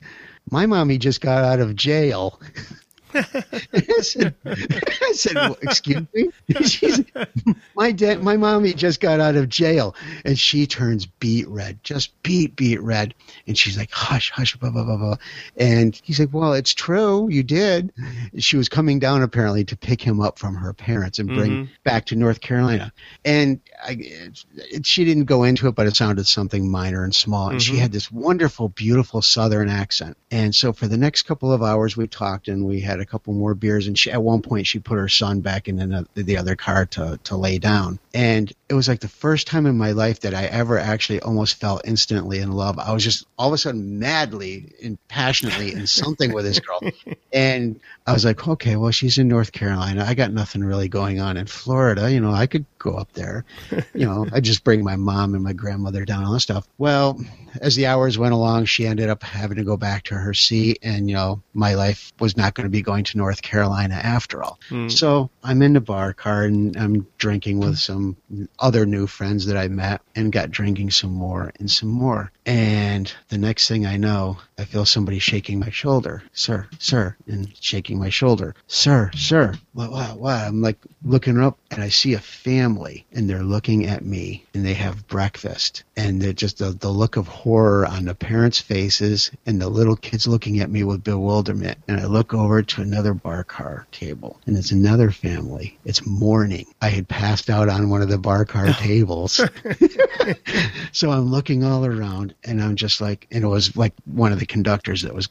"My 0.48 0.66
mommy 0.66 0.98
just 0.98 1.20
got 1.20 1.42
out 1.42 1.60
of 1.60 1.74
jail." 1.74 2.40
I 3.14 4.00
said, 4.02 4.34
I 4.44 5.12
said 5.14 5.34
well, 5.34 5.56
"Excuse 5.62 6.06
me." 6.14 6.30
She's, 6.64 7.00
my 7.74 7.92
dad, 7.92 8.22
my 8.22 8.36
mommy 8.36 8.72
just 8.72 9.00
got 9.00 9.20
out 9.20 9.36
of 9.36 9.48
jail, 9.48 9.94
and 10.24 10.38
she 10.38 10.66
turns 10.66 11.06
beet 11.06 11.48
red, 11.48 11.82
just 11.82 12.20
beet 12.22 12.56
beet 12.56 12.80
red, 12.80 13.14
and 13.46 13.56
she's 13.56 13.76
like, 13.76 13.90
"Hush, 13.90 14.30
hush, 14.30 14.56
blah 14.56 14.70
blah 14.70 14.84
blah 14.84 14.96
blah." 14.96 15.16
And 15.56 15.98
he's 16.04 16.20
like, 16.20 16.32
"Well, 16.32 16.52
it's 16.54 16.74
true, 16.74 17.28
you 17.30 17.42
did." 17.42 17.92
She 18.38 18.56
was 18.56 18.68
coming 18.68 18.98
down 18.98 19.22
apparently 19.22 19.64
to 19.66 19.76
pick 19.76 20.00
him 20.02 20.20
up 20.20 20.38
from 20.38 20.54
her 20.56 20.72
parents 20.72 21.18
and 21.18 21.28
bring 21.28 21.50
Mhm. 21.50 21.68
back 21.84 22.06
to 22.06 22.16
North 22.16 22.40
Carolina, 22.40 22.92
and 23.24 23.60
I, 23.84 23.92
it, 23.92 24.44
it- 24.56 24.86
she 24.86 25.04
didn't 25.04 25.24
go 25.24 25.44
into 25.44 25.68
it, 25.68 25.74
but 25.74 25.86
it 25.86 25.96
sounded 25.96 26.26
something 26.26 26.70
minor 26.70 27.04
and 27.04 27.14
small, 27.14 27.48
and 27.50 27.62
she 27.62 27.74
Mhm. 27.74 27.78
had 27.78 27.92
this 27.92 28.10
wonderful, 28.10 28.68
beautiful 28.68 29.22
Southern 29.22 29.68
accent, 29.68 30.16
and 30.30 30.54
so 30.54 30.72
for 30.72 30.88
the 30.88 30.96
next 30.96 31.22
couple 31.22 31.52
of 31.52 31.62
hours 31.62 31.96
we 31.96 32.06
talked 32.06 32.48
and 32.48 32.64
we 32.64 32.80
had 32.80 32.99
a 33.00 33.06
couple 33.06 33.32
more 33.32 33.54
beers, 33.54 33.86
and 33.86 33.98
she, 33.98 34.10
at 34.10 34.22
one 34.22 34.42
point 34.42 34.66
she 34.66 34.78
put 34.78 34.98
her 34.98 35.08
son 35.08 35.40
back 35.40 35.68
in 35.68 35.76
the, 35.76 36.06
the 36.14 36.36
other 36.36 36.56
car 36.56 36.86
to 36.86 37.18
to 37.24 37.36
lay 37.36 37.58
down, 37.58 37.98
and 38.14 38.52
it 38.68 38.74
was 38.74 38.88
like 38.88 39.00
the 39.00 39.08
first 39.08 39.46
time 39.46 39.66
in 39.66 39.76
my 39.76 39.92
life 39.92 40.20
that 40.20 40.34
I 40.34 40.44
ever 40.44 40.78
actually 40.78 41.20
almost 41.20 41.56
fell 41.56 41.80
instantly 41.84 42.38
in 42.38 42.52
love. 42.52 42.78
I 42.78 42.92
was 42.92 43.04
just 43.04 43.26
all 43.38 43.48
of 43.48 43.54
a 43.54 43.58
sudden 43.58 43.98
madly 43.98 44.72
and 44.82 44.98
passionately 45.08 45.72
in 45.72 45.86
something 45.86 46.32
with 46.32 46.44
this 46.44 46.60
girl, 46.60 46.80
and 47.32 47.80
I 48.06 48.12
was 48.12 48.24
like, 48.24 48.46
okay, 48.46 48.76
well 48.76 48.90
she's 48.90 49.18
in 49.18 49.28
North 49.28 49.52
Carolina. 49.52 50.04
I 50.06 50.14
got 50.14 50.32
nothing 50.32 50.62
really 50.62 50.88
going 50.88 51.20
on 51.20 51.36
in 51.36 51.46
Florida. 51.46 52.10
You 52.10 52.20
know, 52.20 52.32
I 52.32 52.46
could 52.46 52.66
go 52.78 52.92
up 52.92 53.12
there. 53.12 53.44
You 53.94 54.06
know, 54.06 54.26
I 54.32 54.40
just 54.40 54.64
bring 54.64 54.82
my 54.82 54.96
mom 54.96 55.34
and 55.34 55.44
my 55.44 55.52
grandmother 55.52 56.04
down 56.04 56.18
and 56.18 56.26
all 56.26 56.32
that 56.34 56.40
stuff. 56.40 56.66
Well, 56.78 57.20
as 57.60 57.76
the 57.76 57.86
hours 57.86 58.18
went 58.18 58.34
along, 58.34 58.64
she 58.66 58.86
ended 58.86 59.08
up 59.08 59.22
having 59.22 59.56
to 59.56 59.64
go 59.64 59.76
back 59.76 60.04
to 60.04 60.14
her 60.14 60.34
seat, 60.34 60.78
and 60.82 61.08
you 61.08 61.16
know, 61.16 61.42
my 61.52 61.74
life 61.74 62.12
was 62.18 62.36
not 62.36 62.54
going 62.54 62.64
to 62.64 62.70
be 62.70 62.82
going 62.90 63.04
to 63.04 63.18
North 63.18 63.40
Carolina 63.40 63.94
after 63.94 64.42
all. 64.42 64.58
Hmm. 64.68 64.88
So 64.88 65.30
I'm 65.44 65.62
in 65.62 65.74
the 65.74 65.80
bar 65.80 66.12
car 66.12 66.42
and 66.42 66.76
I'm 66.76 67.06
drinking 67.18 67.60
with 67.60 67.78
some 67.78 68.16
other 68.58 68.84
new 68.84 69.06
friends 69.06 69.46
that 69.46 69.56
I 69.56 69.68
met 69.68 70.00
and 70.16 70.32
got 70.32 70.50
drinking 70.50 70.90
some 70.90 71.12
more 71.12 71.52
and 71.60 71.70
some 71.70 71.88
more. 71.88 72.32
And 72.44 73.12
the 73.28 73.38
next 73.38 73.68
thing 73.68 73.86
I 73.86 73.96
know, 73.96 74.38
I 74.60 74.64
feel 74.64 74.84
somebody 74.84 75.18
shaking 75.18 75.58
my 75.58 75.70
shoulder. 75.70 76.22
Sir, 76.34 76.68
sir, 76.78 77.16
and 77.26 77.50
shaking 77.60 77.98
my 77.98 78.10
shoulder. 78.10 78.54
Sir, 78.66 79.10
sir. 79.16 79.54
What, 79.72 79.90
what, 79.90 80.18
what? 80.18 80.34
I'm 80.34 80.60
like 80.60 80.76
looking 81.02 81.40
up 81.40 81.58
and 81.70 81.82
I 81.82 81.88
see 81.88 82.12
a 82.12 82.18
family 82.18 83.06
and 83.12 83.28
they're 83.28 83.42
looking 83.42 83.86
at 83.86 84.04
me 84.04 84.44
and 84.52 84.66
they 84.66 84.74
have 84.74 85.08
breakfast. 85.08 85.84
And 85.96 86.20
they're 86.20 86.34
just 86.34 86.58
the, 86.58 86.72
the 86.72 86.90
look 86.90 87.16
of 87.16 87.26
horror 87.26 87.86
on 87.86 88.04
the 88.04 88.14
parents' 88.14 88.60
faces 88.60 89.30
and 89.46 89.62
the 89.62 89.68
little 89.70 89.96
kids 89.96 90.26
looking 90.26 90.60
at 90.60 90.70
me 90.70 90.84
with 90.84 91.04
bewilderment. 91.04 91.78
And 91.88 91.98
I 91.98 92.04
look 92.04 92.34
over 92.34 92.62
to 92.62 92.82
another 92.82 93.14
bar 93.14 93.44
car 93.44 93.86
table 93.92 94.40
and 94.44 94.58
it's 94.58 94.72
another 94.72 95.10
family. 95.10 95.78
It's 95.86 96.04
morning. 96.04 96.66
I 96.82 96.90
had 96.90 97.08
passed 97.08 97.48
out 97.48 97.70
on 97.70 97.88
one 97.88 98.02
of 98.02 98.10
the 98.10 98.18
bar 98.18 98.44
car 98.44 98.66
tables. 98.74 99.40
so 100.92 101.10
I'm 101.10 101.30
looking 101.30 101.64
all 101.64 101.86
around 101.86 102.34
and 102.44 102.62
I'm 102.62 102.76
just 102.76 103.00
like, 103.00 103.26
and 103.30 103.42
it 103.42 103.48
was 103.48 103.74
like 103.74 103.94
one 104.04 104.32
of 104.32 104.38
the 104.38 104.49
conductors 104.50 105.02
that 105.02 105.14
was 105.14 105.28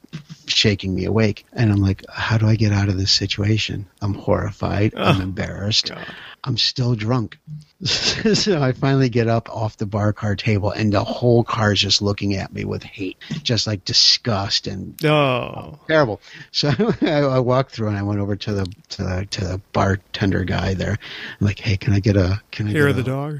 shaking 0.48 0.96
me 0.96 1.06
awake. 1.06 1.46
And 1.54 1.72
I'm 1.72 1.82
like, 1.82 2.04
how 2.10 2.38
do 2.40 2.48
I 2.48 2.56
get 2.56 2.72
out 2.72 2.90
of 2.90 2.98
this 2.98 3.12
situation? 3.12 3.86
I'm 4.02 4.16
horrified. 4.16 4.96
I'm 4.96 5.20
Oh, 5.20 5.24
embarrassed. 5.24 5.90
God. 5.90 6.06
I'm 6.44 6.58
still 6.58 6.96
drunk. 6.96 7.38
so 7.84 8.62
I 8.62 8.72
finally 8.72 9.10
get 9.10 9.28
up 9.28 9.50
off 9.50 9.78
the 9.78 9.86
bar 9.86 10.12
car 10.14 10.36
table 10.36 10.72
and 10.72 10.92
the 10.92 11.04
whole 11.04 11.44
car 11.44 11.72
is 11.74 11.80
just 11.80 12.02
looking 12.02 12.34
at 12.36 12.52
me 12.54 12.66
with 12.66 12.82
hate, 12.84 13.18
just 13.44 13.68
like 13.68 13.86
disgust 13.86 14.68
and 14.68 14.96
Oh. 15.06 15.80
terrible. 15.88 16.20
So 16.52 16.70
I, 17.02 17.20
I 17.22 17.40
walked 17.40 17.72
through 17.72 17.90
and 17.90 17.98
I 17.98 18.04
went 18.04 18.20
over 18.20 18.36
to 18.36 18.54
the 18.54 18.66
to 18.90 19.04
the 19.04 19.28
to 19.32 19.42
the 19.46 19.62
bartender 19.74 20.44
guy 20.46 20.74
there. 20.74 20.98
I'm 21.40 21.46
like, 21.46 21.60
hey, 21.60 21.78
can 21.78 21.94
I 21.94 22.00
get 22.00 22.16
a 22.18 22.42
can 22.52 22.68
I 22.68 22.72
of 22.72 22.96
the 22.96 23.02
a, 23.02 23.06
dog. 23.06 23.40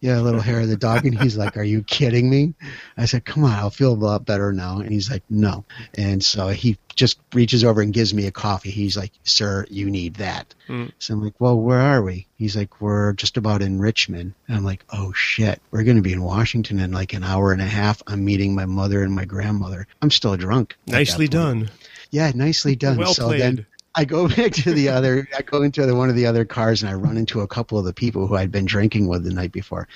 Yeah, 0.00 0.18
a 0.18 0.22
little 0.22 0.40
hair 0.40 0.60
of 0.60 0.68
the 0.68 0.76
dog. 0.76 1.06
And 1.06 1.18
he's 1.18 1.36
like, 1.38 1.56
are 1.56 1.62
you 1.62 1.82
kidding 1.82 2.28
me? 2.28 2.54
I 2.96 3.06
said, 3.06 3.24
come 3.24 3.44
on, 3.44 3.52
I'll 3.52 3.70
feel 3.70 3.92
a 3.92 3.94
lot 3.94 4.24
better 4.24 4.52
now. 4.52 4.78
And 4.78 4.90
he's 4.90 5.10
like, 5.10 5.22
no. 5.28 5.64
And 5.96 6.22
so 6.24 6.48
he 6.48 6.78
just 6.94 7.18
reaches 7.32 7.64
over 7.64 7.82
and 7.82 7.92
gives 7.92 8.14
me 8.14 8.26
a 8.26 8.32
coffee. 8.32 8.70
He's 8.70 8.96
like, 8.96 9.12
sir, 9.24 9.66
you 9.68 9.90
need 9.90 10.16
that. 10.16 10.54
Mm. 10.68 10.92
So 10.98 11.14
I'm 11.14 11.22
like, 11.22 11.40
well, 11.40 11.58
where 11.58 11.80
are 11.80 12.02
we? 12.02 12.26
He's 12.36 12.56
like, 12.56 12.80
we're 12.80 13.12
just 13.12 13.36
about 13.36 13.62
in 13.62 13.78
Richmond. 13.80 14.34
And 14.48 14.56
I'm 14.56 14.64
like, 14.64 14.84
oh 14.90 15.12
shit, 15.12 15.60
we're 15.70 15.84
going 15.84 15.96
to 15.96 16.02
be 16.02 16.12
in 16.12 16.22
Washington 16.22 16.80
in 16.80 16.92
like 16.92 17.12
an 17.12 17.24
hour 17.24 17.52
and 17.52 17.62
a 17.62 17.66
half. 17.66 18.02
I'm 18.06 18.24
meeting 18.24 18.54
my 18.54 18.66
mother 18.66 19.02
and 19.02 19.14
my 19.14 19.24
grandmother. 19.24 19.86
I'm 20.02 20.10
still 20.10 20.36
drunk. 20.36 20.76
Nicely 20.86 21.28
done. 21.28 21.70
Yeah, 22.10 22.32
nicely 22.34 22.76
done. 22.76 22.96
Well 22.96 23.14
so 23.14 23.28
played. 23.28 23.40
then 23.40 23.66
I 23.96 24.04
go 24.04 24.28
back 24.36 24.52
to 24.52 24.72
the 24.72 24.88
other, 24.90 25.26
I 25.36 25.42
go 25.42 25.62
into 25.62 25.84
the, 25.86 25.96
one 25.96 26.10
of 26.10 26.16
the 26.16 26.26
other 26.26 26.44
cars 26.44 26.82
and 26.82 26.90
I 26.90 26.94
run 26.94 27.16
into 27.16 27.40
a 27.40 27.48
couple 27.48 27.78
of 27.78 27.84
the 27.84 27.92
people 27.94 28.26
who 28.26 28.36
I'd 28.36 28.52
been 28.52 28.66
drinking 28.66 29.08
with 29.08 29.24
the 29.24 29.32
night 29.32 29.52
before 29.52 29.88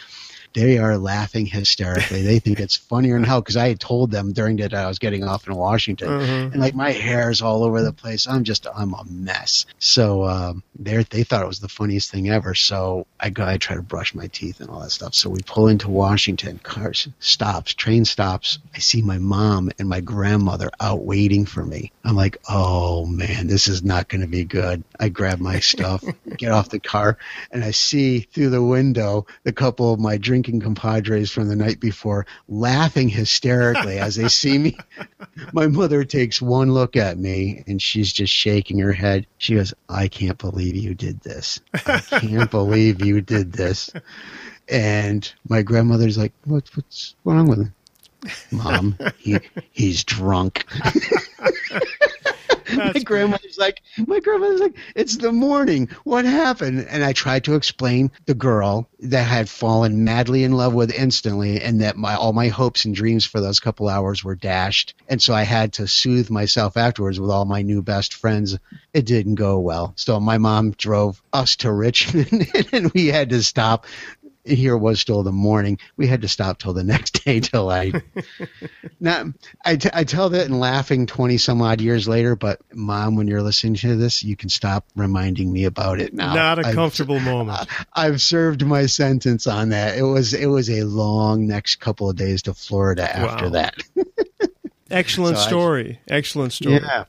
they 0.55 0.78
are 0.78 0.98
laughing 0.98 1.46
hysterically. 1.46 2.22
they 2.22 2.38
think 2.38 2.61
it's 2.61 2.76
funnier 2.76 3.14
than 3.14 3.24
hell 3.24 3.40
because 3.40 3.57
I 3.57 3.68
had 3.68 3.80
told 3.80 4.11
them 4.11 4.32
during 4.32 4.57
that 4.57 4.74
I 4.74 4.86
was 4.86 4.98
getting 4.98 5.24
off 5.24 5.46
in 5.46 5.55
Washington, 5.55 6.09
mm-hmm. 6.09 6.53
and 6.53 6.61
like 6.61 6.74
my 6.74 6.90
hair 6.90 7.30
is 7.30 7.42
all 7.42 7.62
over 7.62 7.82
the 7.82 7.92
place. 7.92 8.26
I'm 8.26 8.44
just 8.44 8.66
I'm 8.74 8.94
a 8.94 9.05
mess. 9.05 9.66
So 9.78 10.24
um, 10.24 10.62
they 10.78 11.03
they 11.05 11.22
thought 11.22 11.42
it 11.42 11.48
was 11.48 11.61
the 11.61 11.68
funniest 11.68 12.11
thing 12.11 12.30
ever. 12.30 12.55
So 12.55 13.07
I 13.18 13.30
go 13.30 13.44
I 13.44 13.59
try 13.59 13.76
to 13.76 13.82
brush 13.82 14.14
my 14.14 14.26
teeth 14.28 14.61
and 14.61 14.70
all 14.70 14.80
that 14.80 14.90
stuff. 14.90 15.14
So 15.14 15.30
we 15.30 15.40
pull 15.46 15.68
into 15.68 15.88
Washington. 15.88 16.59
Car 16.59 16.92
stops, 17.20 17.74
train 17.74 18.05
stops. 18.05 18.59
I 18.74 18.78
see 18.78 19.03
my 19.03 19.18
mom 19.18 19.70
and 19.78 19.88
my 19.88 20.01
grandmother 20.01 20.70
out 20.80 21.05
waiting 21.05 21.46
for 21.46 21.64
me. 21.64 21.92
I'm 22.05 22.16
like, 22.16 22.38
oh 22.48 23.07
man, 23.07 23.46
this 23.46 23.68
is 23.68 23.82
not 23.82 24.09
going 24.09 24.22
to 24.22 24.26
be 24.26 24.44
good. 24.44 24.82
I 24.98 25.09
grab 25.09 25.38
my 25.38 25.61
stuff, 25.61 26.03
get 26.36 26.51
off 26.51 26.70
the 26.70 26.80
car, 26.80 27.18
and 27.53 27.62
I 27.62 27.70
see 27.70 28.20
through 28.20 28.51
the 28.51 28.62
window 28.62 29.26
the 29.44 29.53
couple 29.53 29.92
of 29.92 30.01
my 30.01 30.16
drink 30.16 30.39
drinking 30.43 30.61
compadres 30.61 31.30
from 31.30 31.49
the 31.49 31.57
night 31.57 31.80
before 31.80 32.26
laughing 32.49 33.11
hysterically 33.11 33.99
as 33.99 34.16
they 34.16 34.28
see 34.28 34.57
me. 34.57 34.78
My 35.53 35.66
mother 35.66 36.03
takes 36.03 36.41
one 36.41 36.72
look 36.72 36.97
at 36.97 37.18
me 37.18 37.62
and 37.66 37.80
she's 37.80 38.11
just 38.11 38.32
shaking 38.32 38.78
her 38.78 38.93
head. 38.93 39.26
She 39.36 39.55
goes, 39.55 39.74
I 39.91 40.09
can't 40.09 40.38
believe 40.38 40.76
you 40.76 40.95
did 40.95 41.20
this. 41.20 41.61
I 41.74 41.99
can't 42.01 42.51
believe 42.51 43.05
you 43.05 43.20
did 43.20 43.53
this. 43.53 43.91
And 44.66 45.30
my 45.47 45.61
grandmother's 45.61 46.16
like, 46.16 46.32
what, 46.45 46.70
what's 46.74 47.14
wrong 47.24 47.47
with 47.47 47.59
him? 47.59 47.74
Mom, 48.51 48.97
he, 49.18 49.38
he's 49.72 50.05
drunk. 50.05 50.64
my 52.94 53.00
grandmother's 53.04 53.58
like, 53.58 53.82
my 54.06 54.20
grandmother's 54.20 54.60
like, 54.60 54.76
it's 54.94 55.16
the 55.16 55.32
morning. 55.32 55.88
What 56.04 56.24
happened? 56.24 56.86
And 56.88 57.04
I 57.04 57.12
tried 57.12 57.44
to 57.44 57.54
explain 57.54 58.10
the 58.26 58.34
girl 58.34 58.88
that 59.00 59.20
I 59.20 59.22
had 59.22 59.48
fallen 59.48 60.04
madly 60.04 60.44
in 60.44 60.52
love 60.52 60.74
with 60.74 60.92
instantly, 60.92 61.60
and 61.60 61.80
that 61.80 61.96
my 61.96 62.14
all 62.14 62.32
my 62.32 62.48
hopes 62.48 62.84
and 62.84 62.94
dreams 62.94 63.24
for 63.24 63.40
those 63.40 63.60
couple 63.60 63.88
hours 63.88 64.22
were 64.22 64.34
dashed. 64.34 64.94
And 65.08 65.22
so 65.22 65.34
I 65.34 65.42
had 65.42 65.74
to 65.74 65.86
soothe 65.86 66.30
myself 66.30 66.76
afterwards 66.76 67.18
with 67.18 67.30
all 67.30 67.44
my 67.44 67.62
new 67.62 67.82
best 67.82 68.14
friends. 68.14 68.58
It 68.92 69.06
didn't 69.06 69.36
go 69.36 69.58
well. 69.58 69.92
So 69.96 70.20
my 70.20 70.38
mom 70.38 70.72
drove 70.72 71.22
us 71.32 71.56
to 71.56 71.72
Richmond, 71.72 72.48
and 72.72 72.92
we 72.92 73.06
had 73.06 73.30
to 73.30 73.42
stop 73.42 73.86
here 74.51 74.76
was 74.76 75.01
still 75.01 75.22
the 75.22 75.32
morning. 75.32 75.78
We 75.96 76.07
had 76.07 76.22
to 76.22 76.28
stop 76.28 76.59
till 76.59 76.72
the 76.72 76.84
next 76.90 77.24
day 77.24 77.40
till 77.40 77.70
I. 77.70 77.92
now 79.01 79.32
I, 79.64 79.76
t- 79.76 79.90
I 79.92 80.05
tell 80.05 80.30
that 80.30 80.46
and 80.46 80.61
laughing 80.61 81.07
twenty 81.07 81.38
some 81.38 81.62
odd 81.62 81.80
years 81.80 82.09
later, 82.09 82.36
but 82.36 82.61
mom, 82.72 83.16
when 83.16 83.28
you're 83.28 83.42
listening 83.42 83.74
to 83.76 83.96
this, 83.96 84.22
you 84.22 84.36
can 84.36 84.48
stop 84.48 84.86
reminding 84.96 85.53
me 85.53 85.64
about 85.64 86.01
it 86.01 86.14
now. 86.14 86.34
Not 86.34 86.59
a 86.59 86.68
I've, 86.68 86.74
comfortable 86.74 87.20
moment. 87.20 87.68
I've 87.92 88.20
served 88.20 88.64
my 88.64 88.86
sentence 88.86 89.46
on 89.46 89.70
that. 89.70 89.96
It 89.96 90.03
was 90.03 90.34
it 90.34 90.46
was 90.46 90.70
a 90.70 90.84
long 90.84 91.46
next 91.46 91.76
couple 91.76 92.09
of 92.09 92.16
days 92.16 92.42
to 92.42 92.55
Florida 92.55 93.05
after 93.05 93.46
wow. 93.46 93.51
that. 93.51 93.76
Excellent 94.91 95.38
so 95.38 95.47
story. 95.47 96.01
I, 96.11 96.14
Excellent 96.14 96.53
story. 96.53 96.80
Yeah. 96.82 97.05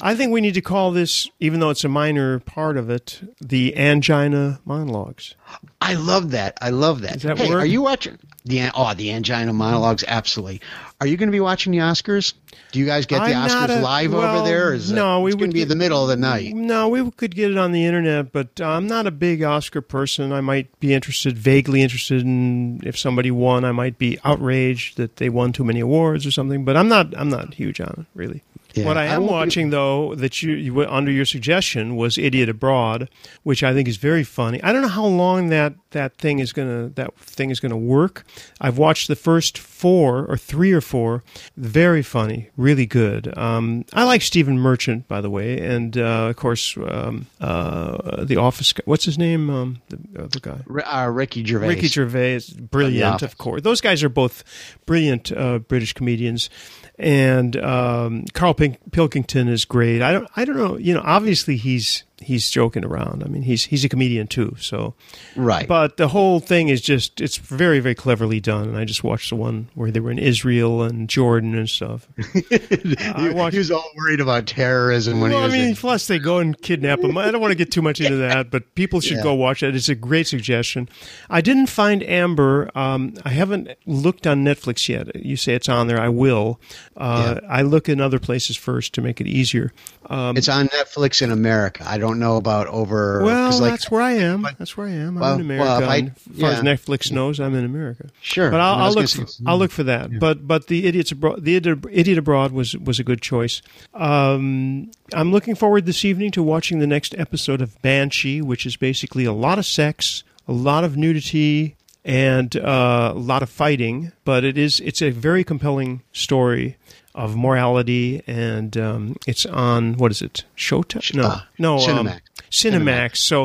I 0.00 0.14
think 0.14 0.32
we 0.32 0.40
need 0.40 0.54
to 0.54 0.60
call 0.60 0.92
this, 0.92 1.28
even 1.40 1.60
though 1.60 1.70
it's 1.70 1.84
a 1.84 1.88
minor 1.88 2.40
part 2.40 2.76
of 2.76 2.90
it, 2.90 3.20
the 3.40 3.76
angina 3.76 4.60
monologues. 4.64 5.34
I 5.80 5.94
love 5.94 6.30
that. 6.30 6.56
I 6.60 6.70
love 6.70 7.02
that. 7.02 7.14
Does 7.14 7.22
that 7.22 7.38
hey, 7.38 7.48
work? 7.48 7.62
are 7.62 7.66
you 7.66 7.82
watching 7.82 8.18
the 8.46 8.70
oh 8.74 8.94
the 8.94 9.12
angina 9.12 9.52
monologues? 9.52 10.04
Absolutely. 10.06 10.60
Are 11.00 11.06
you 11.06 11.18
going 11.18 11.28
to 11.28 11.32
be 11.32 11.40
watching 11.40 11.72
the 11.72 11.78
Oscars? 11.78 12.32
Do 12.72 12.78
you 12.78 12.86
guys 12.86 13.04
get 13.04 13.18
the 13.18 13.34
I'm 13.34 13.50
Oscars 13.50 13.78
a, 13.78 13.82
live 13.82 14.12
well, 14.12 14.36
over 14.38 14.48
there? 14.48 14.72
Is 14.72 14.90
no, 14.90 15.20
it, 15.20 15.24
we 15.24 15.34
would 15.34 15.52
be 15.52 15.62
in 15.62 15.68
the 15.68 15.76
middle 15.76 16.02
of 16.02 16.08
the 16.08 16.16
night. 16.16 16.54
No, 16.54 16.88
we 16.88 17.10
could 17.10 17.34
get 17.34 17.50
it 17.50 17.58
on 17.58 17.72
the 17.72 17.84
internet, 17.84 18.32
but 18.32 18.58
I'm 18.60 18.86
not 18.86 19.06
a 19.06 19.10
big 19.10 19.42
Oscar 19.42 19.82
person. 19.82 20.32
I 20.32 20.40
might 20.40 20.80
be 20.80 20.94
interested, 20.94 21.36
vaguely 21.36 21.82
interested 21.82 22.22
in 22.22 22.80
if 22.82 22.98
somebody 22.98 23.30
won. 23.30 23.64
I 23.64 23.72
might 23.72 23.98
be 23.98 24.18
outraged 24.24 24.96
that 24.96 25.16
they 25.16 25.28
won 25.28 25.52
too 25.52 25.64
many 25.64 25.80
awards 25.80 26.24
or 26.24 26.30
something, 26.30 26.64
but 26.64 26.76
I'm 26.76 26.88
not. 26.88 27.16
I'm 27.16 27.28
not 27.28 27.54
huge 27.54 27.80
on 27.80 27.94
it 27.98 28.06
really. 28.14 28.42
Yeah, 28.76 28.84
what 28.84 28.98
I 28.98 29.06
am 29.06 29.22
I 29.22 29.26
watching, 29.26 29.68
be... 29.68 29.70
though, 29.72 30.14
that 30.16 30.42
you, 30.42 30.52
you, 30.52 30.84
under 30.84 31.10
your 31.10 31.24
suggestion 31.24 31.96
was 31.96 32.18
Idiot 32.18 32.48
Abroad, 32.48 33.08
which 33.42 33.62
I 33.62 33.72
think 33.72 33.88
is 33.88 33.96
very 33.96 34.22
funny. 34.22 34.62
I 34.62 34.72
don't 34.72 34.82
know 34.82 34.88
how 34.88 35.06
long 35.06 35.48
that, 35.48 35.74
that 35.96 36.16
thing 36.18 36.38
is 36.38 36.52
gonna 36.52 36.88
that 36.90 37.16
thing 37.18 37.50
is 37.50 37.58
gonna 37.58 37.76
work. 37.76 38.24
I've 38.60 38.78
watched 38.78 39.08
the 39.08 39.16
first 39.16 39.58
four 39.58 40.26
or 40.26 40.36
three 40.36 40.72
or 40.72 40.80
four. 40.80 41.24
Very 41.56 42.02
funny, 42.02 42.50
really 42.56 42.86
good. 42.86 43.36
Um, 43.36 43.84
I 43.92 44.04
like 44.04 44.22
Stephen 44.22 44.58
Merchant, 44.58 45.08
by 45.08 45.20
the 45.20 45.30
way, 45.30 45.58
and 45.58 45.96
uh, 45.96 46.28
of 46.30 46.36
course 46.36 46.76
um, 46.76 47.26
uh, 47.40 48.24
the 48.24 48.36
Office. 48.36 48.72
Guy. 48.72 48.82
What's 48.84 49.04
his 49.04 49.18
name? 49.18 49.50
Um, 49.50 49.82
the 49.88 50.24
other 50.24 50.40
guy. 50.40 50.58
Uh, 50.84 51.10
Ricky 51.10 51.44
Gervais. 51.44 51.68
Ricky 51.68 51.88
Gervais, 51.88 52.40
brilliant, 52.58 53.22
of 53.22 53.38
course. 53.38 53.62
Those 53.62 53.80
guys 53.80 54.04
are 54.04 54.08
both 54.08 54.44
brilliant 54.84 55.32
uh, 55.32 55.58
British 55.58 55.94
comedians 55.94 56.50
and 56.98 57.56
um, 57.56 58.24
Carl 58.32 58.54
Pink- 58.54 58.78
Pilkington 58.92 59.48
is 59.48 59.64
great. 59.64 60.02
I 60.02 60.12
don't, 60.12 60.28
I 60.36 60.44
don't 60.44 60.56
know. 60.56 60.76
You 60.78 60.94
know, 60.94 61.02
obviously 61.04 61.56
he's 61.56 62.04
he's 62.18 62.50
joking 62.50 62.84
around. 62.84 63.22
I 63.22 63.28
mean, 63.28 63.42
he's 63.42 63.64
he's 63.64 63.84
a 63.84 63.88
comedian 63.88 64.26
too. 64.26 64.56
So, 64.58 64.94
right. 65.34 65.66
But 65.66 65.96
the 65.96 66.08
whole 66.08 66.40
thing 66.40 66.68
is 66.68 66.80
just 66.80 67.20
it's 67.20 67.36
very 67.36 67.80
very 67.80 67.94
cleverly 67.94 68.40
done. 68.40 68.68
And 68.68 68.76
I 68.76 68.84
just 68.84 69.04
watched 69.04 69.30
the 69.30 69.36
one 69.36 69.68
where 69.74 69.90
they 69.90 70.00
were 70.00 70.10
in 70.10 70.18
Israel 70.18 70.82
and 70.82 71.08
Jordan 71.08 71.54
and 71.54 71.68
stuff. 71.68 72.08
he, 72.32 73.30
watched, 73.30 73.52
he 73.52 73.58
was 73.58 73.70
all 73.70 73.90
worried 73.96 74.20
about 74.20 74.46
terrorism 74.46 75.20
when 75.20 75.30
well, 75.30 75.40
he 75.40 75.46
was. 75.46 75.54
I 75.54 75.58
mean, 75.58 75.68
in- 75.70 75.76
plus 75.76 76.06
they 76.06 76.18
go 76.18 76.38
and 76.38 76.60
kidnap 76.60 77.00
him. 77.00 77.16
I 77.18 77.30
don't 77.30 77.40
want 77.40 77.52
to 77.52 77.56
get 77.56 77.70
too 77.70 77.82
much 77.82 78.00
into 78.00 78.16
that, 78.16 78.50
but 78.50 78.74
people 78.74 79.00
should 79.00 79.18
yeah. 79.18 79.22
go 79.22 79.34
watch 79.34 79.62
it. 79.62 79.74
It's 79.74 79.88
a 79.88 79.94
great 79.94 80.26
suggestion. 80.26 80.88
I 81.28 81.40
didn't 81.40 81.66
find 81.66 82.02
Amber. 82.02 82.70
Um, 82.74 83.14
I 83.24 83.30
haven't 83.30 83.70
looked 83.86 84.26
on 84.26 84.44
Netflix 84.44 84.88
yet. 84.88 85.14
You 85.16 85.36
say 85.36 85.54
it's 85.54 85.68
on 85.68 85.86
there. 85.86 86.00
I 86.00 86.08
will. 86.08 86.60
Uh, 86.96 87.38
yeah. 87.42 87.48
I 87.48 87.62
look 87.62 87.88
in 87.88 88.00
other 88.00 88.18
places 88.18 88.56
first 88.56 88.94
to 88.94 89.02
make 89.02 89.20
it 89.20 89.26
easier. 89.26 89.72
Um, 90.08 90.36
it's 90.36 90.48
on 90.48 90.68
Netflix 90.68 91.22
in 91.22 91.30
America. 91.30 91.84
I 91.86 91.98
don't 91.98 92.18
know 92.18 92.36
about 92.36 92.68
over. 92.68 93.22
Well, 93.24 93.58
like, 93.60 93.72
that's 93.72 93.90
where 93.90 94.02
I 94.02 94.12
am. 94.12 94.42
But, 94.42 94.58
that's 94.58 94.76
where 94.76 94.86
I 94.86 94.92
am. 94.92 95.16
I'm 95.16 95.20
well, 95.20 95.34
in 95.34 95.40
America. 95.40 95.64
Well, 95.64 95.90
I, 95.90 95.96
as 95.98 96.40
far 96.40 96.50
as 96.50 96.60
Netflix 96.60 97.10
knows, 97.10 97.40
I'm 97.40 97.54
in 97.54 97.64
America. 97.64 98.08
Sure, 98.20 98.50
but 98.50 98.60
I'll, 98.60 98.84
I'll 98.84 98.92
look. 98.92 99.08
For, 99.08 99.26
I'll 99.46 99.58
look 99.58 99.70
for 99.70 99.82
that. 99.84 100.12
Yeah. 100.12 100.18
But 100.18 100.46
but 100.46 100.68
the 100.68 100.86
idiots 100.86 101.12
abroad, 101.12 101.44
the 101.44 101.56
idiot 101.56 102.18
abroad 102.18 102.52
was 102.52 102.76
was 102.76 102.98
a 103.00 103.04
good 103.04 103.20
choice. 103.20 103.62
Um, 103.94 104.90
I'm 105.12 105.32
looking 105.32 105.54
forward 105.54 105.86
this 105.86 106.04
evening 106.04 106.30
to 106.32 106.42
watching 106.42 106.78
the 106.78 106.86
next 106.86 107.14
episode 107.18 107.60
of 107.60 107.80
Banshee, 107.82 108.40
which 108.40 108.66
is 108.66 108.76
basically 108.76 109.24
a 109.24 109.32
lot 109.32 109.58
of 109.58 109.66
sex, 109.66 110.22
a 110.46 110.52
lot 110.52 110.84
of 110.84 110.96
nudity, 110.96 111.76
and 112.04 112.56
uh, 112.56 113.12
a 113.14 113.18
lot 113.18 113.42
of 113.42 113.50
fighting. 113.50 114.12
But 114.24 114.44
it 114.44 114.56
is 114.56 114.80
it's 114.80 115.02
a 115.02 115.10
very 115.10 115.42
compelling 115.42 116.02
story 116.12 116.76
of 117.16 117.34
morality, 117.34 118.22
and 118.26 118.76
um, 118.76 119.16
it's 119.26 119.46
on 119.46 119.94
what 119.94 120.10
is 120.12 120.22
it? 120.22 120.44
Showtime? 120.56 121.14
No, 121.14 121.24
uh, 121.24 121.40
no, 121.58 121.76
Cinemax. 121.78 122.12
Um, 122.12 122.20
Cinemax. 122.50 123.16
So, 123.16 123.44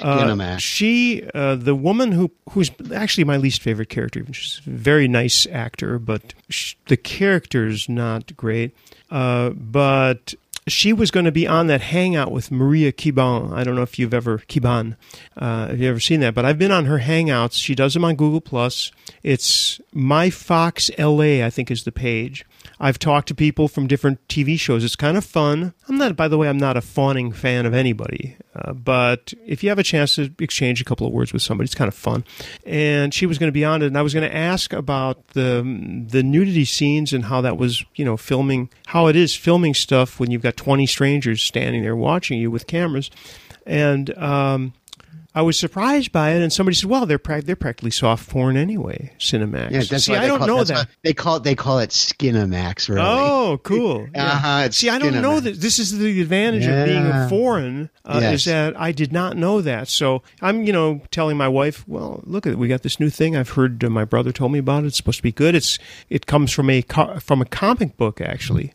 uh, 0.00 0.24
Cinemax. 0.24 0.60
she, 0.60 1.28
uh, 1.34 1.56
the 1.56 1.74
woman 1.74 2.12
who 2.12 2.30
who's 2.50 2.70
actually 2.94 3.24
my 3.24 3.38
least 3.38 3.62
favorite 3.62 3.88
character. 3.88 4.24
She's 4.32 4.60
a 4.66 4.70
very 4.70 5.08
nice 5.08 5.46
actor, 5.50 5.98
but 5.98 6.34
she, 6.50 6.76
the 6.86 6.96
character's 6.96 7.88
not 7.88 8.36
great. 8.36 8.76
Uh, 9.10 9.50
but 9.50 10.34
she 10.68 10.92
was 10.92 11.10
going 11.10 11.24
to 11.26 11.32
be 11.32 11.46
on 11.46 11.68
that 11.68 11.80
hangout 11.80 12.32
with 12.32 12.50
Maria 12.50 12.92
Kiban. 12.92 13.52
I 13.52 13.64
don't 13.64 13.76
know 13.76 13.82
if 13.82 13.98
you've 13.98 14.14
ever 14.14 14.38
Kiban, 14.38 14.96
uh, 15.36 15.68
have 15.68 15.80
you 15.80 15.88
ever 15.88 16.00
seen 16.00 16.20
that? 16.20 16.34
But 16.34 16.44
I've 16.44 16.58
been 16.58 16.72
on 16.72 16.86
her 16.86 16.98
hangouts. 16.98 17.54
She 17.62 17.74
does 17.74 17.94
them 17.94 18.04
on 18.04 18.16
Google 18.16 18.40
Plus. 18.40 18.90
It's 19.22 19.80
My 19.92 20.28
Fox 20.28 20.90
LA, 20.98 21.44
I 21.44 21.50
think, 21.50 21.70
is 21.70 21.84
the 21.84 21.92
page. 21.92 22.44
I've 22.80 22.98
talked 22.98 23.28
to 23.28 23.34
people 23.34 23.68
from 23.68 23.86
different 23.86 24.26
TV 24.28 24.58
shows. 24.58 24.84
It's 24.84 24.96
kind 24.96 25.16
of 25.16 25.24
fun. 25.24 25.74
I'm 25.88 25.98
not, 25.98 26.16
by 26.16 26.28
the 26.28 26.38
way, 26.38 26.48
I'm 26.48 26.58
not 26.58 26.76
a 26.76 26.80
fawning 26.80 27.32
fan 27.32 27.66
of 27.66 27.74
anybody, 27.74 28.36
uh, 28.54 28.72
but 28.72 29.32
if 29.46 29.62
you 29.62 29.68
have 29.68 29.78
a 29.78 29.82
chance 29.82 30.16
to 30.16 30.32
exchange 30.38 30.80
a 30.80 30.84
couple 30.84 31.06
of 31.06 31.12
words 31.12 31.32
with 31.32 31.42
somebody, 31.42 31.66
it's 31.66 31.74
kind 31.74 31.88
of 31.88 31.94
fun. 31.94 32.24
And 32.64 33.12
she 33.12 33.26
was 33.26 33.38
going 33.38 33.48
to 33.48 33.52
be 33.52 33.64
on 33.64 33.82
it, 33.82 33.86
and 33.86 33.98
I 33.98 34.02
was 34.02 34.14
going 34.14 34.28
to 34.28 34.36
ask 34.36 34.72
about 34.72 35.28
the 35.28 35.62
the 36.08 36.22
nudity 36.22 36.64
scenes 36.64 37.12
and 37.12 37.24
how 37.24 37.40
that 37.40 37.56
was, 37.56 37.84
you 37.94 38.04
know, 38.04 38.16
filming, 38.16 38.70
how 38.86 39.06
it 39.06 39.16
is 39.16 39.34
filming 39.34 39.74
stuff 39.74 40.18
when 40.20 40.30
you've 40.30 40.42
got 40.42 40.56
20 40.56 40.86
strangers 40.86 41.42
standing 41.42 41.82
there 41.82 41.96
watching 41.96 42.38
you 42.38 42.50
with 42.50 42.66
cameras, 42.66 43.10
and 43.66 44.16
um, 44.18 44.72
I 45.36 45.42
was 45.42 45.58
surprised 45.58 46.10
by 46.12 46.30
it, 46.30 46.40
and 46.42 46.50
somebody 46.52 46.74
said, 46.74 46.88
"Well, 46.90 47.04
they're 47.06 47.18
pra- 47.18 47.42
they're 47.42 47.54
practically 47.54 47.90
soft 47.92 48.28
porn 48.28 48.56
anyway." 48.56 49.12
Cinemax. 49.18 49.70
Yeah, 49.70 49.82
that's 49.88 50.04
See, 50.04 50.12
why 50.12 50.20
I 50.20 50.26
don't 50.26 50.38
call, 50.38 50.46
know 50.48 50.64
that. 50.64 50.88
they 51.04 51.12
call 51.12 51.36
it 51.36 51.44
they 51.44 51.54
call 51.54 51.78
it 51.78 51.90
Skinamax. 51.90 52.88
Really. 52.88 53.02
Oh, 53.04 53.60
cool. 53.62 54.08
Yeah. 54.14 54.24
Uh-huh, 54.32 54.70
See, 54.70 54.88
I 54.88 54.98
don't 54.98 55.20
know 55.20 55.38
that. 55.40 55.60
This 55.60 55.78
is 55.78 55.98
the 55.98 56.20
advantage 56.22 56.64
of 56.66 56.86
being 56.86 57.04
a 57.04 57.08
Yeah. 57.08 57.28
foreign 57.28 57.90
uh, 58.04 58.18
Yes. 58.22 58.34
is 58.40 58.44
that 58.46 58.80
I 58.80 58.92
did 58.92 59.12
not 59.12 59.36
know 59.36 59.60
that. 59.60 59.88
So 59.88 60.22
I'm, 60.40 60.64
you 60.64 60.72
know, 60.72 61.02
telling 61.10 61.36
my 61.36 61.48
wife, 61.48 61.84
"Well, 61.86 62.22
look 62.24 62.46
at 62.46 62.52
it. 62.54 62.58
We 62.58 62.66
got 62.68 62.82
this 62.82 62.98
new 62.98 63.10
thing. 63.10 63.36
I've 63.36 63.50
heard 63.50 63.84
uh, 63.84 63.90
my 63.90 64.04
brother 64.06 64.32
told 64.32 64.52
me 64.52 64.58
about 64.58 64.84
it. 64.84 64.86
It's 64.88 64.96
supposed 64.96 65.18
to 65.18 65.22
be 65.22 65.32
good. 65.32 65.54
It's 65.54 65.78
it 66.08 66.24
comes 66.26 66.50
from 66.50 66.70
a 66.70 66.80
co- 66.80 67.18
from 67.20 67.42
a 67.42 67.44
comic 67.44 67.96
book 67.98 68.20
actually 68.22 68.72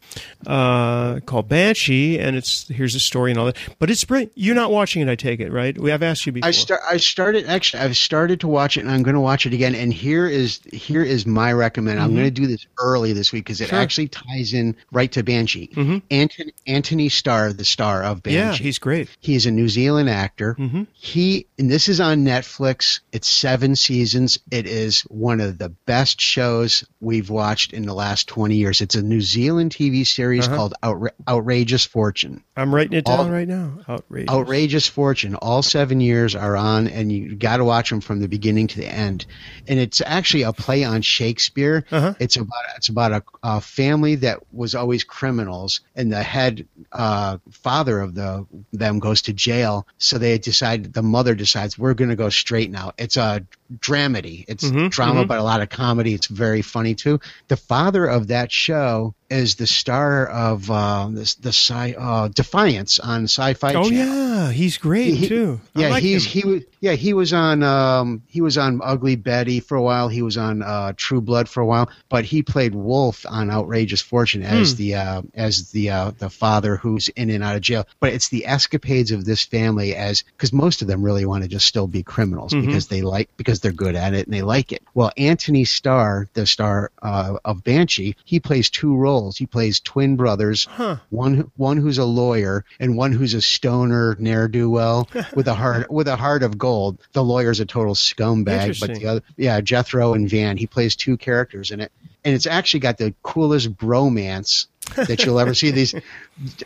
uh, 0.48 1.20
called 1.22 1.50
Banshee, 1.50 2.20
and 2.20 2.36
it's 2.36 2.68
here's 2.68 2.94
the 2.94 3.00
story 3.00 3.32
and 3.32 3.40
all 3.40 3.46
that. 3.48 3.58
But 3.80 3.90
it's 3.90 4.04
brilliant. 4.04 4.32
You're 4.36 4.56
not 4.56 4.72
watching 4.72 5.02
it, 5.02 5.10
I 5.10 5.16
take 5.16 5.40
it, 5.40 5.52
right? 5.52 5.78
We 5.78 5.90
have 5.92 6.04
asked 6.04 6.26
you 6.26 6.32
before. 6.32 6.48
I 6.48 6.51
start. 6.52 6.82
I 6.90 6.98
started 6.98 7.46
actually. 7.48 7.84
I've 7.84 7.98
started 7.98 8.42
to 8.42 8.48
watch 8.48 8.78
it, 8.78 8.82
and 8.82 8.92
I'm 8.92 9.04
going 9.04 9.16
to 9.16 9.22
watch 9.22 9.46
it 9.46 9.54
again. 9.54 9.76
And 9.76 9.94
here 9.94 10.28
is 10.28 10.60
here 10.72 11.04
is 11.04 11.26
my 11.26 11.52
recommend. 11.54 12.00
I'm 12.00 12.14
going 12.14 12.26
to 12.26 12.32
do 12.32 12.48
this 12.48 12.66
early 12.80 13.14
this 13.14 13.32
week 13.32 13.46
because 13.46 13.60
it 13.62 13.66
Mm-hmm. 13.66 13.70
Sure. 13.72 13.78
Mm-hmm. 13.78 13.84
actually 13.84 14.08
ties 14.10 14.54
in 14.54 14.76
right 14.92 15.12
to 15.14 15.24
Banshee. 15.24 16.02
Anthony 16.12 16.54
Anthony 16.68 17.10
Starr, 17.10 17.54
the 17.54 17.66
star 17.66 18.04
of 18.04 18.24
Banshee. 18.24 18.38
yeah, 18.38 18.54
he's 18.54 18.80
great. 18.80 19.10
He 19.20 19.36
is 19.36 19.46
a 19.46 19.52
New 19.52 19.70
Zealand 19.70 20.10
actor. 20.10 20.56
Mhm. 20.60 20.88
He 20.94 21.48
and 21.58 21.70
this 21.70 21.88
is 21.90 22.00
on 22.00 22.26
Netflix. 22.26 23.00
It's 23.12 23.28
seven 23.30 23.76
seasons. 23.76 24.40
It 24.52 24.66
is 24.68 25.02
one 25.02 25.40
of 25.42 25.58
the 25.58 25.70
best 25.70 26.20
shows 26.22 26.84
we've 27.00 27.30
watched 27.30 27.74
in 27.74 27.84
the 27.86 27.94
last 27.94 28.28
twenty 28.28 28.56
years. 28.56 28.82
It's 28.82 28.96
a 28.96 29.02
New 29.02 29.22
Zealand 29.22 29.72
TV 29.72 30.06
series 30.06 30.48
Uh-huh. 30.48 30.56
called 30.56 30.74
Outra- 30.84 31.12
Outrageous 31.28 31.86
Fortune. 31.86 32.44
I'm 32.58 32.74
writing 32.74 32.98
it 32.98 33.06
down 33.06 33.20
All- 33.20 33.30
right 33.30 33.48
now. 33.48 33.80
Outrageous. 33.88 34.30
Outrageous 34.30 34.88
Fortune. 34.88 35.36
All 35.36 35.62
seven 35.62 36.02
years 36.02 36.36
are 36.42 36.58
on, 36.58 36.88
and 36.88 37.12
you 37.12 37.36
got 37.36 37.58
to 37.58 37.66
watch 37.66 37.90
them 37.92 38.02
from 38.02 38.20
the 38.20 38.28
beginning 38.28 38.68
to 38.68 38.78
the 38.78 38.88
end. 38.88 39.26
And 39.68 39.80
it's 39.80 40.02
actually 40.04 40.44
a 40.44 40.52
play 40.52 40.84
on 40.84 41.04
Shakespeare. 41.04 41.86
Uh-huh. 41.92 42.16
It's 42.20 42.36
about 42.36 42.64
it's 42.76 42.90
about 42.90 43.12
a, 43.12 43.24
a 43.44 43.62
family 43.62 44.16
that 44.16 44.40
was 44.52 44.74
always 44.74 45.04
criminals, 45.04 45.82
and 45.96 46.12
the 46.12 46.24
head 46.24 46.68
uh, 46.92 47.38
father 47.52 48.00
of 48.00 48.16
the 48.16 48.48
them 48.74 49.00
goes 49.00 49.22
to 49.24 49.34
jail. 49.34 49.88
So 50.00 50.18
they 50.18 50.38
decide 50.40 50.94
the 50.94 51.04
mother 51.04 51.36
decides 51.36 51.78
we're 51.78 51.94
going 51.94 52.10
to 52.10 52.16
go 52.16 52.30
straight 52.30 52.72
now. 52.72 52.94
It's 52.98 53.18
a 53.18 53.46
dramedy. 53.80 54.46
It's 54.48 54.70
Mhm, 54.70 54.90
drama, 54.92 55.24
mhm. 55.24 55.28
but 55.28 55.40
a 55.40 55.44
lot 55.44 55.62
of 55.62 55.70
comedy. 55.70 56.14
It's 56.14 56.28
very 56.28 56.62
funny 56.62 56.96
too. 56.96 57.20
The 57.48 57.58
father 57.58 58.06
of 58.06 58.28
that 58.28 58.52
show 58.52 59.14
is 59.30 59.56
the 59.56 59.68
star 59.68 60.26
of 60.28 60.70
uh, 60.70 61.08
the 61.12 61.36
the 61.42 61.50
sci 61.54 61.94
uh, 61.98 62.28
Defiance 62.28 63.00
on 63.00 63.24
Sci-Fi 63.24 63.74
Oh 63.76 63.90
Channel. 63.90 63.94
yeah, 63.94 64.52
he's 64.52 64.78
great 64.78 65.14
He- 65.14 65.28
too. 65.30 65.62
I 65.76 65.82
Yeah, 65.82 65.90
like 65.90 66.04
he's 66.04 66.26
him. 66.26 66.32
he 66.42 66.48
was 66.48 66.64
yeah 66.82 66.92
he 66.94 67.14
was 67.14 67.32
on 67.32 67.64
um 67.64 68.24
he 68.28 68.42
was 68.42 68.58
on 68.58 68.82
Ugly 68.84 69.16
Betty 69.16 69.62
for 69.62 69.78
a 69.78 69.82
while. 69.82 70.10
He 70.10 70.22
was 70.22 70.36
on 70.38 70.62
uh, 70.62 70.92
True 70.98 71.22
Blood 71.22 71.48
for 71.48 71.62
a 71.62 71.66
while, 71.66 71.90
but 72.10 72.26
he 72.26 72.42
played 72.44 72.76
Wolf 72.76 73.26
on 73.30 73.50
Outrageous 73.50 74.02
Fortune 74.02 74.44
as 74.44 74.72
Hmm. 74.74 74.78
the 74.78 74.96
uh, 74.96 75.22
as 75.34 75.70
the 75.72 75.92
uh, 75.92 76.12
the 76.20 76.30
father 76.30 76.76
who's 76.76 77.08
in 77.10 77.30
and 77.30 77.42
out 77.42 77.56
of 77.56 77.62
jail. 77.62 77.88
But 78.02 78.12
it's 78.12 78.28
the 78.28 78.46
escapades 78.48 79.12
of 79.12 79.24
this 79.24 79.44
family 79.46 79.96
as 79.96 80.24
because 80.24 80.52
most 80.52 80.82
of 80.82 80.90
them 80.90 81.02
really 81.04 81.26
want 81.26 81.44
to 81.44 81.48
just 81.50 81.68
still 81.68 81.88
be 81.88 82.04
criminals 82.04 82.52
Mhm. 82.52 82.66
because 82.66 82.88
they 82.88 83.02
like 83.02 83.30
because 83.38 83.61
they're 83.62 83.72
good 83.72 83.96
at 83.96 84.14
it 84.14 84.28
and 84.28 84.34
they 84.34 84.42
like 84.42 84.72
it. 84.72 84.82
Well, 84.94 85.12
Anthony 85.18 85.64
Starr, 85.66 86.28
the 86.34 86.46
star 86.46 86.92
uh, 87.02 87.38
of 87.46 87.64
Banshee, 87.64 88.16
he 88.26 88.40
plays 88.40 88.70
two 88.70 88.96
roles. 88.96 89.38
He 89.38 89.46
plays 89.46 89.80
twin 89.80 90.16
brothers 90.16 90.66
Huh. 90.66 90.98
one 91.10 91.52
one 91.58 91.78
who's 91.78 91.98
a 91.98 92.06
lawyer 92.06 92.66
and 92.80 92.98
one 92.98 93.12
who's 93.12 93.34
a 93.34 93.42
stoner 93.42 94.16
ne'er 94.20 94.48
do 94.48 94.70
well 94.70 95.10
with 95.36 95.48
a 95.48 95.54
heart 95.54 95.90
with 95.92 96.08
a 96.08 96.16
heart 96.16 96.44
of 96.44 96.58
gold. 96.58 96.98
The 97.14 97.24
lawyer's 97.24 97.60
a 97.60 97.66
total 97.66 97.96
scumbag, 97.96 98.80
but 98.80 98.90
the 99.00 99.06
other 99.08 99.22
yeah, 99.38 99.62
Jethro 99.62 100.14
and 100.14 100.30
Van, 100.30 100.58
he 100.58 100.68
plays 100.68 100.96
two 100.96 101.18
characters 101.18 101.72
in 101.72 101.80
it, 101.80 101.92
and 102.26 102.34
it's 102.36 102.46
actually 102.48 102.82
got 102.82 102.98
the 102.98 103.14
coolest 103.24 103.76
bromance 103.78 104.68
that 104.96 105.24
you'll 105.26 105.40
ever 105.40 105.54
see. 105.54 105.72
These 105.72 105.96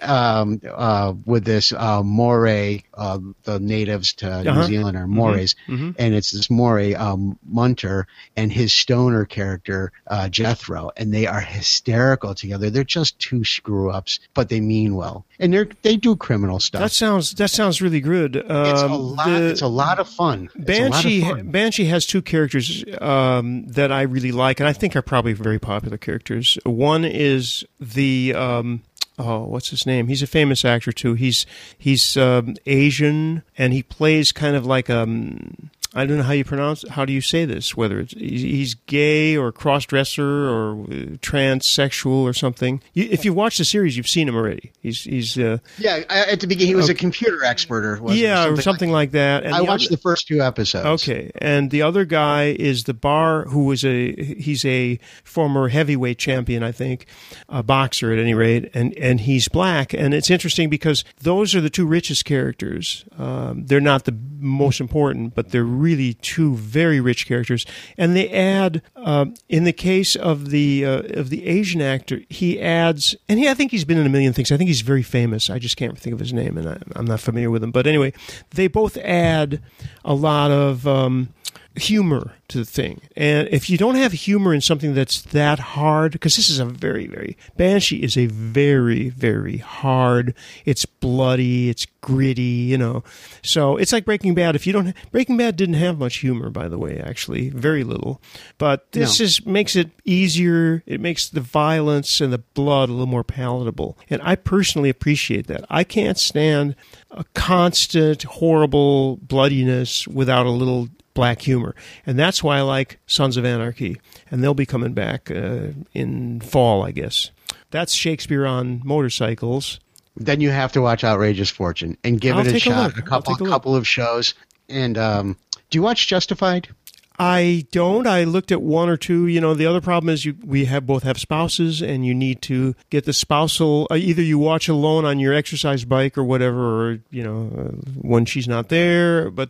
um, 0.02 0.62
uh, 0.70 1.14
with 1.26 1.46
this 1.46 1.74
uh, 1.74 2.04
Maori, 2.04 2.86
uh, 2.94 3.20
the 3.44 3.60
natives 3.60 4.14
to 4.14 4.32
Uh-huh. 4.32 4.62
New 4.62 4.64
Zealand 4.68 4.98
are 4.98 5.08
Maoris, 5.08 5.56
Mhm. 5.68 5.96
and 5.98 6.14
it's 6.16 6.32
this 6.32 6.50
Moray 6.50 6.94
um, 6.94 7.38
Munter 7.48 8.08
and 8.36 8.52
his 8.52 8.74
stoner 8.74 9.26
character 9.26 9.92
uh, 10.08 10.30
Jethro, 10.30 10.92
and 10.98 11.14
they 11.14 11.26
are 11.28 11.40
hysterical 11.42 12.36
together. 12.36 12.70
They're 12.70 12.84
just 12.84 13.20
two 13.20 13.44
screw 13.44 13.90
ups, 13.92 14.20
but 14.34 14.50
they 14.50 14.60
mean 14.62 14.96
well, 14.96 15.26
and 15.40 15.54
they 15.54 15.66
they 15.82 15.96
do 15.98 16.16
criminal 16.16 16.60
stuff. 16.60 16.82
That 16.82 16.92
sounds 16.92 17.34
that 17.36 17.50
sounds 17.50 17.82
really 17.82 18.02
good. 18.02 18.38
Um, 18.38 18.66
it's 18.66 18.82
a 18.82 18.88
lot. 18.88 19.26
the- 19.28 19.46
it's 19.56 19.62
a 19.62 19.68
lot 19.68 20.00
of 20.00 20.08
fun. 20.08 20.50
A 20.56 20.60
of 20.60 20.66
Banshee 20.66 21.22
fun. 21.22 21.52
Banshee 21.52 21.86
has 21.86 22.06
two 22.06 22.22
characters 22.22 22.84
um, 23.02 23.68
that 23.68 23.92
I 23.92 24.04
really 24.04 24.32
like, 24.32 24.60
and 24.60 24.68
I 24.70 24.74
think 24.74 24.96
are 24.96 25.02
probably 25.02 25.34
very 25.34 25.60
popular 25.60 25.98
characters. 25.98 26.58
One 26.66 27.04
is 27.06 27.64
the 27.80 28.15
um, 28.34 28.82
oh, 29.18 29.44
what's 29.44 29.70
his 29.70 29.86
name? 29.86 30.08
He's 30.08 30.22
a 30.22 30.28
famous 30.28 30.66
actor 30.66 30.92
too. 30.92 31.14
He's 31.14 31.46
he's 31.78 32.18
um, 32.18 32.56
Asian, 32.66 33.44
and 33.58 33.74
he 33.74 33.84
plays 33.84 34.32
kind 34.32 34.56
of 34.56 34.66
like 34.66 34.90
um. 34.90 35.70
I 35.96 36.06
don't 36.06 36.18
know 36.18 36.24
how 36.24 36.34
you 36.34 36.44
pronounce. 36.44 36.88
How 36.90 37.06
do 37.06 37.14
you 37.14 37.22
say 37.22 37.46
this? 37.46 37.76
Whether 37.76 38.02
it's 38.02 38.14
he's 38.14 38.74
gay 38.74 39.38
or 39.38 39.52
cross 39.52 39.86
dresser 39.86 40.50
or 40.50 40.72
uh, 40.84 41.18
transsexual 41.22 42.24
or 42.24 42.34
something. 42.34 42.82
You, 42.94 43.08
if 43.10 43.24
you've 43.24 43.36
watched 43.36 43.58
the 43.60 43.66
series, 43.66 43.96
you've 43.96 44.08
seen 44.08 44.28
him 44.28 44.36
already. 44.36 44.74
He's 44.82 45.04
he's 45.04 45.38
uh, 45.38 45.60
Yeah, 45.78 46.04
at 46.10 46.42
the 46.42 46.48
beginning 46.48 46.68
he 46.68 46.76
was 46.76 46.90
a 46.90 46.94
computer 46.94 47.44
expert 47.44 47.86
or 47.86 48.02
was 48.02 48.18
yeah, 48.20 48.46
or 48.46 48.52
like 48.56 48.62
something 48.62 48.92
like 48.92 49.12
that. 49.12 49.44
that. 49.44 49.46
And 49.46 49.56
I 49.56 49.62
watched 49.62 49.88
other- 49.88 49.96
the 49.96 50.02
first 50.02 50.28
two 50.28 50.42
episodes. 50.42 51.04
Okay, 51.04 51.32
and 51.38 51.72
the 51.72 51.82
other 51.82 52.04
guy 52.06 52.56
is 52.60 52.84
the 52.84 52.94
bar 52.94 53.46
who 53.46 53.64
was 53.66 53.86
a 53.86 54.12
he's 54.16 54.66
a 54.66 55.00
former 55.24 55.70
heavyweight 55.70 56.18
champion, 56.18 56.62
I 56.62 56.72
think, 56.72 57.06
a 57.48 57.64
boxer 57.64 58.12
at 58.12 58.20
any 58.20 58.34
rate, 58.34 58.70
and 58.74 58.94
and 58.98 59.22
he's 59.22 59.48
black, 59.48 59.94
and 59.94 60.14
it's 60.14 60.30
interesting 60.30 60.70
because 60.70 61.04
those 61.22 61.56
are 61.56 61.62
the 61.62 61.70
two 61.70 61.86
richest 61.86 62.26
characters. 62.26 63.06
Um, 63.18 63.66
they're 63.66 63.80
not 63.80 64.06
the 64.06 64.18
most 64.40 64.82
important, 64.82 65.36
but 65.36 65.52
they're 65.52 65.64
really 65.86 66.14
two 66.16 66.56
very 66.56 67.00
rich 67.00 67.28
characters, 67.28 67.66
and 67.98 68.16
they 68.16 68.30
add 68.30 68.82
um, 68.96 69.36
in 69.48 69.64
the 69.64 69.74
case 69.74 70.16
of 70.16 70.50
the 70.50 70.86
uh, 70.86 71.02
of 71.20 71.30
the 71.30 71.46
Asian 71.46 71.82
actor, 71.82 72.22
he 72.30 72.60
adds, 72.60 73.16
and 73.30 73.40
he 73.40 73.48
I 73.48 73.54
think 73.54 73.72
he's 73.72 73.86
been 73.86 73.98
in 73.98 74.06
a 74.06 74.10
million 74.10 74.34
things. 74.34 74.52
I 74.52 74.58
think 74.58 74.68
he's 74.68 74.82
very 74.82 75.04
famous. 75.04 75.50
I 75.50 75.60
just 75.60 75.78
can't 75.78 75.98
think 75.98 76.14
of 76.14 76.20
his 76.20 76.34
name, 76.34 76.58
and 76.58 76.68
I, 76.68 76.78
I'm 76.96 77.06
not 77.06 77.20
familiar 77.20 77.52
with 77.52 77.64
him. 77.64 77.72
But 77.72 77.88
anyway, 77.88 78.14
they 78.52 78.68
both 78.68 78.98
add 78.98 79.62
a 80.04 80.14
lot 80.14 80.52
of. 80.52 80.88
Um, 80.88 81.30
humor 81.78 82.34
to 82.48 82.60
the 82.60 82.66
thing. 82.66 83.02
And 83.16 83.48
if 83.52 83.70
you 83.70 83.78
don't 83.78 83.96
have 83.96 84.12
humor 84.12 84.54
in 84.54 84.62
something 84.62 84.94
that's 84.94 85.22
that 85.24 85.60
hard, 85.60 86.12
because 86.12 86.36
this 86.36 86.50
is 86.50 86.60
a 86.60 86.66
very, 86.66 87.08
very, 87.08 87.38
Banshee 87.58 88.04
is 88.04 88.18
a 88.18 88.28
very, 88.28 89.10
very 89.10 89.58
hard, 89.58 90.34
it's 90.64 90.86
bloody, 90.86 91.70
it's 91.70 91.88
gritty, 92.02 92.42
you 92.44 92.78
know. 92.78 93.04
So 93.42 93.78
it's 93.78 93.92
like 93.92 94.06
Breaking 94.06 94.36
Bad. 94.36 94.56
If 94.56 94.68
you 94.68 94.74
don't, 94.74 94.94
Breaking 95.12 95.38
Bad 95.38 95.56
didn't 95.56 95.76
have 95.76 95.98
much 95.98 96.18
humor, 96.18 96.50
by 96.50 96.68
the 96.68 96.78
way, 96.78 97.00
actually, 97.00 97.50
very 97.50 97.84
little. 97.84 98.22
But 98.58 98.92
this 98.92 99.20
No. 99.20 99.26
is, 99.26 99.46
makes 99.46 99.76
it 99.76 99.90
easier. 100.06 100.84
It 100.86 101.02
makes 101.02 101.28
the 101.28 101.42
violence 101.42 102.22
and 102.22 102.32
the 102.32 102.38
blood 102.38 102.90
a 102.90 102.92
little 102.92 103.08
more 103.08 103.24
palatable. 103.24 103.98
And 104.10 104.22
I 104.24 104.36
personally 104.36 104.90
appreciate 104.90 105.48
that. 105.48 105.66
I 105.70 105.84
can't 105.84 106.18
stand 106.20 106.76
a 107.12 107.24
constant, 107.34 108.24
horrible 108.24 109.18
bloodiness 109.18 110.08
without 110.08 110.46
a 110.46 110.52
little 110.52 110.90
black 111.16 111.42
humor. 111.42 111.74
And 112.06 112.20
that's 112.20 112.44
why 112.44 112.58
I 112.58 112.62
like 112.62 113.00
Sons 113.08 113.38
of 113.38 113.46
Anarchy. 113.46 114.00
And 114.30 114.44
they'll 114.44 114.54
be 114.54 114.68
coming 114.68 114.94
back 114.94 115.32
uh, 115.32 115.70
in 115.94 116.42
fall, 116.42 116.84
I 116.84 116.92
guess. 116.92 117.32
That's 117.72 117.96
Shakespeare 117.96 118.46
on 118.46 118.82
motorcycles. 118.86 119.80
Then 120.16 120.40
you 120.40 120.52
have 120.52 120.72
to 120.74 120.82
watch 120.82 121.04
Outrageous 121.04 121.50
Fortune 121.50 121.98
and 122.04 122.22
give 122.22 122.36
I'll 122.38 122.46
it 122.46 122.54
a 122.54 122.56
a 122.56 122.60
shot. 122.60 122.98
A 122.98 123.02
I'll 123.02 123.02
couple, 123.02 123.34
a 123.34 123.50
couple 123.50 123.76
of 123.76 123.88
shows. 123.88 124.36
And 124.70 124.98
um, 124.98 125.38
do 125.70 125.78
you 125.78 125.82
watch 125.82 126.08
Justified? 126.08 126.70
I 127.18 127.66
don't. 127.72 128.08
I 128.08 128.24
looked 128.26 128.52
at 128.52 128.62
one 128.62 128.90
or 128.90 128.98
two. 128.98 129.28
You 129.28 129.40
know, 129.42 129.54
the 129.54 129.66
other 129.66 129.82
problem 129.82 130.10
is 130.10 130.26
you 130.26 130.36
we 130.44 130.66
have 130.66 130.86
both 130.86 131.04
have 131.04 131.18
spouses, 131.20 131.82
and 131.82 132.06
you 132.06 132.14
need 132.14 132.42
to 132.44 132.76
get 132.90 133.06
the 133.06 133.14
spousal. 133.14 133.88
Uh, 133.90 133.96
either 133.96 134.22
you 134.22 134.38
watch 134.38 134.68
alone 134.68 135.06
on 135.06 135.20
your 135.20 135.34
exercise 135.34 135.86
bike 135.86 136.18
or 136.18 136.24
whatever, 136.24 136.92
or 136.92 137.00
you 137.12 137.24
know, 137.24 137.50
uh, 137.58 137.72
when 138.02 138.26
she's 138.26 138.48
not 138.48 138.70
there. 138.70 139.30
But 139.32 139.50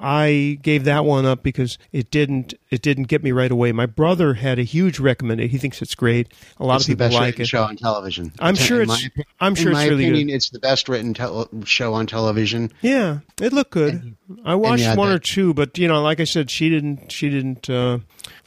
I 0.00 0.58
gave 0.62 0.84
that 0.84 1.04
one 1.04 1.26
up 1.26 1.42
because 1.42 1.78
it 1.92 2.10
didn't 2.10 2.54
it 2.70 2.82
didn't 2.82 3.04
get 3.04 3.22
me 3.22 3.32
right 3.32 3.50
away. 3.50 3.72
My 3.72 3.86
brother 3.86 4.34
had 4.34 4.58
a 4.58 4.62
huge 4.64 4.98
recommendation. 4.98 5.50
He 5.50 5.58
thinks 5.58 5.82
it's 5.82 5.94
great. 5.94 6.32
A 6.58 6.64
lot 6.64 6.76
it's 6.76 6.84
of 6.88 6.98
people 6.98 7.10
like 7.10 7.38
it. 7.38 7.46
show 7.46 7.62
on 7.64 7.76
television. 7.76 8.32
I'm 8.38 8.54
sure 8.54 8.84
my 8.86 8.94
it's. 8.94 9.08
opi- 9.08 9.24
I'm 9.40 9.54
sure 9.54 9.72
in 9.72 9.76
it's 9.76 9.84
my 9.84 9.88
really 9.88 10.04
opinion, 10.04 10.26
good. 10.28 10.34
it's 10.34 10.50
the 10.50 10.58
best 10.58 10.88
written 10.88 11.12
tel- 11.14 11.48
show 11.64 11.92
on 11.94 12.06
television. 12.06 12.72
Yeah, 12.80 13.18
it 13.40 13.52
looked 13.52 13.72
good. 13.72 14.16
I 14.44 14.54
watched 14.54 14.86
one 14.96 15.08
that- 15.08 15.16
or 15.16 15.18
two, 15.18 15.54
but 15.54 15.76
you 15.78 15.88
know, 15.88 16.02
like 16.02 16.20
I 16.20 16.24
said, 16.24 16.50
she 16.50 16.70
didn't. 16.70 17.10
She 17.12 17.28
didn't 17.30 17.68
uh, 17.68 17.98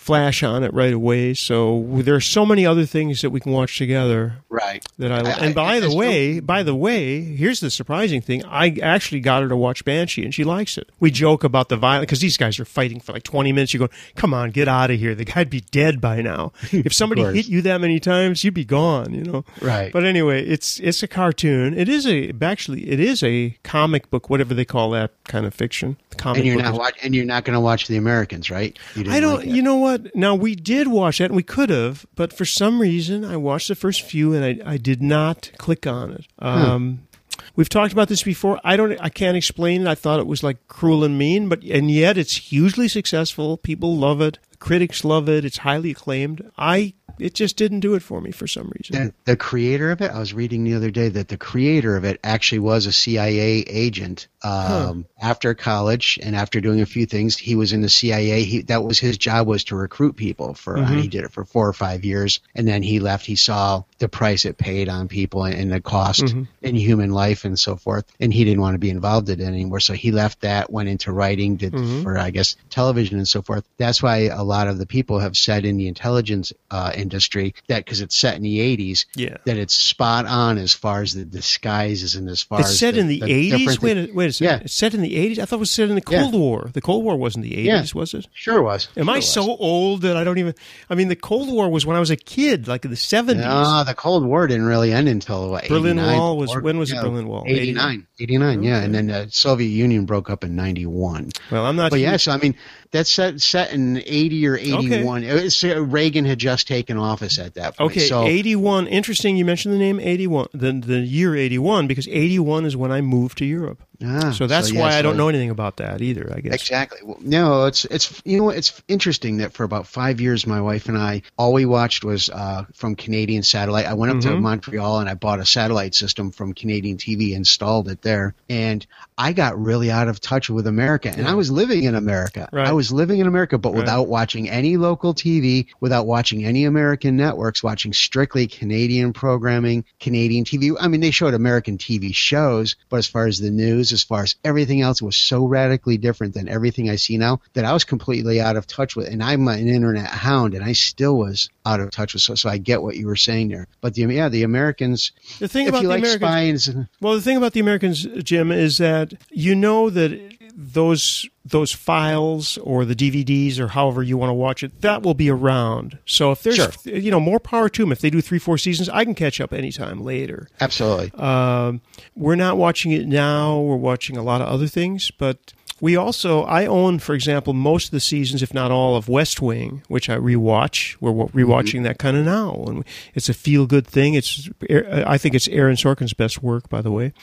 flash 0.07 0.41
on 0.41 0.63
it 0.63 0.73
right 0.73 0.93
away. 0.93 1.33
So 1.33 1.85
there 1.89 2.15
are 2.15 2.21
so 2.21 2.45
many 2.45 2.65
other 2.65 2.85
things 2.85 3.21
that 3.21 3.29
we 3.29 3.41
can 3.41 3.51
watch 3.51 3.77
together. 3.77 4.37
Right. 4.49 4.83
That 4.97 5.11
I, 5.11 5.17
I- 5.17 5.45
and 5.45 5.53
by 5.53 5.75
I- 5.75 5.79
the 5.81 5.93
way, 5.93 6.39
by 6.39 6.63
the 6.63 6.73
way, 6.73 7.21
here's 7.21 7.59
the 7.59 7.69
surprising 7.69 8.21
thing. 8.21 8.43
I 8.45 8.77
actually 8.81 9.19
got 9.19 9.43
her 9.43 9.49
to 9.49 9.55
watch 9.57 9.83
Banshee, 9.83 10.23
and 10.23 10.33
she 10.33 10.45
likes 10.45 10.77
it. 10.77 10.89
We 11.01 11.11
joke 11.11 11.43
about 11.43 11.67
the 11.67 11.75
violence 11.75 12.03
because 12.05 12.21
these 12.21 12.37
guys 12.37 12.57
are 12.59 12.65
fighting 12.65 13.01
for 13.01 13.11
like 13.11 13.23
20 13.23 13.51
minutes. 13.51 13.73
You 13.73 13.81
go, 13.81 13.89
come 14.15 14.33
on, 14.33 14.51
get 14.51 14.67
out 14.69 14.89
of 14.89 14.97
here. 14.97 15.13
The 15.13 15.25
guy'd 15.25 15.49
be 15.49 15.61
dead 15.61 15.99
by 16.01 16.21
now. 16.21 16.53
If 16.87 16.93
somebody 16.93 17.21
hit 17.23 17.47
you 17.49 17.61
that 17.63 17.81
many 17.81 17.99
times, 17.99 18.43
you'd 18.45 18.53
be 18.53 18.63
gone. 18.63 19.13
You 19.13 19.23
know. 19.23 19.45
Right. 19.61 19.91
But 19.91 20.05
anyway, 20.05 20.45
it's 20.45 20.79
it's 20.79 21.03
a 21.03 21.07
cartoon. 21.07 21.77
It 21.77 21.89
is 21.89 22.07
a 22.07 22.31
actually 22.41 22.89
it 22.89 22.99
is 23.01 23.21
a 23.23 23.57
comic 23.63 24.09
book, 24.09 24.29
whatever 24.29 24.53
they 24.53 24.63
call 24.63 24.91
that 24.91 25.11
kind 25.25 25.45
of 25.45 25.53
fiction. 25.53 25.97
Comic 26.17 26.37
and 26.39 26.47
you're 26.47 26.55
book 26.55 26.65
not 26.65 26.79
watch, 26.79 26.95
and 27.03 27.13
you're 27.13 27.25
not 27.25 27.43
going 27.43 27.55
to 27.55 27.59
watch 27.59 27.87
the 27.87 27.97
Americans, 27.97 28.49
right? 28.49 28.77
You 28.95 29.03
I 29.11 29.19
don't. 29.19 29.39
like 29.39 29.47
you 29.47 29.61
know 29.61 29.75
what? 29.75 29.96
Now 30.13 30.35
we 30.35 30.55
did 30.55 30.87
watch 30.87 31.17
that, 31.19 31.25
and 31.25 31.35
we 31.35 31.43
could 31.43 31.69
have, 31.69 32.05
but 32.15 32.33
for 32.33 32.45
some 32.45 32.79
reason, 32.79 33.23
I 33.25 33.37
watched 33.37 33.67
the 33.67 33.75
first 33.75 34.01
few, 34.01 34.33
and 34.33 34.43
I, 34.43 34.73
I 34.73 34.77
did 34.77 35.01
not 35.01 35.51
click 35.57 35.85
on 35.87 36.11
it. 36.11 36.25
Um, 36.39 37.07
We've 37.55 37.69
talked 37.69 37.91
about 37.91 38.07
this 38.07 38.21
before. 38.23 38.59
I 38.63 38.77
don't. 38.77 38.99
I 39.01 39.09
can't 39.09 39.35
explain 39.35 39.81
it. 39.81 39.87
I 39.87 39.95
thought 39.95 40.19
it 40.19 40.27
was 40.27 40.43
like 40.43 40.67
cruel 40.67 41.03
and 41.03 41.17
mean, 41.17 41.49
but 41.49 41.63
and 41.63 41.89
yet 41.89 42.17
it's 42.17 42.37
hugely 42.37 42.87
successful. 42.87 43.57
People 43.57 43.97
love 43.97 44.21
it. 44.21 44.37
Critics 44.59 45.03
love 45.03 45.27
it. 45.27 45.43
It's 45.43 45.57
highly 45.57 45.91
acclaimed. 45.91 46.51
I. 46.57 46.93
It 47.19 47.33
just 47.33 47.57
didn't 47.57 47.79
do 47.81 47.93
it 47.95 48.01
for 48.01 48.21
me 48.21 48.31
for 48.31 48.47
some 48.47 48.71
reason. 48.77 48.95
the, 49.25 49.31
the 49.31 49.37
creator 49.37 49.91
of 49.91 50.01
it, 50.01 50.11
I 50.11 50.19
was 50.19 50.33
reading 50.33 50.63
the 50.63 50.73
other 50.75 50.91
day 50.91 51.09
that 51.09 51.27
the 51.27 51.37
creator 51.37 51.95
of 51.97 52.03
it 52.03 52.19
actually 52.23 52.59
was 52.59 52.85
a 52.85 52.91
CIA 52.91 53.59
agent. 53.67 54.27
Um, 54.43 55.05
After 55.19 55.53
college 55.55 56.19
and 56.21 56.35
after 56.35 56.61
doing 56.61 56.79
a 56.81 56.85
few 56.85 57.05
things, 57.05 57.37
he 57.37 57.55
was 57.55 57.73
in 57.73 57.81
the 57.81 57.89
CIA. 57.89 58.43
He, 58.43 58.61
that 58.63 58.83
was 58.83 58.99
his 58.99 59.17
job 59.17 59.47
was 59.47 59.63
to 59.65 59.75
recruit 59.75 60.15
people 60.15 60.53
for, 60.53 60.77
and 60.77 60.99
he 61.01 61.07
did 61.07 61.23
it 61.25 61.31
for 61.31 61.43
four 61.43 61.67
or 61.67 61.73
five 61.73 62.05
years. 62.05 62.39
And 62.55 62.67
then 62.67 62.83
he 62.83 62.99
left. 62.99 63.25
He 63.25 63.35
saw 63.35 63.83
the 63.97 64.07
price 64.07 64.45
it 64.45 64.57
paid 64.57 64.89
on 64.89 65.07
people 65.07 65.43
and, 65.43 65.55
and 65.55 65.71
the 65.71 65.81
cost 65.81 66.33
in 66.61 66.75
human 66.75 67.09
life 67.11 67.45
and 67.45 67.57
so 67.59 67.75
forth. 67.75 68.05
And 68.19 68.31
he 68.33 68.43
didn't 68.45 68.61
want 68.61 68.75
to 68.75 68.79
be 68.79 68.89
involved 68.91 69.27
in 69.29 69.41
it 69.41 69.45
anymore. 69.45 69.79
So 69.79 69.93
he 69.93 70.11
left 70.11 70.41
that, 70.41 70.71
went 70.71 70.87
into 70.89 71.11
writing, 71.11 71.55
did 71.57 71.73
for, 72.03 72.17
I 72.17 72.29
guess, 72.29 72.55
television 72.69 73.17
and 73.17 73.27
so 73.27 73.41
forth. 73.41 73.65
That's 73.77 74.01
why 74.03 74.27
a 74.27 74.43
lot 74.43 74.67
of 74.67 74.77
the 74.77 74.85
people 74.85 75.19
have 75.19 75.35
said 75.35 75.65
in 75.65 75.77
the 75.77 75.87
intelligence 75.87 76.53
uh, 76.71 76.91
industry 77.07 77.53
that 77.67 77.85
because 77.85 78.01
it's 78.01 78.15
set 78.15 78.35
in 78.35 78.41
the 78.43 78.59
80s, 78.59 79.05
Yeah. 79.15 79.37
that 79.45 79.57
it's 79.57 79.73
spot 79.73 80.25
on 80.25 80.57
as 80.57 80.73
far 80.73 81.01
as 81.01 81.13
the 81.13 81.23
disguises 81.25 82.15
and 82.15 82.27
as 82.29 82.41
far 82.43 82.59
It's 82.59 82.69
as 82.71 82.79
set 82.79 82.93
the, 82.95 82.99
in 83.01 83.07
the 83.07 83.19
the 83.21 83.31
eighties. 83.31 83.51
different 83.59 83.81
Wait, 83.81 83.93
things. 83.95 84.09
a, 84.09 84.13
wait 84.13 84.29
a 84.29 84.33
second. 84.33 84.57
Yeah. 84.59 84.63
It's 84.65 84.73
set 84.73 84.93
in 84.93 85.01
the 85.01 85.15
eighties. 85.15 85.39
I 85.39 85.45
thought 85.45 85.57
it 85.57 85.59
was 85.59 85.71
set 85.71 85.89
in 85.89 85.95
the 85.95 86.03
Yeah. 86.09 86.21
Cold 86.21 86.33
War. 86.33 86.69
The 86.73 86.81
Cold 86.81 87.03
War 87.03 87.15
wasn't 87.15 87.43
the 87.45 87.55
Yeah. 87.55 87.77
eighties, 87.77 87.93
was 87.95 88.13
it? 88.13 88.27
Sure 88.33 88.61
was. 88.61 88.87
Am 88.97 89.09
I 89.09 89.17
was. 89.17 89.31
so 89.31 89.55
old 89.57 90.01
that 90.01 90.17
I 90.17 90.23
don't 90.23 90.37
even? 90.37 90.53
I 90.89 90.95
mean, 90.95 91.07
the 91.07 91.15
Cold 91.15 91.49
War 91.49 91.69
was 91.69 91.85
when 91.85 91.95
I 91.95 91.99
was 91.99 92.09
a 92.09 92.15
kid, 92.17 92.67
like 92.67 92.83
in 92.85 92.91
the 92.91 92.97
seventies. 92.97 93.45
No, 93.45 93.83
the 93.85 93.93
Cold 93.95 94.25
War 94.25 94.47
didn't 94.47 94.65
really 94.65 94.91
end 94.91 95.07
until 95.07 95.49
what, 95.51 95.67
Berlin 95.67 95.97
Wall 95.97 96.37
was- 96.37 96.53
Or- 96.55 96.61
when 96.61 96.77
was 96.77 96.89
the 96.89 96.95
Berlin 97.01 97.27
Wall? 97.27 97.43
89. 97.47 98.06
89, 98.19 98.63
yeah. 98.63 98.81
And 98.81 98.95
then 98.95 99.07
the 99.07 99.27
Soviet 99.29 99.67
Union 99.69 100.05
broke 100.05 100.29
up 100.29 100.43
in 100.43 100.55
91. 100.55 101.29
well, 101.51 101.65
I'm 101.65 101.75
not. 101.75 101.91
But 101.91 101.99
yeah, 101.99 102.17
so 102.17 102.31
I 102.31 102.37
mean, 102.37 102.55
that's 102.91 103.09
set, 103.11 103.39
set 103.41 103.71
in 103.73 103.97
80 103.97 104.47
or 104.47 104.57
81. 104.57 105.23
It 105.23 105.43
was- 105.43 105.63
uh, 105.63 105.83
Reagan 105.83 106.25
had 106.25 106.39
just 106.39 106.67
taken 106.67 106.97
office 106.97 107.37
at 107.37 107.53
that 107.55 107.77
point. 107.77 107.91
Okay, 107.91 108.07
so, 108.07 108.25
81. 108.25 108.87
Interesting 108.87 109.37
you 109.37 109.45
mentioned 109.45 109.73
the 109.73 109.79
name 109.79 109.99
81, 109.99 110.47
the, 110.53 110.71
the 110.73 110.99
year 110.99 111.35
81, 111.35 111.85
because 111.87 112.07
81 112.07 112.65
is 112.65 112.75
when 112.75 112.91
I 112.91 113.01
moved 113.01 113.37
to 113.39 113.45
Europe. 113.45 113.83
Ah, 114.03 114.31
So 114.31 114.45
that's 114.45 114.71
yeah, 114.71 114.79
why 114.81 114.95
I 114.95 115.01
don't 115.01 115.17
know 115.17 115.27
anything 115.27 115.49
about 115.49 115.77
that 115.77 116.01
either, 116.01 116.31
I 116.35 116.39
guess. 116.41 116.53
Exactly. 116.53 116.99
Well, 117.03 117.17
no, 117.19 117.65
it's 117.65 117.85
it's 117.85 118.21
you 118.25 118.37
know 118.37 118.49
it's 118.49 118.81
interesting 118.87 119.37
that 119.37 119.53
for 119.53 119.63
about 119.63 119.87
five 119.87 120.21
years 120.21 120.45
my 120.45 120.61
wife 120.61 120.87
and 120.87 120.97
I 120.97 121.23
all 121.37 121.51
we 121.53 121.65
watched 121.65 122.03
was 122.03 122.29
uh, 122.29 122.65
from 122.75 122.95
Canadian 122.95 123.41
satellite. 123.41 123.85
I 123.87 123.93
went 123.95 124.13
up 124.13 124.19
to 124.21 124.29
Mhm. 124.29 124.41
Montreal 124.41 124.99
and 124.99 125.09
I 125.09 125.15
bought 125.15 125.39
a 125.39 125.45
satellite 125.45 125.95
system 125.95 126.29
from 126.31 126.53
Canadian 126.53 126.97
TV, 126.97 127.33
installed 127.33 127.87
it 127.89 128.03
there, 128.03 128.35
and 128.49 128.85
I 129.17 129.33
got 129.33 129.59
really 129.59 129.89
out 129.89 130.07
of 130.09 130.21
touch 130.21 130.47
with 130.49 130.67
America. 130.67 131.09
And 131.15 131.27
I 131.27 131.33
was 131.33 131.49
living 131.49 131.83
in 131.85 131.95
America. 131.95 132.47
Right. 132.51 132.67
I 132.67 132.73
was 132.73 132.91
living 132.91 133.19
in 133.19 133.25
America, 133.25 133.57
but 133.57 133.71
Right. 133.71 133.79
without 133.79 134.07
watching 134.07 134.47
any 134.47 134.77
local 134.77 135.15
TV, 135.15 135.65
without 135.79 136.05
watching 136.05 136.45
any 136.45 136.65
American 136.65 137.17
networks, 137.17 137.63
watching 137.63 137.93
strictly 137.93 138.45
Canadian 138.45 139.11
programming, 139.13 139.85
Canadian 139.99 140.45
TV. 140.45 140.75
I 140.79 140.87
mean, 140.87 141.01
they 141.01 141.09
showed 141.09 141.33
American 141.33 141.79
TV 141.79 142.13
shows, 142.13 142.75
but 142.89 142.97
as 142.97 143.07
far 143.07 143.25
as 143.25 143.39
the 143.39 143.49
news, 143.49 143.86
as 143.91 144.03
far 144.03 144.23
as 144.23 144.35
everything 144.43 144.81
else 144.81 145.01
was 145.01 145.15
so 145.15 145.45
radically 145.45 145.97
different 145.97 146.33
than 146.33 146.47
everything 146.47 146.89
I 146.89 146.95
see 146.95 147.17
now 147.17 147.41
that 147.53 147.65
I 147.65 147.73
was 147.73 147.83
completely 147.83 148.39
out 148.41 148.55
of 148.55 148.67
touch 148.67 148.95
with. 148.95 149.07
And 149.07 149.23
I'm 149.23 149.47
an 149.47 149.67
internet 149.67 150.07
hound, 150.07 150.53
and 150.53 150.63
I 150.63 150.73
still 150.73 151.17
was 151.17 151.49
out 151.65 151.79
of 151.79 151.91
touch 151.91 152.13
with. 152.13 152.23
So, 152.23 152.35
so 152.35 152.49
I 152.49 152.57
get 152.57 152.81
what 152.81 152.95
you 152.95 153.07
were 153.07 153.15
saying 153.15 153.49
there. 153.49 153.67
But 153.81 153.93
the 153.93 154.01
yeah, 154.03 154.29
the 154.29 154.43
Americans. 154.43 155.11
The 155.39 155.47
thing 155.47 155.67
about 155.67 155.83
the 155.83 155.89
like 155.89 155.99
Americans, 155.99 156.65
spies, 156.65 156.69
uh, 156.69 156.85
well, 157.01 157.15
the 157.15 157.21
thing 157.21 157.37
about 157.37 157.53
the 157.53 157.59
Americans, 157.59 158.03
Jim, 158.23 158.51
is 158.51 158.77
that 158.77 159.13
you 159.29 159.55
know 159.55 159.89
that 159.89 160.11
those 160.59 161.29
those 161.45 161.71
files 161.71 162.57
or 162.57 162.83
the 162.83 162.95
DVDs 162.95 163.59
or 163.59 163.69
however 163.69 164.01
you 164.03 164.17
want 164.17 164.29
to 164.31 164.33
watch 164.33 164.63
it, 164.63 164.81
that 164.81 165.01
will 165.03 165.13
be 165.13 165.29
around. 165.29 165.97
So 166.05 166.31
if 166.31 166.43
there's, 166.43 166.55
Sure. 166.55 166.71
you 166.83 167.09
know, 167.11 167.19
more 167.21 167.39
power 167.39 167.69
to 167.69 167.81
them. 167.83 167.91
If 167.93 168.01
they 168.01 168.09
do 168.09 168.19
three, 168.21 168.39
four 168.39 168.57
seasons, 168.57 168.89
I 168.89 169.05
can 169.05 169.15
catch 169.15 169.39
up 169.39 169.53
anytime 169.53 170.03
later. 170.03 170.49
absolutely. 170.59 171.11
Um, 171.17 171.79
we're 172.15 172.35
not 172.35 172.57
watching 172.57 172.91
it 172.91 173.07
now. 173.07 173.59
We're 173.61 173.75
watching 173.77 174.17
a 174.17 174.23
lot 174.23 174.41
of 174.41 174.47
other 174.47 174.67
things, 174.67 175.09
but 175.11 175.53
we 175.79 175.95
also 175.95 176.43
I 176.43 176.65
own, 176.65 176.99
for 176.99 177.13
example, 177.13 177.53
most 177.53 177.85
of 177.85 177.91
the 177.91 177.99
seasons, 177.99 178.41
if 178.41 178.53
not 178.53 178.71
all, 178.71 178.95
of 178.95 179.07
West 179.07 179.41
Wing, 179.41 179.83
which 179.87 180.09
I 180.09 180.15
rewatch. 180.15 180.97
We're 180.99 181.11
wa- 181.11 181.27
rewatching 181.27 181.83
that 181.83 181.99
kind 181.99 182.17
of 182.17 182.25
now, 182.25 182.63
and 182.67 182.83
it's 183.13 183.29
a 183.29 183.33
feel 183.33 183.67
good 183.67 183.85
thing. 183.85 184.13
It's 184.15 184.49
I 184.69 185.17
think 185.17 185.35
it's 185.35 185.47
Aaron 185.49 185.75
Sorkin's 185.75 186.13
best 186.13 186.41
work, 186.41 186.69
by 186.69 186.81
the 186.81 186.91
way. 186.91 187.13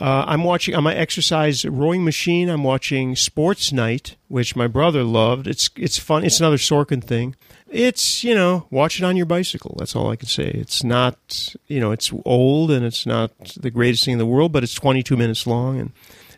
Uh, 0.00 0.24
I'm 0.26 0.44
watching 0.44 0.74
on 0.74 0.84
my 0.84 0.94
exercise 0.94 1.64
rowing 1.64 2.04
machine. 2.04 2.48
I'm 2.48 2.64
watching 2.64 3.16
Sports 3.16 3.72
Night, 3.72 4.16
which 4.28 4.56
my 4.56 4.66
brother 4.66 5.04
loved. 5.04 5.46
It's 5.46 5.70
it's 5.76 5.98
fun. 5.98 6.24
It's 6.24 6.40
another 6.40 6.58
Sorkin 6.58 7.02
thing. 7.02 7.34
It's 7.68 8.22
you 8.22 8.34
know 8.34 8.66
watch 8.70 8.98
it 8.98 9.04
on 9.04 9.16
your 9.16 9.26
bicycle. 9.26 9.76
That's 9.78 9.96
all 9.96 10.10
I 10.10 10.16
can 10.16 10.28
say. 10.28 10.48
It's 10.48 10.84
not 10.84 11.54
you 11.66 11.80
know 11.80 11.92
it's 11.92 12.12
old 12.26 12.70
and 12.70 12.84
it's 12.84 13.06
not 13.06 13.32
the 13.56 13.70
greatest 13.70 14.04
thing 14.04 14.12
in 14.12 14.18
the 14.18 14.26
world, 14.26 14.52
but 14.52 14.62
it's 14.62 14.74
22 14.74 15.16
minutes 15.16 15.46
long 15.46 15.80
and 15.80 15.92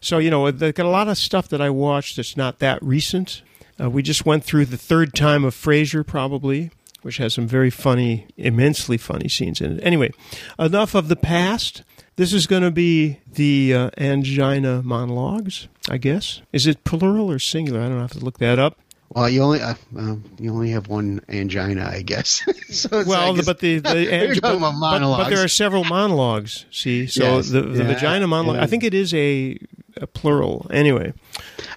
so 0.05 0.19
you 0.19 0.31
know 0.31 0.51
they've 0.51 0.75
got 0.75 0.87
a 0.87 0.91
lot 0.91 1.09
of 1.09 1.17
stuff 1.17 1.49
that 1.49 1.63
I 1.63 1.71
watched 1.71 2.17
that's 2.17 2.37
not 2.37 2.59
that 2.59 2.83
recent. 2.83 3.43
Uh, 3.81 3.89
we 3.89 4.03
just 4.03 4.27
went 4.27 4.45
through 4.45 4.67
the 4.67 4.77
third 4.77 5.15
time 5.15 5.45
of 5.45 5.55
Frasier 5.55 6.07
probably, 6.07 6.71
which 7.03 7.17
has 7.17 7.35
some 7.35 7.47
very 7.47 7.71
funny, 7.71 8.27
immensely 8.37 8.99
funny 8.99 9.29
scenes 9.29 9.61
in 9.61 9.79
it. 9.79 9.81
Anyway, 9.83 10.11
enough 10.59 10.95
of 10.95 11.09
the 11.09 11.17
past. 11.17 11.83
This 12.17 12.33
is 12.33 12.47
going 12.47 12.63
to 12.63 12.71
be 12.71 13.19
the 13.27 13.75
uh, 13.75 13.91
angina 13.99 14.83
monologues, 14.85 15.67
I 15.91 15.97
guess. 15.97 16.43
Is 16.53 16.65
it 16.67 16.85
plural 16.85 17.29
or 17.29 17.41
singular? 17.41 17.81
I 17.81 17.89
don't 17.89 17.99
have 17.99 18.13
to 18.13 18.21
look 18.21 18.39
that 18.39 18.61
up. 18.61 18.79
Well, 19.15 19.29
you 19.29 19.43
only 19.43 19.61
uh, 19.61 19.75
well, 19.93 20.21
you 20.41 20.53
only 20.53 20.71
have 20.71 20.89
one 20.89 21.21
angina, 21.29 21.89
I 21.89 22.03
guess. 22.03 22.43
so 22.69 22.89
it's, 22.99 23.09
Well, 23.09 23.37
but 23.45 23.61
the, 23.61 23.79
the 23.79 24.13
ang- 24.13 24.39
but, 24.43 24.59
but, 24.59 25.01
but 25.01 25.29
there 25.31 25.45
are 25.45 25.49
several 25.49 25.85
monologues. 25.85 26.67
See, 26.73 27.07
so 27.07 27.37
Yes. 27.37 27.49
the, 27.51 27.63
the 27.63 27.85
Yeah. 27.85 27.95
vagina 27.95 28.27
monologue. 28.27 28.59
I 28.61 28.67
think 28.67 28.83
it 28.83 28.93
is 28.93 29.15
a, 29.15 29.57
a 29.99 30.09
plural. 30.09 30.67
Anyway, 30.71 31.13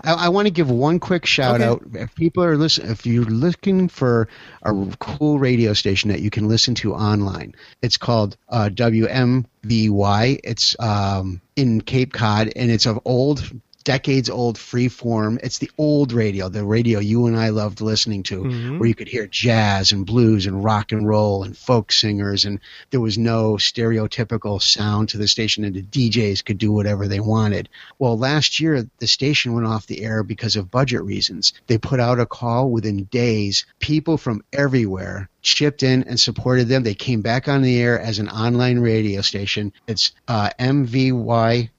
I, 0.03 0.13
I 0.13 0.29
want 0.29 0.47
to 0.47 0.51
give 0.51 0.71
one 0.71 0.99
quick 0.99 1.27
shout 1.27 1.61
Okay. 1.61 1.65
out. 1.65 1.83
If 1.93 2.15
people 2.15 2.43
are 2.43 2.57
listening, 2.57 2.89
if 2.91 3.05
you're 3.05 3.23
looking 3.25 3.87
for 3.87 4.27
a 4.63 4.73
cool 4.99 5.37
radio 5.37 5.73
station 5.73 6.09
that 6.09 6.21
you 6.21 6.31
can 6.31 6.47
listen 6.47 6.73
to 6.75 6.95
online, 6.95 7.53
it's 7.83 7.97
called 7.97 8.35
uh, 8.49 8.69
WMVY. 8.73 10.39
It's 10.43 10.75
um, 10.79 11.39
in 11.55 11.81
Cape 11.81 12.13
Cod, 12.13 12.51
and 12.55 12.71
it's 12.71 12.85
of 12.87 12.99
old, 13.05 13.43
decades 13.87 14.29
old 14.29 14.57
free 14.57 14.89
form. 14.89 15.39
It's 15.41 15.59
the 15.59 15.71
old 15.77 16.11
radio, 16.11 16.49
the 16.49 16.65
radio 16.65 16.99
you 16.99 17.27
and 17.27 17.37
I 17.37 17.49
loved 17.49 17.79
listening 17.79 18.23
to, 18.23 18.43
Mhm. 18.43 18.79
where 18.79 18.89
you 18.89 18.93
could 18.93 19.07
hear 19.07 19.27
jazz 19.27 19.93
and 19.93 20.05
blues 20.05 20.45
and 20.45 20.61
rock 20.61 20.91
and 20.91 21.07
roll 21.07 21.43
and 21.43 21.57
folk 21.57 21.93
singers, 21.93 22.43
and 22.43 22.59
there 22.91 22.99
was 22.99 23.17
no 23.17 23.53
stereotypical 23.53 24.61
sound 24.61 25.07
to 25.09 25.17
the 25.17 25.27
station, 25.29 25.63
and 25.63 25.73
the 25.73 25.81
DJs 25.81 26.43
could 26.43 26.57
do 26.57 26.69
whatever 26.73 27.07
they 27.07 27.21
wanted. 27.21 27.69
Well, 27.97 28.17
last 28.17 28.59
year 28.59 28.85
the 28.99 29.07
station 29.07 29.53
went 29.53 29.65
off 29.67 29.87
the 29.87 30.03
air 30.03 30.21
because 30.21 30.57
of 30.57 30.69
budget 30.69 31.03
reasons. 31.03 31.53
They 31.67 31.77
put 31.77 32.01
out 32.01 32.19
a 32.19 32.25
call 32.25 32.69
within 32.69 33.05
days. 33.05 33.65
People 33.79 34.17
from 34.17 34.43
everywhere 34.51 35.29
chipped 35.47 35.81
in 35.83 36.03
and 36.03 36.19
supported 36.19 36.67
them. 36.67 36.83
They 36.83 36.93
came 36.93 37.21
back 37.21 37.47
on 37.47 37.61
the 37.61 37.79
air 37.79 37.99
as 37.99 38.19
an 38.19 38.29
online 38.29 38.79
radio 38.79 39.21
station. 39.21 39.71
It's 39.87 40.11
uh, 40.27 40.49
mvyradio.com. 40.59 41.69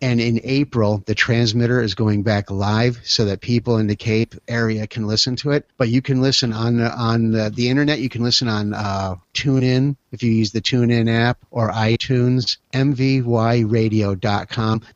And 0.00 0.20
in 0.20 0.40
April, 0.42 1.02
the 1.06 1.14
transmitter 1.14 1.80
is 1.80 1.94
going 1.94 2.24
back 2.24 2.50
live 2.50 3.00
so 3.04 3.26
that 3.26 3.40
people 3.40 3.78
in 3.78 3.86
the 3.86 3.96
Cape 3.96 4.34
area 4.48 4.86
can 4.86 5.06
listen 5.06 5.36
to 5.36 5.52
it. 5.52 5.70
But 5.78 5.88
you 5.90 6.02
can 6.02 6.20
listen 6.20 6.52
on 6.52 6.78
the, 6.78 6.92
on 6.92 7.30
the, 7.30 7.50
the 7.50 7.68
internet. 7.68 8.00
You 8.00 8.08
can 8.08 8.22
listen 8.22 8.48
on 8.48 8.74
uh, 8.74 9.14
TuneIn 9.34 9.96
if 10.12 10.22
you 10.22 10.30
use 10.30 10.52
the 10.52 10.60
TuneIn 10.60 11.10
app 11.10 11.38
or 11.50 11.70
iTunes, 11.70 12.58
mvyradio.com. 12.72 14.12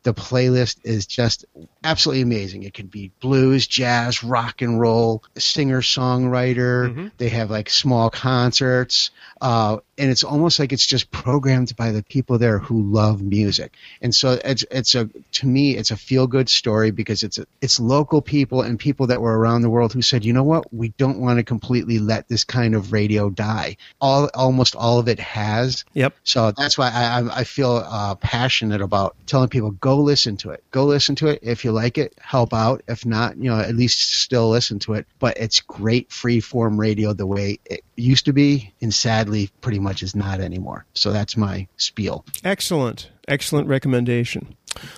The 0.03 0.13
playlist 0.13 0.77
is 0.83 1.05
just 1.05 1.45
absolutely 1.83 2.21
amazing. 2.21 2.63
It 2.63 2.73
can 2.73 2.87
be 2.87 3.11
blues, 3.19 3.67
jazz, 3.67 4.23
rock 4.23 4.61
and 4.61 4.79
roll, 4.79 5.23
singer 5.37 5.81
songwriter. 5.81 6.89
Mm-hmm. 6.89 7.07
They 7.17 7.29
have 7.29 7.49
like 7.51 7.69
small 7.69 8.09
concerts. 8.09 9.11
Uh, 9.41 9.77
and 9.97 10.11
it's 10.11 10.23
almost 10.23 10.59
like 10.59 10.71
it's 10.71 10.85
just 10.85 11.11
programmed 11.11 11.75
by 11.75 11.91
the 11.91 12.03
people 12.03 12.37
there 12.37 12.59
who 12.59 12.81
love 12.81 13.21
music. 13.21 13.73
And 14.01 14.13
so 14.13 14.39
it's 14.43 14.63
it's 14.69 14.95
a 14.95 15.09
to 15.33 15.47
me 15.47 15.75
it's 15.75 15.91
a 15.91 15.97
feel 15.97 16.27
good 16.27 16.49
story 16.49 16.91
because 16.91 17.23
it's 17.23 17.37
a, 17.37 17.45
it's 17.61 17.79
local 17.79 18.21
people 18.21 18.61
and 18.61 18.79
people 18.79 19.07
that 19.07 19.21
were 19.21 19.37
around 19.37 19.61
the 19.61 19.69
world 19.69 19.93
who 19.93 20.01
said, 20.01 20.23
you 20.23 20.33
know 20.33 20.43
what, 20.43 20.71
we 20.73 20.89
don't 20.89 21.19
want 21.19 21.37
to 21.37 21.43
completely 21.43 21.99
let 21.99 22.27
this 22.27 22.43
kind 22.43 22.75
of 22.75 22.93
radio 22.93 23.29
die. 23.29 23.77
All 23.99 24.29
almost 24.33 24.75
all 24.75 24.99
of 24.99 25.07
it 25.07 25.19
has. 25.19 25.85
Yep. 25.93 26.13
So 26.23 26.51
that's 26.51 26.77
why 26.77 26.89
I 26.89 27.39
I 27.39 27.43
feel 27.43 27.83
uh, 27.85 28.15
passionate 28.15 28.81
about 28.81 29.15
telling 29.25 29.49
people 29.49 29.71
go 29.71 29.97
listen 29.97 30.37
to 30.37 30.51
it. 30.51 30.63
Go 30.71 30.85
listen 30.85 31.15
to 31.15 31.27
it 31.27 31.39
if 31.41 31.65
you 31.65 31.71
like 31.71 31.97
it. 31.97 32.13
Help 32.19 32.53
out. 32.53 32.83
If 32.87 33.05
not, 33.05 33.37
you 33.37 33.49
know 33.49 33.59
at 33.59 33.75
least 33.75 34.21
still 34.21 34.49
listen 34.49 34.79
to 34.79 34.93
it. 34.93 35.07
But 35.19 35.37
it's 35.37 35.59
great 35.59 36.11
free 36.11 36.39
form 36.39 36.79
radio 36.79 37.13
the 37.13 37.25
way 37.25 37.59
it 37.65 37.83
used 37.97 38.25
to 38.25 38.33
be, 38.33 38.73
and 38.81 38.93
sadly 38.93 39.49
pretty 39.61 39.79
much 39.79 40.03
is 40.03 40.15
not 40.15 40.39
anymore. 40.39 40.85
So 40.93 41.11
that's 41.11 41.35
my 41.35 41.67
spiel. 41.75 42.23
Excellent. 42.43 43.09
Excellent 43.27 43.67
recommendation. 43.67 44.55